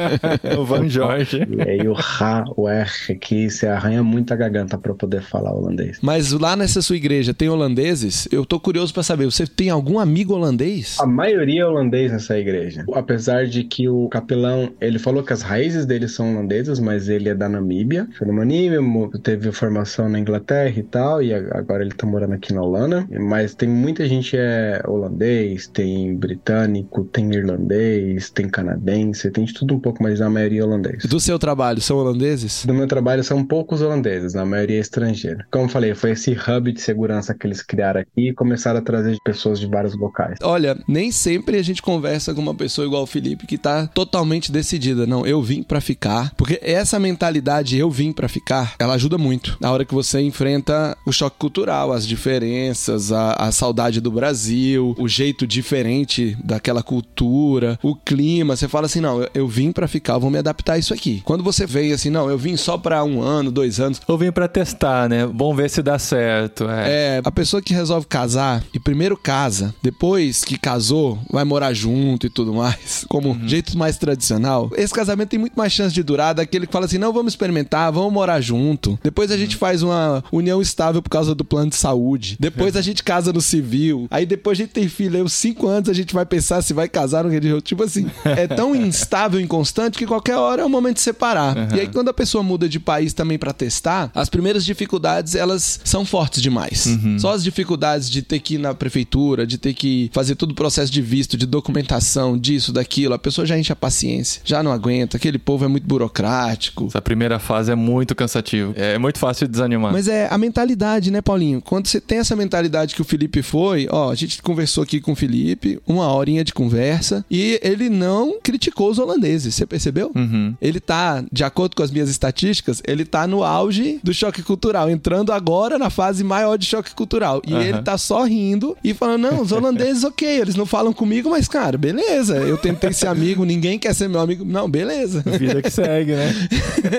o 0.58 0.64
Van 0.64 0.88
Jorge. 0.88 1.46
E 1.48 1.79
aí 1.80 1.88
o 1.88 1.92
Ra, 1.92 2.44
o 2.56 2.68
R 2.68 2.90
aqui, 3.10 3.50
você 3.50 3.66
arranha 3.66 4.02
muito 4.02 4.32
a 4.32 4.36
garganta 4.36 4.78
para 4.78 4.94
poder 4.94 5.22
falar 5.22 5.52
holandês. 5.52 5.98
Mas 6.02 6.32
lá 6.32 6.56
nessa 6.56 6.82
sua 6.82 6.96
igreja 6.96 7.34
tem 7.34 7.48
holandeses? 7.48 8.28
Eu 8.30 8.44
tô 8.44 8.58
curioso 8.60 8.92
para 8.92 9.02
saber, 9.02 9.24
você 9.24 9.46
tem 9.46 9.70
algum 9.70 9.98
amigo 9.98 10.34
holandês? 10.34 10.96
A 11.00 11.06
maioria 11.06 11.62
é 11.62 11.66
holandês 11.66 12.12
nessa 12.12 12.38
igreja. 12.38 12.84
Apesar 12.94 13.46
de 13.46 13.64
que 13.64 13.88
o 13.88 14.08
capelão, 14.08 14.72
ele 14.80 14.98
falou 14.98 15.22
que 15.22 15.32
as 15.32 15.42
raízes 15.42 15.86
dele 15.86 16.08
são 16.08 16.32
holandesas, 16.32 16.78
mas 16.78 17.08
ele 17.08 17.28
é 17.28 17.34
da 17.34 17.48
Namíbia. 17.48 18.08
Foi 18.16 18.26
no 18.26 18.32
Namíbia, 18.32 18.80
teve 19.22 19.52
formação 19.52 20.08
na 20.08 20.18
Inglaterra 20.18 20.78
e 20.78 20.82
tal, 20.82 21.22
e 21.22 21.32
agora 21.32 21.82
ele 21.82 21.92
tá 21.92 22.06
morando 22.06 22.34
aqui 22.34 22.52
na 22.52 22.62
Holanda. 22.62 23.06
Mas 23.10 23.54
tem 23.54 23.68
muita 23.68 24.06
gente 24.06 24.36
é 24.36 24.82
holandês, 24.86 25.66
tem 25.66 26.14
britânico, 26.14 27.04
tem 27.04 27.32
irlandês, 27.34 28.30
tem 28.30 28.48
canadense, 28.48 29.30
tem 29.30 29.44
de 29.44 29.54
tudo 29.54 29.74
um 29.74 29.80
pouco, 29.80 30.02
mas 30.02 30.20
a 30.20 30.28
maioria 30.28 30.60
é 30.60 30.64
holandês. 30.64 31.04
Do 31.04 31.20
seu 31.20 31.38
trabalho, 31.38 31.69
são 31.78 31.98
holandeses? 31.98 32.64
Do 32.64 32.72
meu 32.72 32.86
trabalho 32.86 33.24
são 33.24 33.44
poucos 33.44 33.82
holandeses, 33.82 34.32
na 34.32 34.44
maioria 34.44 34.78
é 34.78 34.80
estrangeira. 34.80 35.46
Como 35.50 35.64
eu 35.64 35.68
falei, 35.68 35.94
foi 35.94 36.12
esse 36.12 36.32
hub 36.32 36.72
de 36.72 36.80
segurança 36.80 37.34
que 37.34 37.46
eles 37.46 37.62
criaram 37.62 38.00
aqui 38.00 38.28
e 38.28 38.34
começaram 38.34 38.78
a 38.78 38.82
trazer 38.82 39.16
pessoas 39.24 39.58
de 39.58 39.66
vários 39.66 39.96
locais. 39.96 40.38
Olha, 40.42 40.78
nem 40.86 41.10
sempre 41.10 41.56
a 41.56 41.62
gente 41.62 41.82
conversa 41.82 42.32
com 42.32 42.40
uma 42.40 42.54
pessoa 42.54 42.86
igual 42.86 43.02
o 43.02 43.06
Felipe 43.06 43.46
que 43.46 43.58
tá 43.58 43.86
totalmente 43.88 44.52
decidida. 44.52 45.06
Não, 45.06 45.26
eu 45.26 45.42
vim 45.42 45.62
para 45.62 45.80
ficar. 45.80 46.32
Porque 46.36 46.58
essa 46.62 46.98
mentalidade, 46.98 47.76
eu 47.76 47.90
vim 47.90 48.12
para 48.12 48.28
ficar, 48.28 48.74
ela 48.78 48.94
ajuda 48.94 49.18
muito. 49.18 49.56
Na 49.60 49.72
hora 49.72 49.84
que 49.84 49.94
você 49.94 50.20
enfrenta 50.20 50.96
o 51.04 51.12
choque 51.12 51.38
cultural, 51.38 51.92
as 51.92 52.06
diferenças, 52.06 53.12
a, 53.12 53.32
a 53.32 53.52
saudade 53.52 54.00
do 54.00 54.10
Brasil, 54.10 54.94
o 54.98 55.08
jeito 55.08 55.46
diferente 55.46 56.36
daquela 56.44 56.82
cultura, 56.82 57.78
o 57.82 57.96
clima. 57.96 58.56
Você 58.56 58.68
fala 58.68 58.86
assim: 58.86 58.90
assim, 58.90 59.00
não, 59.00 59.22
eu, 59.22 59.30
eu 59.34 59.48
vim 59.48 59.72
para 59.72 59.88
ficar, 59.88 60.14
eu 60.14 60.20
vou 60.20 60.30
me 60.30 60.38
adaptar 60.38 60.74
a 60.74 60.78
isso 60.78 60.92
aqui. 60.92 61.22
Quando 61.24 61.42
você 61.52 61.66
veio 61.66 61.94
assim, 61.94 62.10
não, 62.10 62.30
eu 62.30 62.38
vim 62.38 62.56
só 62.56 62.78
para 62.78 63.02
um 63.04 63.22
ano, 63.22 63.50
dois 63.50 63.80
anos. 63.80 64.00
Eu 64.06 64.16
vim 64.16 64.30
para 64.30 64.48
testar, 64.48 65.08
né? 65.08 65.26
Vamos 65.26 65.56
ver 65.56 65.70
se 65.70 65.82
dá 65.82 65.98
certo. 65.98 66.68
É. 66.68 67.16
é, 67.16 67.20
a 67.24 67.30
pessoa 67.30 67.62
que 67.62 67.74
resolve 67.74 68.06
casar 68.06 68.62
e 68.72 68.78
primeiro 68.78 69.16
casa, 69.16 69.74
depois 69.82 70.44
que 70.44 70.58
casou, 70.58 71.18
vai 71.30 71.44
morar 71.44 71.72
junto 71.72 72.26
e 72.26 72.30
tudo 72.30 72.54
mais, 72.54 73.04
como 73.08 73.30
uhum. 73.30 73.48
jeito 73.48 73.76
mais 73.76 73.96
tradicional. 73.96 74.70
Esse 74.76 74.92
casamento 74.92 75.30
tem 75.30 75.38
muito 75.38 75.54
mais 75.54 75.72
chance 75.72 75.94
de 75.94 76.02
durar 76.02 76.34
daquele 76.34 76.66
que 76.66 76.72
fala 76.72 76.86
assim, 76.86 76.98
não, 76.98 77.12
vamos 77.12 77.32
experimentar, 77.32 77.92
vamos 77.92 78.12
morar 78.12 78.40
junto. 78.40 78.98
Depois 79.02 79.30
a 79.30 79.36
gente 79.36 79.56
faz 79.56 79.82
uma 79.82 80.22
união 80.32 80.60
estável 80.60 81.02
por 81.02 81.10
causa 81.10 81.34
do 81.34 81.44
plano 81.44 81.70
de 81.70 81.76
saúde. 81.76 82.36
Depois 82.38 82.76
a 82.76 82.80
gente 82.82 83.02
casa 83.02 83.32
no 83.32 83.40
civil. 83.40 84.06
Aí 84.10 84.26
depois 84.26 84.58
a 84.58 84.62
gente 84.62 84.72
tem 84.72 84.88
filho. 84.88 85.16
Aí, 85.16 85.22
uns 85.22 85.32
cinco 85.32 85.66
anos 85.66 85.88
a 85.88 85.92
gente 85.92 86.14
vai 86.14 86.24
pensar 86.26 86.62
se 86.62 86.72
vai 86.72 86.88
casar 86.88 87.24
no 87.24 87.30
religioso. 87.30 87.62
Tipo 87.62 87.84
assim, 87.84 88.10
é 88.24 88.46
tão 88.46 88.74
instável 88.74 89.40
e 89.40 89.42
inconstante 89.42 89.98
que 89.98 90.06
qualquer 90.06 90.36
hora 90.36 90.62
é 90.62 90.64
o 90.64 90.68
momento 90.68 90.96
de 90.96 91.02
Uhum. 91.48 91.76
E 91.76 91.80
aí 91.80 91.88
quando 91.88 92.08
a 92.08 92.14
pessoa 92.14 92.42
muda 92.42 92.68
de 92.68 92.78
país 92.78 93.12
também 93.12 93.38
para 93.38 93.52
testar, 93.52 94.10
as 94.14 94.28
primeiras 94.28 94.64
dificuldades 94.64 95.34
elas 95.34 95.80
são 95.84 96.04
fortes 96.04 96.42
demais. 96.42 96.86
Uhum. 96.86 97.18
Só 97.18 97.32
as 97.32 97.42
dificuldades 97.42 98.08
de 98.10 98.22
ter 98.22 98.38
que 98.40 98.54
ir 98.54 98.58
na 98.58 98.74
prefeitura, 98.74 99.46
de 99.46 99.58
ter 99.58 99.74
que 99.74 100.10
fazer 100.12 100.34
todo 100.34 100.52
o 100.52 100.54
processo 100.54 100.90
de 100.92 101.02
visto, 101.02 101.36
de 101.36 101.46
documentação, 101.46 102.38
disso, 102.38 102.72
daquilo. 102.72 103.14
A 103.14 103.18
pessoa 103.18 103.46
já 103.46 103.58
enche 103.58 103.72
a 103.72 103.76
paciência, 103.76 104.42
já 104.44 104.62
não 104.62 104.72
aguenta. 104.72 105.16
Aquele 105.16 105.38
povo 105.38 105.64
é 105.64 105.68
muito 105.68 105.86
burocrático. 105.86 106.86
Essa 106.86 107.02
primeira 107.02 107.38
fase 107.38 107.70
é 107.70 107.74
muito 107.74 108.14
cansativo. 108.14 108.72
É 108.76 108.98
muito 108.98 109.18
fácil 109.18 109.46
de 109.46 109.52
desanimar. 109.52 109.92
Mas 109.92 110.08
é 110.08 110.28
a 110.30 110.38
mentalidade, 110.38 111.10
né, 111.10 111.20
Paulinho? 111.20 111.60
Quando 111.60 111.86
você 111.86 112.00
tem 112.00 112.18
essa 112.18 112.36
mentalidade 112.36 112.94
que 112.94 113.02
o 113.02 113.04
Felipe 113.04 113.42
foi, 113.42 113.86
ó, 113.90 114.10
a 114.10 114.14
gente 114.14 114.42
conversou 114.42 114.82
aqui 114.82 115.00
com 115.00 115.12
o 115.12 115.16
Felipe, 115.16 115.80
uma 115.86 116.12
horinha 116.12 116.44
de 116.44 116.52
conversa, 116.52 117.24
e 117.30 117.60
ele 117.62 117.88
não 117.88 118.40
criticou 118.42 118.90
os 118.90 118.98
holandeses, 118.98 119.54
você 119.54 119.66
percebeu? 119.66 120.10
Uhum. 120.14 120.54
Ele 120.60 120.80
tá, 120.80 121.24
de 121.32 121.44
acordo 121.44 121.76
com 121.76 121.82
as 121.82 121.90
minhas 121.90 122.08
estatísticas, 122.08 122.82
ele 122.86 123.04
tá 123.04 123.26
no 123.26 123.44
auge 123.44 124.00
do 124.02 124.12
choque 124.12 124.42
cultural, 124.42 124.90
entrando 124.90 125.32
agora 125.32 125.78
na 125.78 125.90
fase 125.90 126.24
maior 126.24 126.56
de 126.56 126.66
choque 126.66 126.94
cultural. 126.94 127.40
E 127.46 127.52
uhum. 127.52 127.60
ele 127.60 127.82
tá 127.82 127.96
só 127.96 128.24
rindo 128.24 128.76
e 128.82 128.92
falando: 128.92 129.22
não, 129.22 129.42
os 129.42 129.52
holandeses, 129.52 130.04
ok, 130.04 130.28
eles 130.28 130.54
não 130.54 130.66
falam 130.66 130.92
comigo, 130.92 131.30
mas, 131.30 131.48
cara, 131.48 131.78
beleza, 131.78 132.36
eu 132.36 132.58
tentei 132.58 132.92
ser 132.92 133.06
amigo, 133.06 133.44
ninguém 133.44 133.78
quer 133.78 133.94
ser 133.94 134.08
meu 134.08 134.20
amigo. 134.20 134.44
Não, 134.44 134.68
beleza. 134.68 135.22
Vida 135.26 135.62
que 135.62 135.70
segue, 135.70 136.12
né? 136.12 136.34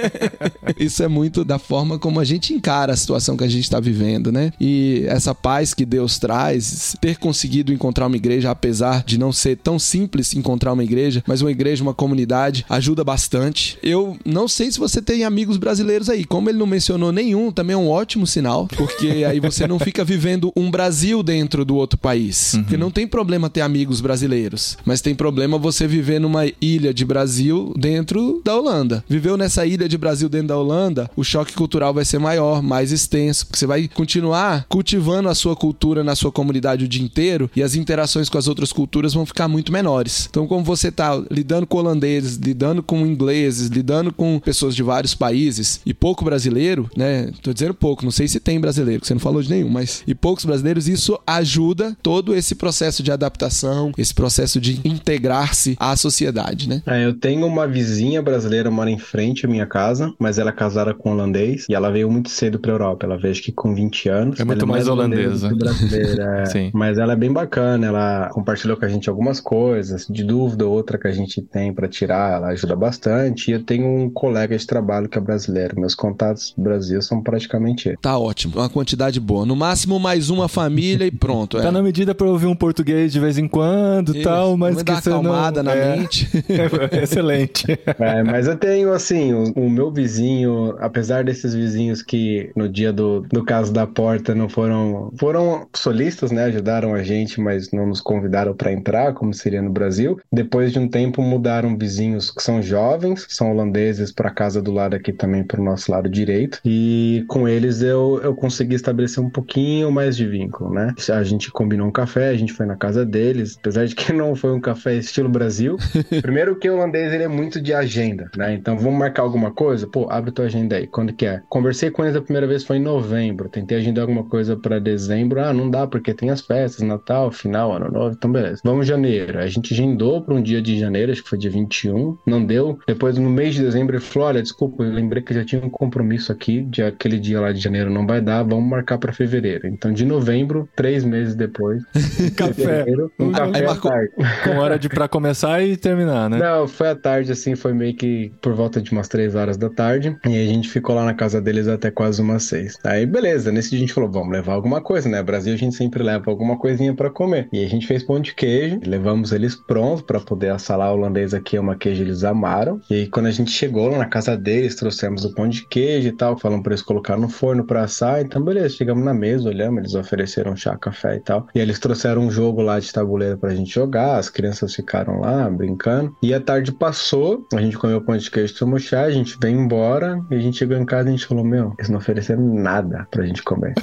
Isso 0.80 1.04
é 1.04 1.08
muito 1.08 1.44
da 1.44 1.60
forma 1.60 2.00
como 2.00 2.20
a 2.20 2.24
gente 2.24 2.54
encara 2.54 2.94
a 2.94 2.98
situação 2.98 3.36
que 3.36 3.44
a 3.44 3.48
gente 3.48 3.64
está 3.64 3.80
vivendo, 3.80 4.32
né? 4.32 4.52
E 4.60 5.04
essa 5.08 5.36
paz 5.36 5.74
que 5.74 5.86
Deus 5.86 6.18
traz, 6.18 6.96
ter 7.02 7.18
conseguido 7.18 7.74
encontrar 7.74 8.08
uma 8.08 8.16
igreja, 8.16 8.52
apesar 8.52 9.04
de 9.04 9.18
não 9.18 9.32
ser 9.32 9.58
tão 9.58 9.78
simples 9.78 10.34
encontrar 10.34 10.74
uma 10.74 10.84
igreja, 10.84 11.24
mas 11.28 11.42
uma 11.42 11.52
igreja, 11.52 11.84
uma 11.84 11.94
comunidade, 11.94 12.66
ajuda 12.70 13.04
bastante. 13.04 13.78
Eu 13.84 14.18
não 14.26 14.48
sei 14.48 14.72
se 14.72 14.80
você 14.80 15.02
tem 15.02 15.24
amigos 15.24 15.58
brasileiros 15.58 16.10
aí. 16.10 16.24
Como 16.24 16.50
ele 16.50 16.58
não 16.58 16.66
mencionou 16.66 17.12
nenhum, 17.12 17.52
também 17.52 17.74
é 17.74 17.78
um 17.78 17.90
ótimo 17.90 18.26
sinal, 18.28 18.68
porque 18.68 19.24
aí 19.28 19.40
você 19.40 19.68
não 19.68 19.80
fica 19.80 20.04
vivendo 20.04 20.52
um 20.56 20.70
Brasil 20.70 21.24
dentro 21.24 21.66
do 21.66 21.76
outro 21.76 21.98
país. 21.98 22.54
Uhum. 22.54 22.64
Porque 22.64 22.78
não 22.78 22.92
tem 22.92 23.08
problema 23.08 23.50
ter 23.50 23.62
amigos 23.62 24.02
brasileiros, 24.02 24.78
mas 24.86 25.02
tem 25.02 25.16
problema 25.16 25.58
você 25.58 25.88
viver 25.88 26.20
numa 26.20 26.46
ilha 26.62 26.94
de 26.94 27.06
Brasil 27.06 27.74
dentro 27.78 28.42
da 28.44 28.56
Holanda. 28.56 29.04
Viveu 29.08 29.38
nessa 29.38 29.66
ilha 29.66 29.88
de 29.88 29.98
Brasil 29.98 30.30
dentro 30.30 30.50
da 30.50 30.58
Holanda, 30.58 31.10
o 31.16 31.24
choque 31.24 31.54
cultural 31.54 31.94
vai 31.94 32.06
ser 32.06 32.20
maior, 32.20 32.62
mais 32.62 32.92
extenso, 32.92 33.46
porque 33.46 33.60
você 33.60 33.68
vai 33.68 33.88
continuar 33.88 34.66
cultivando 34.68 35.30
a 35.30 35.36
sua 35.36 35.56
cultura 35.56 36.04
na 36.04 36.16
sua 36.16 36.32
comunidade 36.32 36.86
o 36.86 36.88
dia 36.88 37.04
inteiro 37.04 37.50
e 37.56 37.62
as 37.62 37.76
interações 37.76 38.30
com 38.30 38.38
as 38.38 38.48
outras 38.48 38.72
culturas 38.72 39.14
vão 39.14 39.26
ficar 39.26 39.48
muito 39.48 39.72
menores. 39.72 40.28
Então, 40.30 40.48
como 40.48 40.64
você 40.64 40.88
está 40.88 41.22
lidando 41.30 41.68
com 41.68 41.78
holandeses, 41.78 42.36
lidando 42.36 42.82
com 42.84 43.06
ingleses, 43.06 43.68
lidando 43.68 44.11
com 44.12 44.40
pessoas 44.40 44.76
de 44.76 44.84
vários 44.84 45.16
países 45.16 45.82
e 45.86 45.94
pouco 45.94 46.24
brasileiro, 46.24 46.90
né? 46.96 47.32
Tô 47.42 47.54
dizendo 47.54 47.74
pouco, 47.74 48.04
não 48.04 48.12
sei 48.12 48.28
se 48.28 48.40
tem 48.40 48.60
brasileiro, 48.60 49.02
que 49.02 49.08
você 49.08 49.14
não 49.14 49.20
falou 49.20 49.42
de 49.42 49.50
nenhum, 49.50 49.70
mas 49.70 50.04
e 50.08 50.14
poucos 50.14 50.46
brasileiros, 50.46 50.88
isso 50.88 51.20
ajuda 51.26 51.96
todo 52.02 52.36
esse 52.36 52.56
processo 52.56 53.04
de 53.04 53.12
adaptação, 53.12 53.92
esse 53.98 54.14
processo 54.14 54.60
de 54.60 54.80
integrar-se 54.84 55.76
à 55.80 55.96
sociedade, 55.96 56.68
né? 56.68 56.82
É, 56.86 57.06
eu 57.06 57.14
tenho 57.14 57.46
uma 57.46 57.68
vizinha 57.68 58.22
brasileira 58.22 58.70
mora 58.72 58.90
em 58.90 59.00
frente 59.00 59.46
à 59.46 59.50
minha 59.50 59.66
casa, 59.66 60.14
mas 60.20 60.38
ela 60.38 60.50
é 60.50 60.54
casada 60.54 60.94
com 60.94 61.10
um 61.10 61.14
holandês 61.14 61.66
e 61.70 61.74
ela 61.74 61.92
veio 61.92 62.10
muito 62.10 62.30
cedo 62.30 62.60
para 62.60 62.72
Europa. 62.72 63.06
Ela 63.06 63.18
veio 63.18 63.32
acho 63.32 63.42
que 63.42 63.52
com 63.52 63.74
20 63.74 64.10
anos. 64.10 64.40
É 64.40 64.46
muito 64.46 64.66
é 64.66 64.68
mais, 64.68 64.86
mais 64.86 64.88
holandesa. 64.88 65.50
Brasileira, 65.56 66.42
é. 66.42 66.46
Sim. 66.46 66.72
Mas 66.74 66.98
ela 66.98 67.14
é 67.14 67.16
bem 67.16 67.32
bacana, 67.32 67.88
ela 67.88 68.30
compartilhou 68.30 68.78
com 68.78 68.86
a 68.86 68.88
gente 68.88 69.10
algumas 69.10 69.40
coisas, 69.40 70.06
de 70.08 70.24
dúvida 70.24 70.66
ou 70.66 70.74
outra 70.74 70.98
que 70.98 71.08
a 71.08 71.12
gente 71.12 71.42
tem 71.42 71.74
para 71.74 71.88
tirar, 71.88 72.38
ela 72.38 72.48
ajuda 72.50 72.76
bastante. 72.76 73.50
E 73.50 73.54
eu 73.54 73.64
tenho 73.64 73.86
um 73.88 74.01
colega 74.10 74.58
de 74.58 74.66
trabalho 74.66 75.10
que 75.10 75.18
é 75.18 75.22
brasileiro. 75.22 75.80
Meus 75.80 75.96
contatos 75.96 76.54
do 76.56 76.64
Brasil 76.64 77.02
são 77.02 77.22
praticamente 77.22 77.90
ele. 77.90 77.98
Tá 78.02 78.18
ótimo, 78.18 78.58
uma 78.58 78.70
quantidade 78.70 79.20
boa. 79.20 79.46
No 79.46 79.56
máximo 79.56 80.00
mais 80.00 80.30
uma 80.30 80.48
família 80.48 81.06
e 81.06 81.12
pronto. 81.12 81.58
É. 81.58 81.62
Tá 81.62 81.72
na 81.72 81.82
medida 81.82 82.14
para 82.14 82.28
ouvir 82.28 82.48
um 82.48 82.56
português 82.56 83.12
de 83.12 83.20
vez 83.20 83.38
em 83.38 83.48
quando 83.48 84.16
e 84.16 84.22
tal, 84.22 84.58
mas 84.58 84.82
que 84.82 84.92
você 84.92 85.10
não... 85.10 85.24
na 85.24 85.76
é. 85.76 85.98
mente. 85.98 86.30
excelente. 87.02 87.66
É, 88.00 88.24
mas 88.24 88.48
eu 88.48 88.56
tenho 88.56 88.94
assim, 88.94 89.34
o, 89.34 89.52
o, 89.56 89.70
meu 89.70 89.92
vizinho, 89.92 90.76
apesar 90.80 91.24
desses 91.24 91.54
vizinhos 91.54 92.02
que 92.02 92.52
no 92.56 92.68
dia 92.68 92.92
do, 92.92 93.22
do 93.22 93.44
caso 93.44 93.72
da 93.72 93.86
porta 93.86 94.34
não 94.34 94.48
foram 94.50 95.12
foram 95.18 95.68
solistas, 95.76 96.32
né, 96.32 96.46
ajudaram 96.46 96.94
a 96.94 97.04
gente, 97.04 97.40
mas 97.40 97.72
não 97.72 97.86
nos 97.86 98.02
convidaram 98.02 98.54
para 98.54 98.72
entrar, 98.72 99.14
como 99.14 99.34
seria 99.34 99.62
no 99.62 99.70
Brasil. 99.70 100.20
Depois 100.32 100.72
de 100.72 100.80
um 100.80 100.88
tempo 100.88 101.22
mudaram 101.22 101.78
vizinhos 101.78 102.32
que 102.32 102.42
são 102.42 102.62
jovens, 102.62 103.26
são 103.30 103.52
holandeses 103.52 103.91
para 104.14 104.30
casa 104.30 104.62
do 104.62 104.72
lado 104.72 104.96
aqui 104.96 105.12
também 105.12 105.44
para 105.44 105.60
o 105.60 105.64
nosso 105.64 105.92
lado 105.92 106.10
direito. 106.10 106.60
E 106.64 107.26
com 107.28 107.48
eles 107.48 107.82
eu, 107.82 108.20
eu 108.24 108.36
consegui 108.36 108.76
estabelecer 108.76 109.24
um 109.24 109.30
pouquinho 109.30 109.92
mais 109.92 110.16
de 110.16 110.28
vínculo, 110.28 110.74
né? 110.74 110.94
A 111.12 111.24
gente 111.24 111.52
combinou 111.52 111.88
um 111.88 111.92
café, 111.92 112.30
a 112.30 112.36
gente 112.36 112.54
foi 112.54 112.66
na 112.66 112.76
casa 112.76 113.06
deles, 113.06 113.58
apesar 113.60 113.86
de 113.86 113.96
que 113.96 114.12
não 114.14 114.36
foi 114.36 114.52
um 114.52 114.60
café 114.60 114.96
estilo 114.96 115.30
Brasil. 115.30 115.78
Primeiro 116.22 116.56
que 116.56 116.70
o 116.70 116.76
holandês 116.76 117.14
ele 117.14 117.24
é 117.24 117.28
muito 117.28 117.62
de 117.62 117.74
agenda, 117.74 118.30
né? 118.36 118.54
Então 118.54 118.78
vamos 118.78 119.00
marcar 119.00 119.24
alguma 119.24 119.52
coisa? 119.52 119.88
Pô, 119.88 120.08
abre 120.10 120.32
tua 120.32 120.46
agenda 120.46 120.76
aí. 120.76 120.88
Quando 120.88 121.14
que 121.14 121.26
é? 121.26 121.42
Conversei 121.50 121.90
com 121.90 122.04
eles 122.04 122.16
a 122.16 122.22
primeira 122.22 122.48
vez 122.48 122.64
foi 122.64 122.78
em 122.78 122.82
novembro. 122.82 123.50
Tentei 123.50 123.78
agendar 123.78 124.04
alguma 124.04 124.24
coisa 124.24 124.56
para 124.56 124.80
dezembro. 124.80 125.42
Ah, 125.42 125.54
não 125.54 125.70
dá 125.70 125.88
porque 125.88 126.14
tem 126.14 126.30
as 126.30 126.42
festas, 126.42 126.82
Natal, 126.82 127.32
final, 127.32 127.74
Ano 127.74 127.92
Novo. 127.92 128.16
Então 128.16 128.32
beleza. 128.32 128.62
Vamos 128.64 128.86
janeiro. 128.88 129.40
A 129.40 129.48
gente 129.48 129.74
agendou 129.74 130.22
para 130.22 130.34
um 130.34 130.42
dia 130.42 130.62
de 130.62 130.80
janeiro, 130.80 131.12
acho 131.12 131.24
que 131.24 131.30
foi 131.30 131.38
dia 131.38 131.52
21. 131.52 132.18
Não 132.26 132.44
deu. 132.44 132.80
Depois 132.88 133.18
no 133.18 133.30
mês 133.30 133.56
de 133.56 133.62
dezembro 133.62 133.81
ele 133.90 134.00
falou: 134.00 134.28
"Olha, 134.28 134.42
desculpa, 134.42 134.84
eu 134.84 134.92
lembrei 134.92 135.22
que 135.22 135.34
já 135.34 135.44
tinha 135.44 135.64
um 135.64 135.70
compromisso 135.70 136.32
aqui, 136.32 136.62
de 136.62 136.84
aquele 136.84 137.20
dia 137.20 137.40
lá 137.40 137.52
de 137.52 137.60
janeiro 137.60 137.90
não 137.90 138.06
vai 138.06 138.22
dar, 138.22 138.44
vamos 138.44 138.70
marcar 138.70 138.98
para 138.98 139.14
fevereiro". 139.14 139.68
Então 139.68 139.92
de 139.92 140.06
novembro, 140.06 140.68
três 140.76 141.04
meses 141.04 141.36
depois, 141.36 141.84
café. 142.36 142.54
Fevereiro, 142.54 143.12
um 143.20 143.32
café 143.32 143.66
à 143.66 143.76
tarde. 143.76 144.12
Com 144.44 144.58
hora 144.58 144.78
de 144.78 144.90
para 144.90 145.08
começar 145.08 145.62
e 145.64 145.76
terminar, 145.78 146.30
né? 146.30 146.38
Não, 146.38 146.68
foi 146.68 146.90
à 146.90 146.96
tarde 146.96 147.32
assim, 147.32 147.56
foi 147.56 147.74
meio 147.74 147.96
que 147.96 148.32
por 148.42 148.54
volta 148.54 148.82
de 148.82 148.92
umas 148.92 149.08
três 149.08 149.36
horas 149.36 149.58
da 149.58 149.70
tarde. 149.70 150.16
E 150.28 150.36
a 150.38 150.46
gente 150.46 150.70
ficou 150.70 150.96
lá 150.96 151.06
na 151.06 151.14
casa 151.14 151.42
deles 151.42 151.68
até 151.68 151.90
quase 151.92 152.22
umas 152.22 152.44
seis. 152.44 152.78
Aí, 152.84 153.06
beleza. 153.06 153.52
Nesse 153.52 153.70
dia 153.70 153.80
a 153.80 153.82
gente 153.82 153.94
falou, 153.94 154.12
vamos 154.12 154.32
levar 154.32 154.54
alguma 154.54 154.82
coisa, 154.82 155.10
né? 155.10 155.22
Brasil 155.22 155.54
a 155.54 155.58
gente 155.58 155.76
sempre 155.76 156.04
leva 156.04 156.30
alguma 156.30 156.58
coisinha 156.58 156.94
para 156.94 157.10
comer. 157.10 157.48
E 157.52 157.64
a 157.64 157.70
gente 157.70 157.88
fez 157.88 158.04
pão 158.04 158.20
de 158.20 158.34
queijo, 158.34 158.80
levamos 158.86 159.32
eles 159.32 159.56
prontos 159.56 160.02
para 160.02 160.20
poder. 160.20 160.52
O 160.52 160.94
holandês 160.94 161.34
aqui 161.34 161.58
é 161.58 161.60
uma 161.60 161.76
queijo, 161.76 162.04
eles 162.04 162.24
amaram. 162.24 162.80
E 162.90 162.96
aí, 162.96 163.08
quando 163.08 163.28
a 163.28 163.32
gente 163.32 163.52
chegou 163.62 163.90
lá 163.90 164.00
na 164.00 164.08
casa 164.08 164.36
deles, 164.36 164.76
trouxemos 164.76 165.24
o 165.24 165.36
pão 165.36 165.48
de 165.48 165.68
queijo 165.68 166.08
e 166.08 166.12
tal. 166.12 166.36
Falamos 166.36 166.64
pra 166.64 166.74
eles 166.74 166.82
colocar 166.82 167.16
no 167.16 167.30
forno 167.30 167.64
pra 167.64 167.84
assar. 167.84 168.20
Então, 168.22 168.42
beleza. 168.44 168.76
Chegamos 168.76 169.06
na 169.06 169.14
mesa, 169.14 169.50
olhamos, 169.50 169.80
eles 169.80 169.94
ofereceram 169.94 170.56
chá, 170.56 170.76
café 170.78 171.18
e 171.18 171.20
tal. 171.20 171.48
E 171.54 171.60
eles 171.60 171.78
trouxeram 171.78 172.24
um 172.24 172.32
jogo 172.32 172.62
lá 172.62 172.80
de 172.80 172.92
tabuleiro 172.92 173.38
pra 173.38 173.54
gente 173.54 173.72
jogar. 173.72 174.18
As 174.18 174.30
crianças 174.30 174.74
ficaram 174.74 175.20
lá 175.20 175.48
brincando. 175.48 176.16
E 176.24 176.34
a 176.34 176.40
tarde 176.40 176.72
passou, 176.72 177.46
a 177.54 177.62
gente 177.62 177.78
comeu 177.78 178.02
pão 178.02 178.18
de 178.18 178.32
queijo, 178.32 178.56
tomou 178.56 178.80
chá, 178.80 179.04
a 179.04 179.12
gente 179.12 179.38
veio 179.40 179.60
embora. 179.60 180.20
E 180.32 180.36
a 180.36 180.40
gente 180.40 180.58
chegou 180.58 180.76
em 180.76 180.86
casa 180.86 181.08
e 181.08 181.10
a 181.10 181.12
gente 181.12 181.28
falou: 181.28 181.44
Meu, 181.44 181.76
eles 181.78 181.90
não 181.90 182.00
ofereceram 182.00 182.42
nada 182.42 183.08
pra 183.12 183.24
gente 183.26 183.44
comer. 183.44 183.76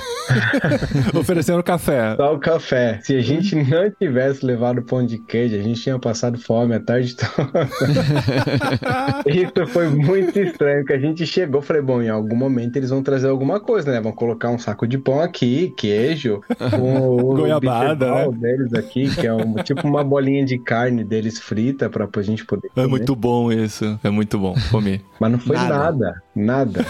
ofereceram 1.14 1.62
café. 1.62 2.16
Só 2.16 2.34
o 2.34 2.40
café. 2.40 2.98
Se 3.02 3.14
a 3.14 3.20
gente 3.20 3.54
não 3.54 3.90
tivesse 3.90 4.44
levado 4.44 4.82
pão 4.82 5.06
de 5.06 5.18
queijo, 5.18 5.54
a 5.54 5.62
gente 5.62 5.80
tinha 5.80 5.98
passado 6.00 6.36
fome 6.36 6.74
a 6.74 6.80
tarde 6.80 7.14
toda. 7.14 7.68
Isso 9.26 9.66
foi 9.68 9.88
muito 9.88 10.38
estranho, 10.38 10.84
que 10.84 10.92
a 10.92 10.98
gente 10.98 11.26
chegou, 11.26 11.62
falei, 11.62 11.82
bom, 11.82 12.02
em 12.02 12.08
algum 12.08 12.36
momento 12.36 12.76
eles 12.76 12.90
vão 12.90 13.02
trazer 13.02 13.28
alguma 13.28 13.60
coisa, 13.60 13.92
né? 13.92 14.00
Vão 14.00 14.12
colocar 14.12 14.50
um 14.50 14.58
saco 14.58 14.86
de 14.86 14.98
pão 14.98 15.20
aqui, 15.20 15.72
queijo, 15.76 16.40
o 16.78 17.34
goiabada, 17.36 18.26
né? 18.26 18.28
deles 18.32 18.74
aqui, 18.74 19.14
que 19.14 19.26
é 19.26 19.32
um, 19.32 19.54
tipo 19.62 19.86
uma 19.86 20.02
bolinha 20.02 20.44
de 20.44 20.58
carne 20.58 21.04
deles 21.04 21.38
frita 21.38 21.88
para 21.88 22.08
a 22.12 22.22
gente 22.22 22.44
poder 22.44 22.68
comer. 22.68 22.86
É 22.86 22.88
muito 22.88 23.14
bom 23.14 23.52
isso, 23.52 23.98
é 24.02 24.10
muito 24.10 24.38
bom 24.38 24.54
comer. 24.70 25.02
Mas 25.20 25.32
não 25.32 25.38
foi 25.38 25.56
nada, 25.56 26.22
nada. 26.34 26.84
nada. 26.84 26.86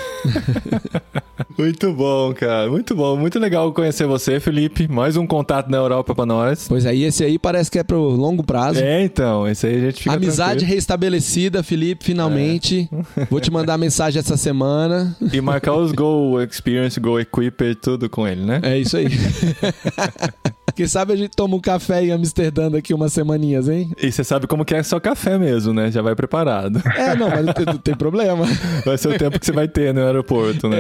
Muito 1.59 1.93
bom, 1.93 2.33
cara. 2.33 2.71
Muito 2.71 2.95
bom. 2.95 3.17
Muito 3.17 3.37
legal 3.39 3.73
conhecer 3.73 4.07
você, 4.07 4.39
Felipe. 4.39 4.87
Mais 4.87 5.17
um 5.17 5.27
contato 5.27 5.69
na 5.69 5.77
Europa 5.77 6.15
pra 6.15 6.25
nós. 6.25 6.69
Pois 6.69 6.87
aí, 6.87 7.03
esse 7.03 7.25
aí 7.25 7.37
parece 7.37 7.69
que 7.69 7.81
é 7.81 7.83
pro 7.83 8.01
longo 8.01 8.45
prazo. 8.45 8.79
É, 8.81 9.03
então. 9.03 9.47
Esse 9.49 9.67
aí 9.67 9.77
a 9.77 9.81
gente 9.81 10.03
fica 10.05 10.15
Amizade 10.15 10.59
tranquilo. 10.59 10.75
restabelecida, 10.75 11.63
Felipe, 11.65 12.05
finalmente. 12.05 12.89
Vou 13.29 13.41
te 13.41 13.51
mandar 13.51 13.77
mensagem 13.77 14.21
essa 14.21 14.37
semana. 14.37 15.17
E 15.33 15.41
marcar 15.41 15.75
os 15.75 15.91
Go 15.91 16.41
Experience, 16.41 17.01
Go 17.01 17.19
Equiper, 17.19 17.75
tudo 17.75 18.09
com 18.09 18.27
ele, 18.27 18.45
né? 18.45 18.61
É 18.63 18.79
isso 18.79 18.97
aí. 18.97 19.09
Quem 20.79 20.87
sabe 20.87 21.13
a 21.13 21.17
gente 21.17 21.31
toma 21.31 21.57
um 21.57 21.61
café 21.61 22.05
em 22.05 22.13
Amsterdã 22.13 22.71
daqui 22.71 22.95
umas 22.95 23.13
semaninhas, 23.13 23.69
hein? 23.69 23.91
E 24.01 24.13
você 24.13 24.23
sabe 24.23 24.47
como 24.47 24.65
que 24.65 24.73
é 24.77 24.83
só 24.85 25.01
café 25.01 25.37
mesmo, 25.37 25.75
né? 25.75 25.91
Já 25.91 26.03
vai 26.03 26.15
preparado. 26.15 26.81
É, 26.97 27.17
não, 27.17 27.29
mas 27.29 27.45
não 27.45 27.53
tem, 27.53 27.67
não 27.67 27.79
tem 27.79 27.97
problema. 27.97 28.47
Vai 28.87 28.97
ser 28.97 29.09
o 29.09 29.19
tempo 29.19 29.41
que 29.41 29.45
você 29.45 29.51
vai 29.51 29.67
ter 29.67 29.93
no 29.93 30.01
aeroporto, 30.05 30.69
né? 30.69 30.79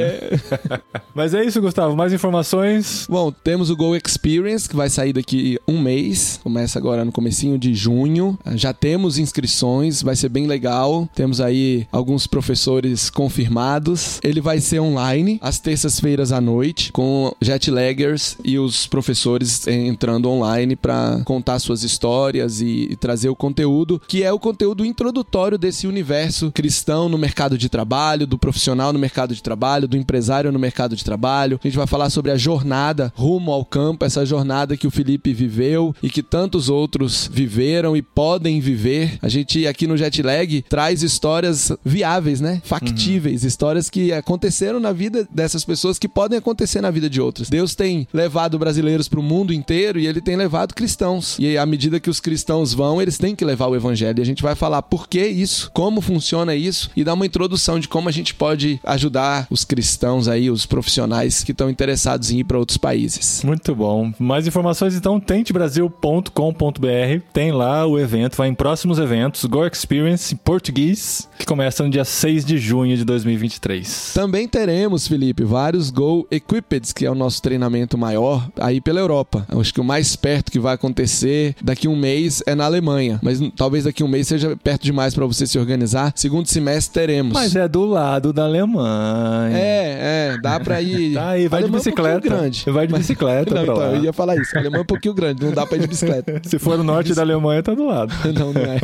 Mas 1.15 1.35
é 1.35 1.45
isso, 1.45 1.61
Gustavo. 1.61 1.97
Mais 1.97 2.13
informações. 2.13 3.07
Bom, 3.11 3.33
temos 3.33 3.71
o 3.71 3.77
Go 3.77 3.97
Experience, 3.97 4.69
que 4.69 4.77
vai 4.77 4.89
sair 4.89 5.13
daqui 5.13 5.59
um 5.67 5.81
mês. 5.81 6.39
Começa 6.45 6.79
agora 6.79 7.05
no 7.05 7.11
comecinho 7.11 7.59
de 7.59 7.75
junho. 7.75 8.39
Já 8.55 8.73
temos 8.73 9.19
inscrições, 9.19 10.01
vai 10.01 10.15
ser 10.15 10.29
bem 10.29 10.47
legal. 10.47 11.09
Temos 11.13 11.41
aí 11.41 11.89
alguns 11.91 12.29
professores 12.29 13.11
confirmados. 13.11 14.21
Ele 14.23 14.41
vai 14.41 14.61
ser 14.61 14.79
online, 14.79 15.41
às 15.43 15.59
terças-feiras 15.59 16.31
à 16.31 16.41
noite, 16.41 16.93
com 16.93 17.35
jetlaggers 17.43 18.37
e 18.45 18.59
os 18.59 18.87
professores 18.87 19.67
entrando 19.89 20.29
online 20.29 20.77
para 20.77 21.21
contar 21.25 21.59
suas 21.59 21.83
histórias 21.83 22.61
e, 22.61 22.89
e 22.91 22.97
trazer 22.97 23.29
o 23.29 23.37
conteúdo, 23.37 24.01
que 24.07 24.23
é 24.23 24.33
o 24.33 24.39
conteúdo 24.39 24.85
introdutório 24.85 25.59
desse 25.59 25.87
universo 25.87 26.53
cristão 26.53 27.09
no 27.09 27.19
mercado 27.19 27.57
de 27.57 27.69
trabalho, 27.69 28.27
do 28.27 28.39
profissional 28.39 28.93
no 28.93 28.99
mercado 28.99 29.35
de 29.35 29.43
trabalho, 29.43 29.89
do 29.89 29.97
empresário 29.97 30.53
no 30.53 30.59
mercado 30.59 30.95
de 30.95 31.05
trabalho. 31.05 31.59
A 31.63 31.67
gente 31.67 31.77
vai 31.77 31.87
falar 31.87 32.11
sobre 32.11 32.31
a 32.31 32.37
jornada 32.37 33.13
rumo 33.17 33.53
ao 33.53 33.65
campo, 33.65 34.05
essa 34.05 34.25
jornada 34.25 34.77
que 34.77 34.87
o 34.87 34.91
Felipe 34.91 35.33
viveu 35.33 35.95
e 36.03 36.11
que 36.11 36.23
tantos 36.23 36.69
outros 36.69 37.29
viveram 37.33 37.97
e 37.97 38.03
podem 38.03 38.61
viver. 38.61 39.19
A 39.23 39.29
gente 39.29 39.67
aqui 39.67 39.87
no 39.87 39.97
Jetlag 39.97 40.63
traz 40.69 41.03
histórias 41.03 41.73
viáveis, 41.85 42.41
né? 42.41 42.61
Factíveis, 42.65 43.45
histórias 43.45 43.89
que 43.89 44.13
aconteceram 44.13 44.81
na 44.81 44.93
vida 44.93 45.27
dessas 45.31 45.65
pessoas 45.65 45.99
que 45.99 46.09
podem 46.09 46.39
acontecer 46.39 46.81
na 46.81 46.91
vida 46.91 47.09
de 47.09 47.21
outras. 47.21 47.49
Deus 47.49 47.75
tem 47.75 48.07
levado 48.13 48.59
brasileiros 48.59 49.09
para 49.09 49.21
o 49.21 49.23
mundo 49.23 49.53
inteiro 49.53 49.78
e 49.79 50.07
ele 50.07 50.21
tem 50.21 50.37
levado 50.37 50.75
cristãos. 50.75 51.37
E 51.39 51.57
à 51.57 51.65
medida 51.65 52.01
que 52.01 52.11
os 52.11 52.21
cristãos 52.21 52.75
vão, 52.75 53.01
eles 53.01 53.19
têm 53.19 53.35
que 53.35 53.45
levar 53.45 53.67
o 53.67 53.77
evangelho. 53.77 54.19
E 54.19 54.23
a 54.23 54.27
gente 54.27 54.43
vai 54.43 54.55
falar 54.55 54.83
por 54.83 55.09
que 55.09 55.25
isso, 55.27 55.71
como 55.73 56.01
funciona 56.01 56.55
isso 56.55 56.91
e 56.97 57.05
dar 57.05 57.15
uma 57.15 57.27
introdução 57.27 57.79
de 57.79 57.89
como 57.89 58.09
a 58.09 58.13
gente 58.13 58.35
pode 58.35 58.81
ajudar 58.85 59.47
os 59.51 59.65
cristãos 59.65 60.29
aí, 60.29 60.51
os 60.51 60.67
profissionais 60.67 61.45
que 61.45 61.53
estão 61.53 61.71
interessados 61.71 62.31
em 62.31 62.41
ir 62.41 62.45
para 62.45 62.59
outros 62.59 62.79
países. 62.79 63.43
Muito 63.45 63.75
bom. 63.75 64.13
Mais 64.19 64.47
informações, 64.47 64.95
então, 64.95 65.21
tentebrasil.com.br. 65.21 67.23
Tem 67.33 67.53
lá 67.53 67.87
o 67.87 67.99
evento, 67.99 68.37
vai 68.37 68.49
em 68.49 68.55
próximos 68.55 68.99
eventos. 68.99 69.45
Go 69.45 69.67
Experience 69.67 70.35
em 70.35 70.37
português, 70.37 71.29
que 71.39 71.47
começa 71.47 71.85
no 71.85 71.91
dia 71.91 72.05
6 72.05 72.45
de 72.45 72.59
junho 72.59 72.97
de 72.97 73.05
2023. 73.05 74.13
Também 74.15 74.49
teremos, 74.49 75.07
Felipe, 75.07 75.45
vários 75.45 75.91
Go 75.91 76.27
Equipped, 76.31 76.95
que 76.95 77.07
é 77.07 77.11
o 77.11 77.15
nosso 77.15 77.41
treinamento 77.43 77.97
maior 77.97 78.49
aí 78.59 78.81
pela 78.81 79.01
Europa. 79.01 79.47
Acho 79.69 79.75
que 79.75 79.81
o 79.83 79.85
mais 79.85 80.17
perto 80.17 80.51
que 80.51 80.59
vai 80.59 80.75
acontecer 80.75 81.55
daqui 81.63 81.87
um 81.87 81.95
mês 81.95 82.43
é 82.47 82.55
na 82.55 82.65
Alemanha, 82.65 83.19
mas 83.23 83.39
talvez 83.55 83.85
daqui 83.85 84.03
a 84.03 84.07
um 84.07 84.09
mês 84.09 84.27
seja 84.27 84.57
perto 84.57 84.83
demais 84.83 85.15
para 85.15 85.27
você 85.27 85.47
se 85.47 85.59
organizar. 85.59 86.11
Segundo 86.17 86.47
semestre 86.47 86.95
teremos. 86.95 87.35
Mas 87.35 87.55
é 87.55 87.69
do 87.69 87.85
lado 87.85 88.33
da 88.33 88.45
Alemanha. 88.45 89.55
É, 89.55 90.31
é, 90.33 90.39
dá 90.41 90.59
pra 90.59 90.81
ir. 90.81 91.13
Tá 91.19 91.31
aí, 91.31 91.49
vai 91.49 91.61
de 91.61 91.65
Alemanha 91.65 91.65
é 91.65 91.69
um 91.69 91.73
bicicleta. 91.73 92.21
grande. 92.21 92.65
Vai 92.71 92.87
de 92.87 92.93
Mas- 92.93 93.01
bicicleta 93.03 93.55
Não, 93.55 93.65
pra 93.65 93.75
então, 93.75 93.95
eu 93.97 94.05
ia 94.05 94.13
falar 94.13 94.37
isso. 94.37 94.57
A 94.57 94.61
Alemanha 94.61 94.81
é 94.81 94.83
um 94.83 94.87
pouquinho 94.87 95.13
grande, 95.15 95.45
não 95.45 95.53
dá 95.53 95.67
pra 95.67 95.77
ir 95.77 95.81
de 95.81 95.87
bicicleta. 95.87 96.41
Se 96.49 96.59
for 96.59 96.79
no 96.79 96.85
norte 96.85 97.13
da 97.15 97.21
Alemanha, 97.23 97.63
tá 97.63 97.75
do 97.75 97.87
lado. 97.87 98.13
Não, 98.39 98.53
não 98.55 98.63
é. 98.63 98.79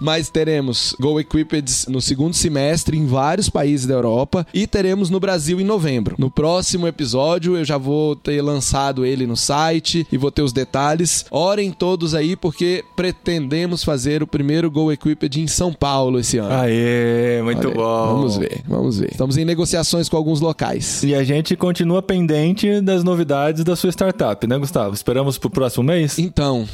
Mas 0.00 0.30
teremos 0.30 0.96
Go 0.98 1.20
Equipped 1.20 1.88
no 1.88 2.00
segundo 2.00 2.32
semestre 2.32 2.96
em 2.96 3.06
vários 3.06 3.50
países 3.50 3.86
da 3.86 3.94
Europa 3.94 4.46
e 4.54 4.66
teremos 4.66 5.10
no 5.10 5.20
Brasil 5.20 5.60
em 5.60 5.64
novembro. 5.64 6.16
No 6.18 6.30
próximo 6.30 6.88
episódio 6.88 7.56
eu 7.56 7.64
já 7.64 7.76
vou 7.76 8.16
ter 8.16 8.40
lançado 8.40 9.04
ele 9.04 9.26
no 9.26 9.36
site 9.36 10.06
e 10.10 10.16
vou 10.16 10.30
ter 10.30 10.40
os 10.40 10.52
detalhes. 10.52 11.26
Orem 11.30 11.70
todos 11.70 12.14
aí 12.14 12.34
porque 12.34 12.82
pretendemos 12.96 13.84
fazer 13.84 14.22
o 14.22 14.26
primeiro 14.26 14.70
Go 14.70 14.90
Equipped 14.90 15.38
em 15.38 15.46
São 15.46 15.72
Paulo 15.72 16.18
esse 16.18 16.38
ano. 16.38 16.54
Aê, 16.54 17.42
muito 17.42 17.66
Olha 17.68 17.76
bom. 17.76 18.06
Vamos 18.14 18.36
ver, 18.38 18.62
vamos 18.66 18.98
ver. 18.98 19.10
Estamos 19.10 19.36
em 19.36 19.44
negociações 19.44 20.08
com 20.08 20.16
alguns 20.16 20.40
locais. 20.40 21.02
E 21.02 21.14
a 21.14 21.22
gente 21.22 21.54
continua 21.56 22.00
pendente 22.00 22.80
das 22.80 23.04
novidades 23.04 23.62
da 23.64 23.76
sua 23.76 23.90
startup, 23.90 24.46
né, 24.46 24.56
Gustavo? 24.56 24.94
Esperamos 24.94 25.36
pro 25.36 25.50
próximo 25.50 25.84
mês? 25.84 26.18
Então, 26.18 26.66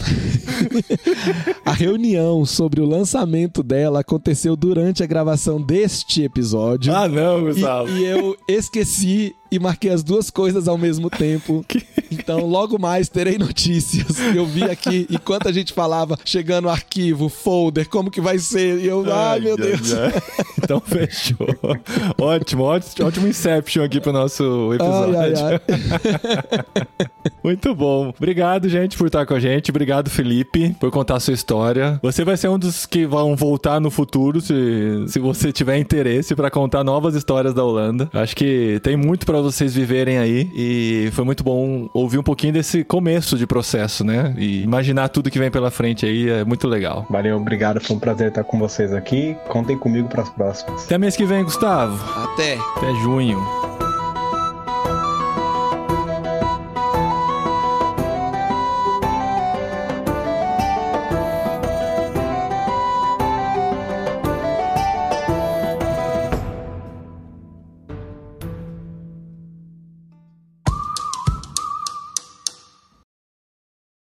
a 1.67 1.73
reunião 1.73 2.45
sobre 2.47 2.81
o 2.81 2.87
lançamento 2.87 3.16
dela 3.63 4.01
aconteceu 4.01 4.57
durante 4.57 5.03
a 5.03 5.07
gravação 5.07 5.61
deste 5.63 6.23
episódio. 6.23 6.95
Ah, 6.95 7.09
não, 7.09 7.39
E, 7.41 7.53
Gustavo. 7.55 7.89
e 7.97 8.05
eu 8.05 8.37
esqueci 8.49 9.35
e 9.51 9.59
marquei 9.59 9.91
as 9.91 10.03
duas 10.03 10.31
coisas 10.31 10.69
ao 10.69 10.79
mesmo 10.79 11.11
tempo. 11.11 11.65
Então, 12.09 12.47
logo 12.47 12.79
mais 12.79 13.09
terei 13.09 13.37
notícias. 13.37 14.21
Eu 14.33 14.47
vi 14.47 14.63
aqui, 14.63 15.07
enquanto 15.11 15.49
a 15.49 15.53
gente 15.53 15.73
falava, 15.73 16.17
chegando 16.25 16.69
arquivo, 16.69 17.29
folder, 17.29 17.89
como 17.89 18.13
que 18.13 18.21
vai 18.21 18.39
ser. 18.39 18.79
E 18.79 18.87
eu, 18.87 19.05
ai, 19.13 19.41
meu 19.41 19.57
Deus. 19.57 19.93
ai. 19.93 20.13
Então 20.63 20.81
fechou. 20.81 21.37
ótimo, 22.19 22.65
ótimo, 22.65 23.07
ótimo 23.07 23.29
Inception 23.29 23.85
aqui 23.85 24.01
pro 24.01 24.13
nosso 24.13 24.73
episódio. 24.73 25.19
Ai, 25.19 25.35
ai, 25.35 25.61
ai. 26.99 27.07
Muito 27.45 27.75
bom. 27.75 28.13
Obrigado, 28.17 28.69
gente, 28.69 28.97
por 28.97 29.07
estar 29.07 29.25
com 29.27 29.35
a 29.35 29.39
gente. 29.41 29.71
Obrigado, 29.71 30.11
Felipe, 30.11 30.75
por 30.81 30.91
contar 30.91 31.17
a 31.17 31.21
sua 31.21 31.35
história. 31.35 32.01
Você 32.03 32.25
vai 32.25 32.37
ser 32.37 32.49
um 32.49 32.59
dos 32.59 32.87
que 32.87 33.07
vão 33.07 33.37
voltar 33.37 33.81
no 33.81 33.91
futuro, 33.91 34.41
se, 34.41 34.55
se 35.07 35.19
você 35.21 35.53
tiver 35.53 35.79
interesse, 35.79 36.35
para 36.35 36.51
contar 36.51 36.83
novas 36.83 37.15
histórias 37.15 37.55
da 37.55 37.63
Holanda. 37.63 38.09
Acho 38.13 38.35
que 38.35 38.81
tem 38.83 38.97
muito 38.97 39.25
para 39.37 39.43
vocês 39.43 39.75
viverem 39.75 40.19
aí 40.19 40.51
e 40.55 41.11
foi 41.13 41.25
muito 41.25 41.45
bom 41.45 41.91
ouvir 41.93 42.19
um 42.19 42.23
pouquinho 42.23 42.55
desse 42.55 42.83
começo 42.83 43.37
de 43.37 43.47
processo, 43.47 44.03
né? 44.03 44.35
E 44.39 44.63
imaginar 44.63 45.09
tudo 45.09 45.31
que 45.31 45.39
vem 45.39 45.51
pela 45.51 45.71
frente 45.71 46.07
aí 46.07 46.31
é 46.31 46.45
muito 46.45 46.67
legal. 46.67 47.07
Valeu, 47.11 47.37
obrigado. 47.37 47.81
Foi 47.81 47.97
um 47.97 47.99
prazer 47.99 48.29
estar 48.29 48.45
com 48.45 48.59
vocês 48.59 48.95
aqui. 48.95 49.37
Contem 49.49 49.77
comigo 49.77 50.09
para 50.09 50.23
as 50.23 50.31
próximas. 50.31 50.85
Até 50.85 50.97
mês 50.97 51.17
que 51.17 51.25
vem, 51.25 51.45
Gustavo. 51.45 52.03
Até. 52.33 52.57
Até 52.77 52.95
junho. 53.03 53.86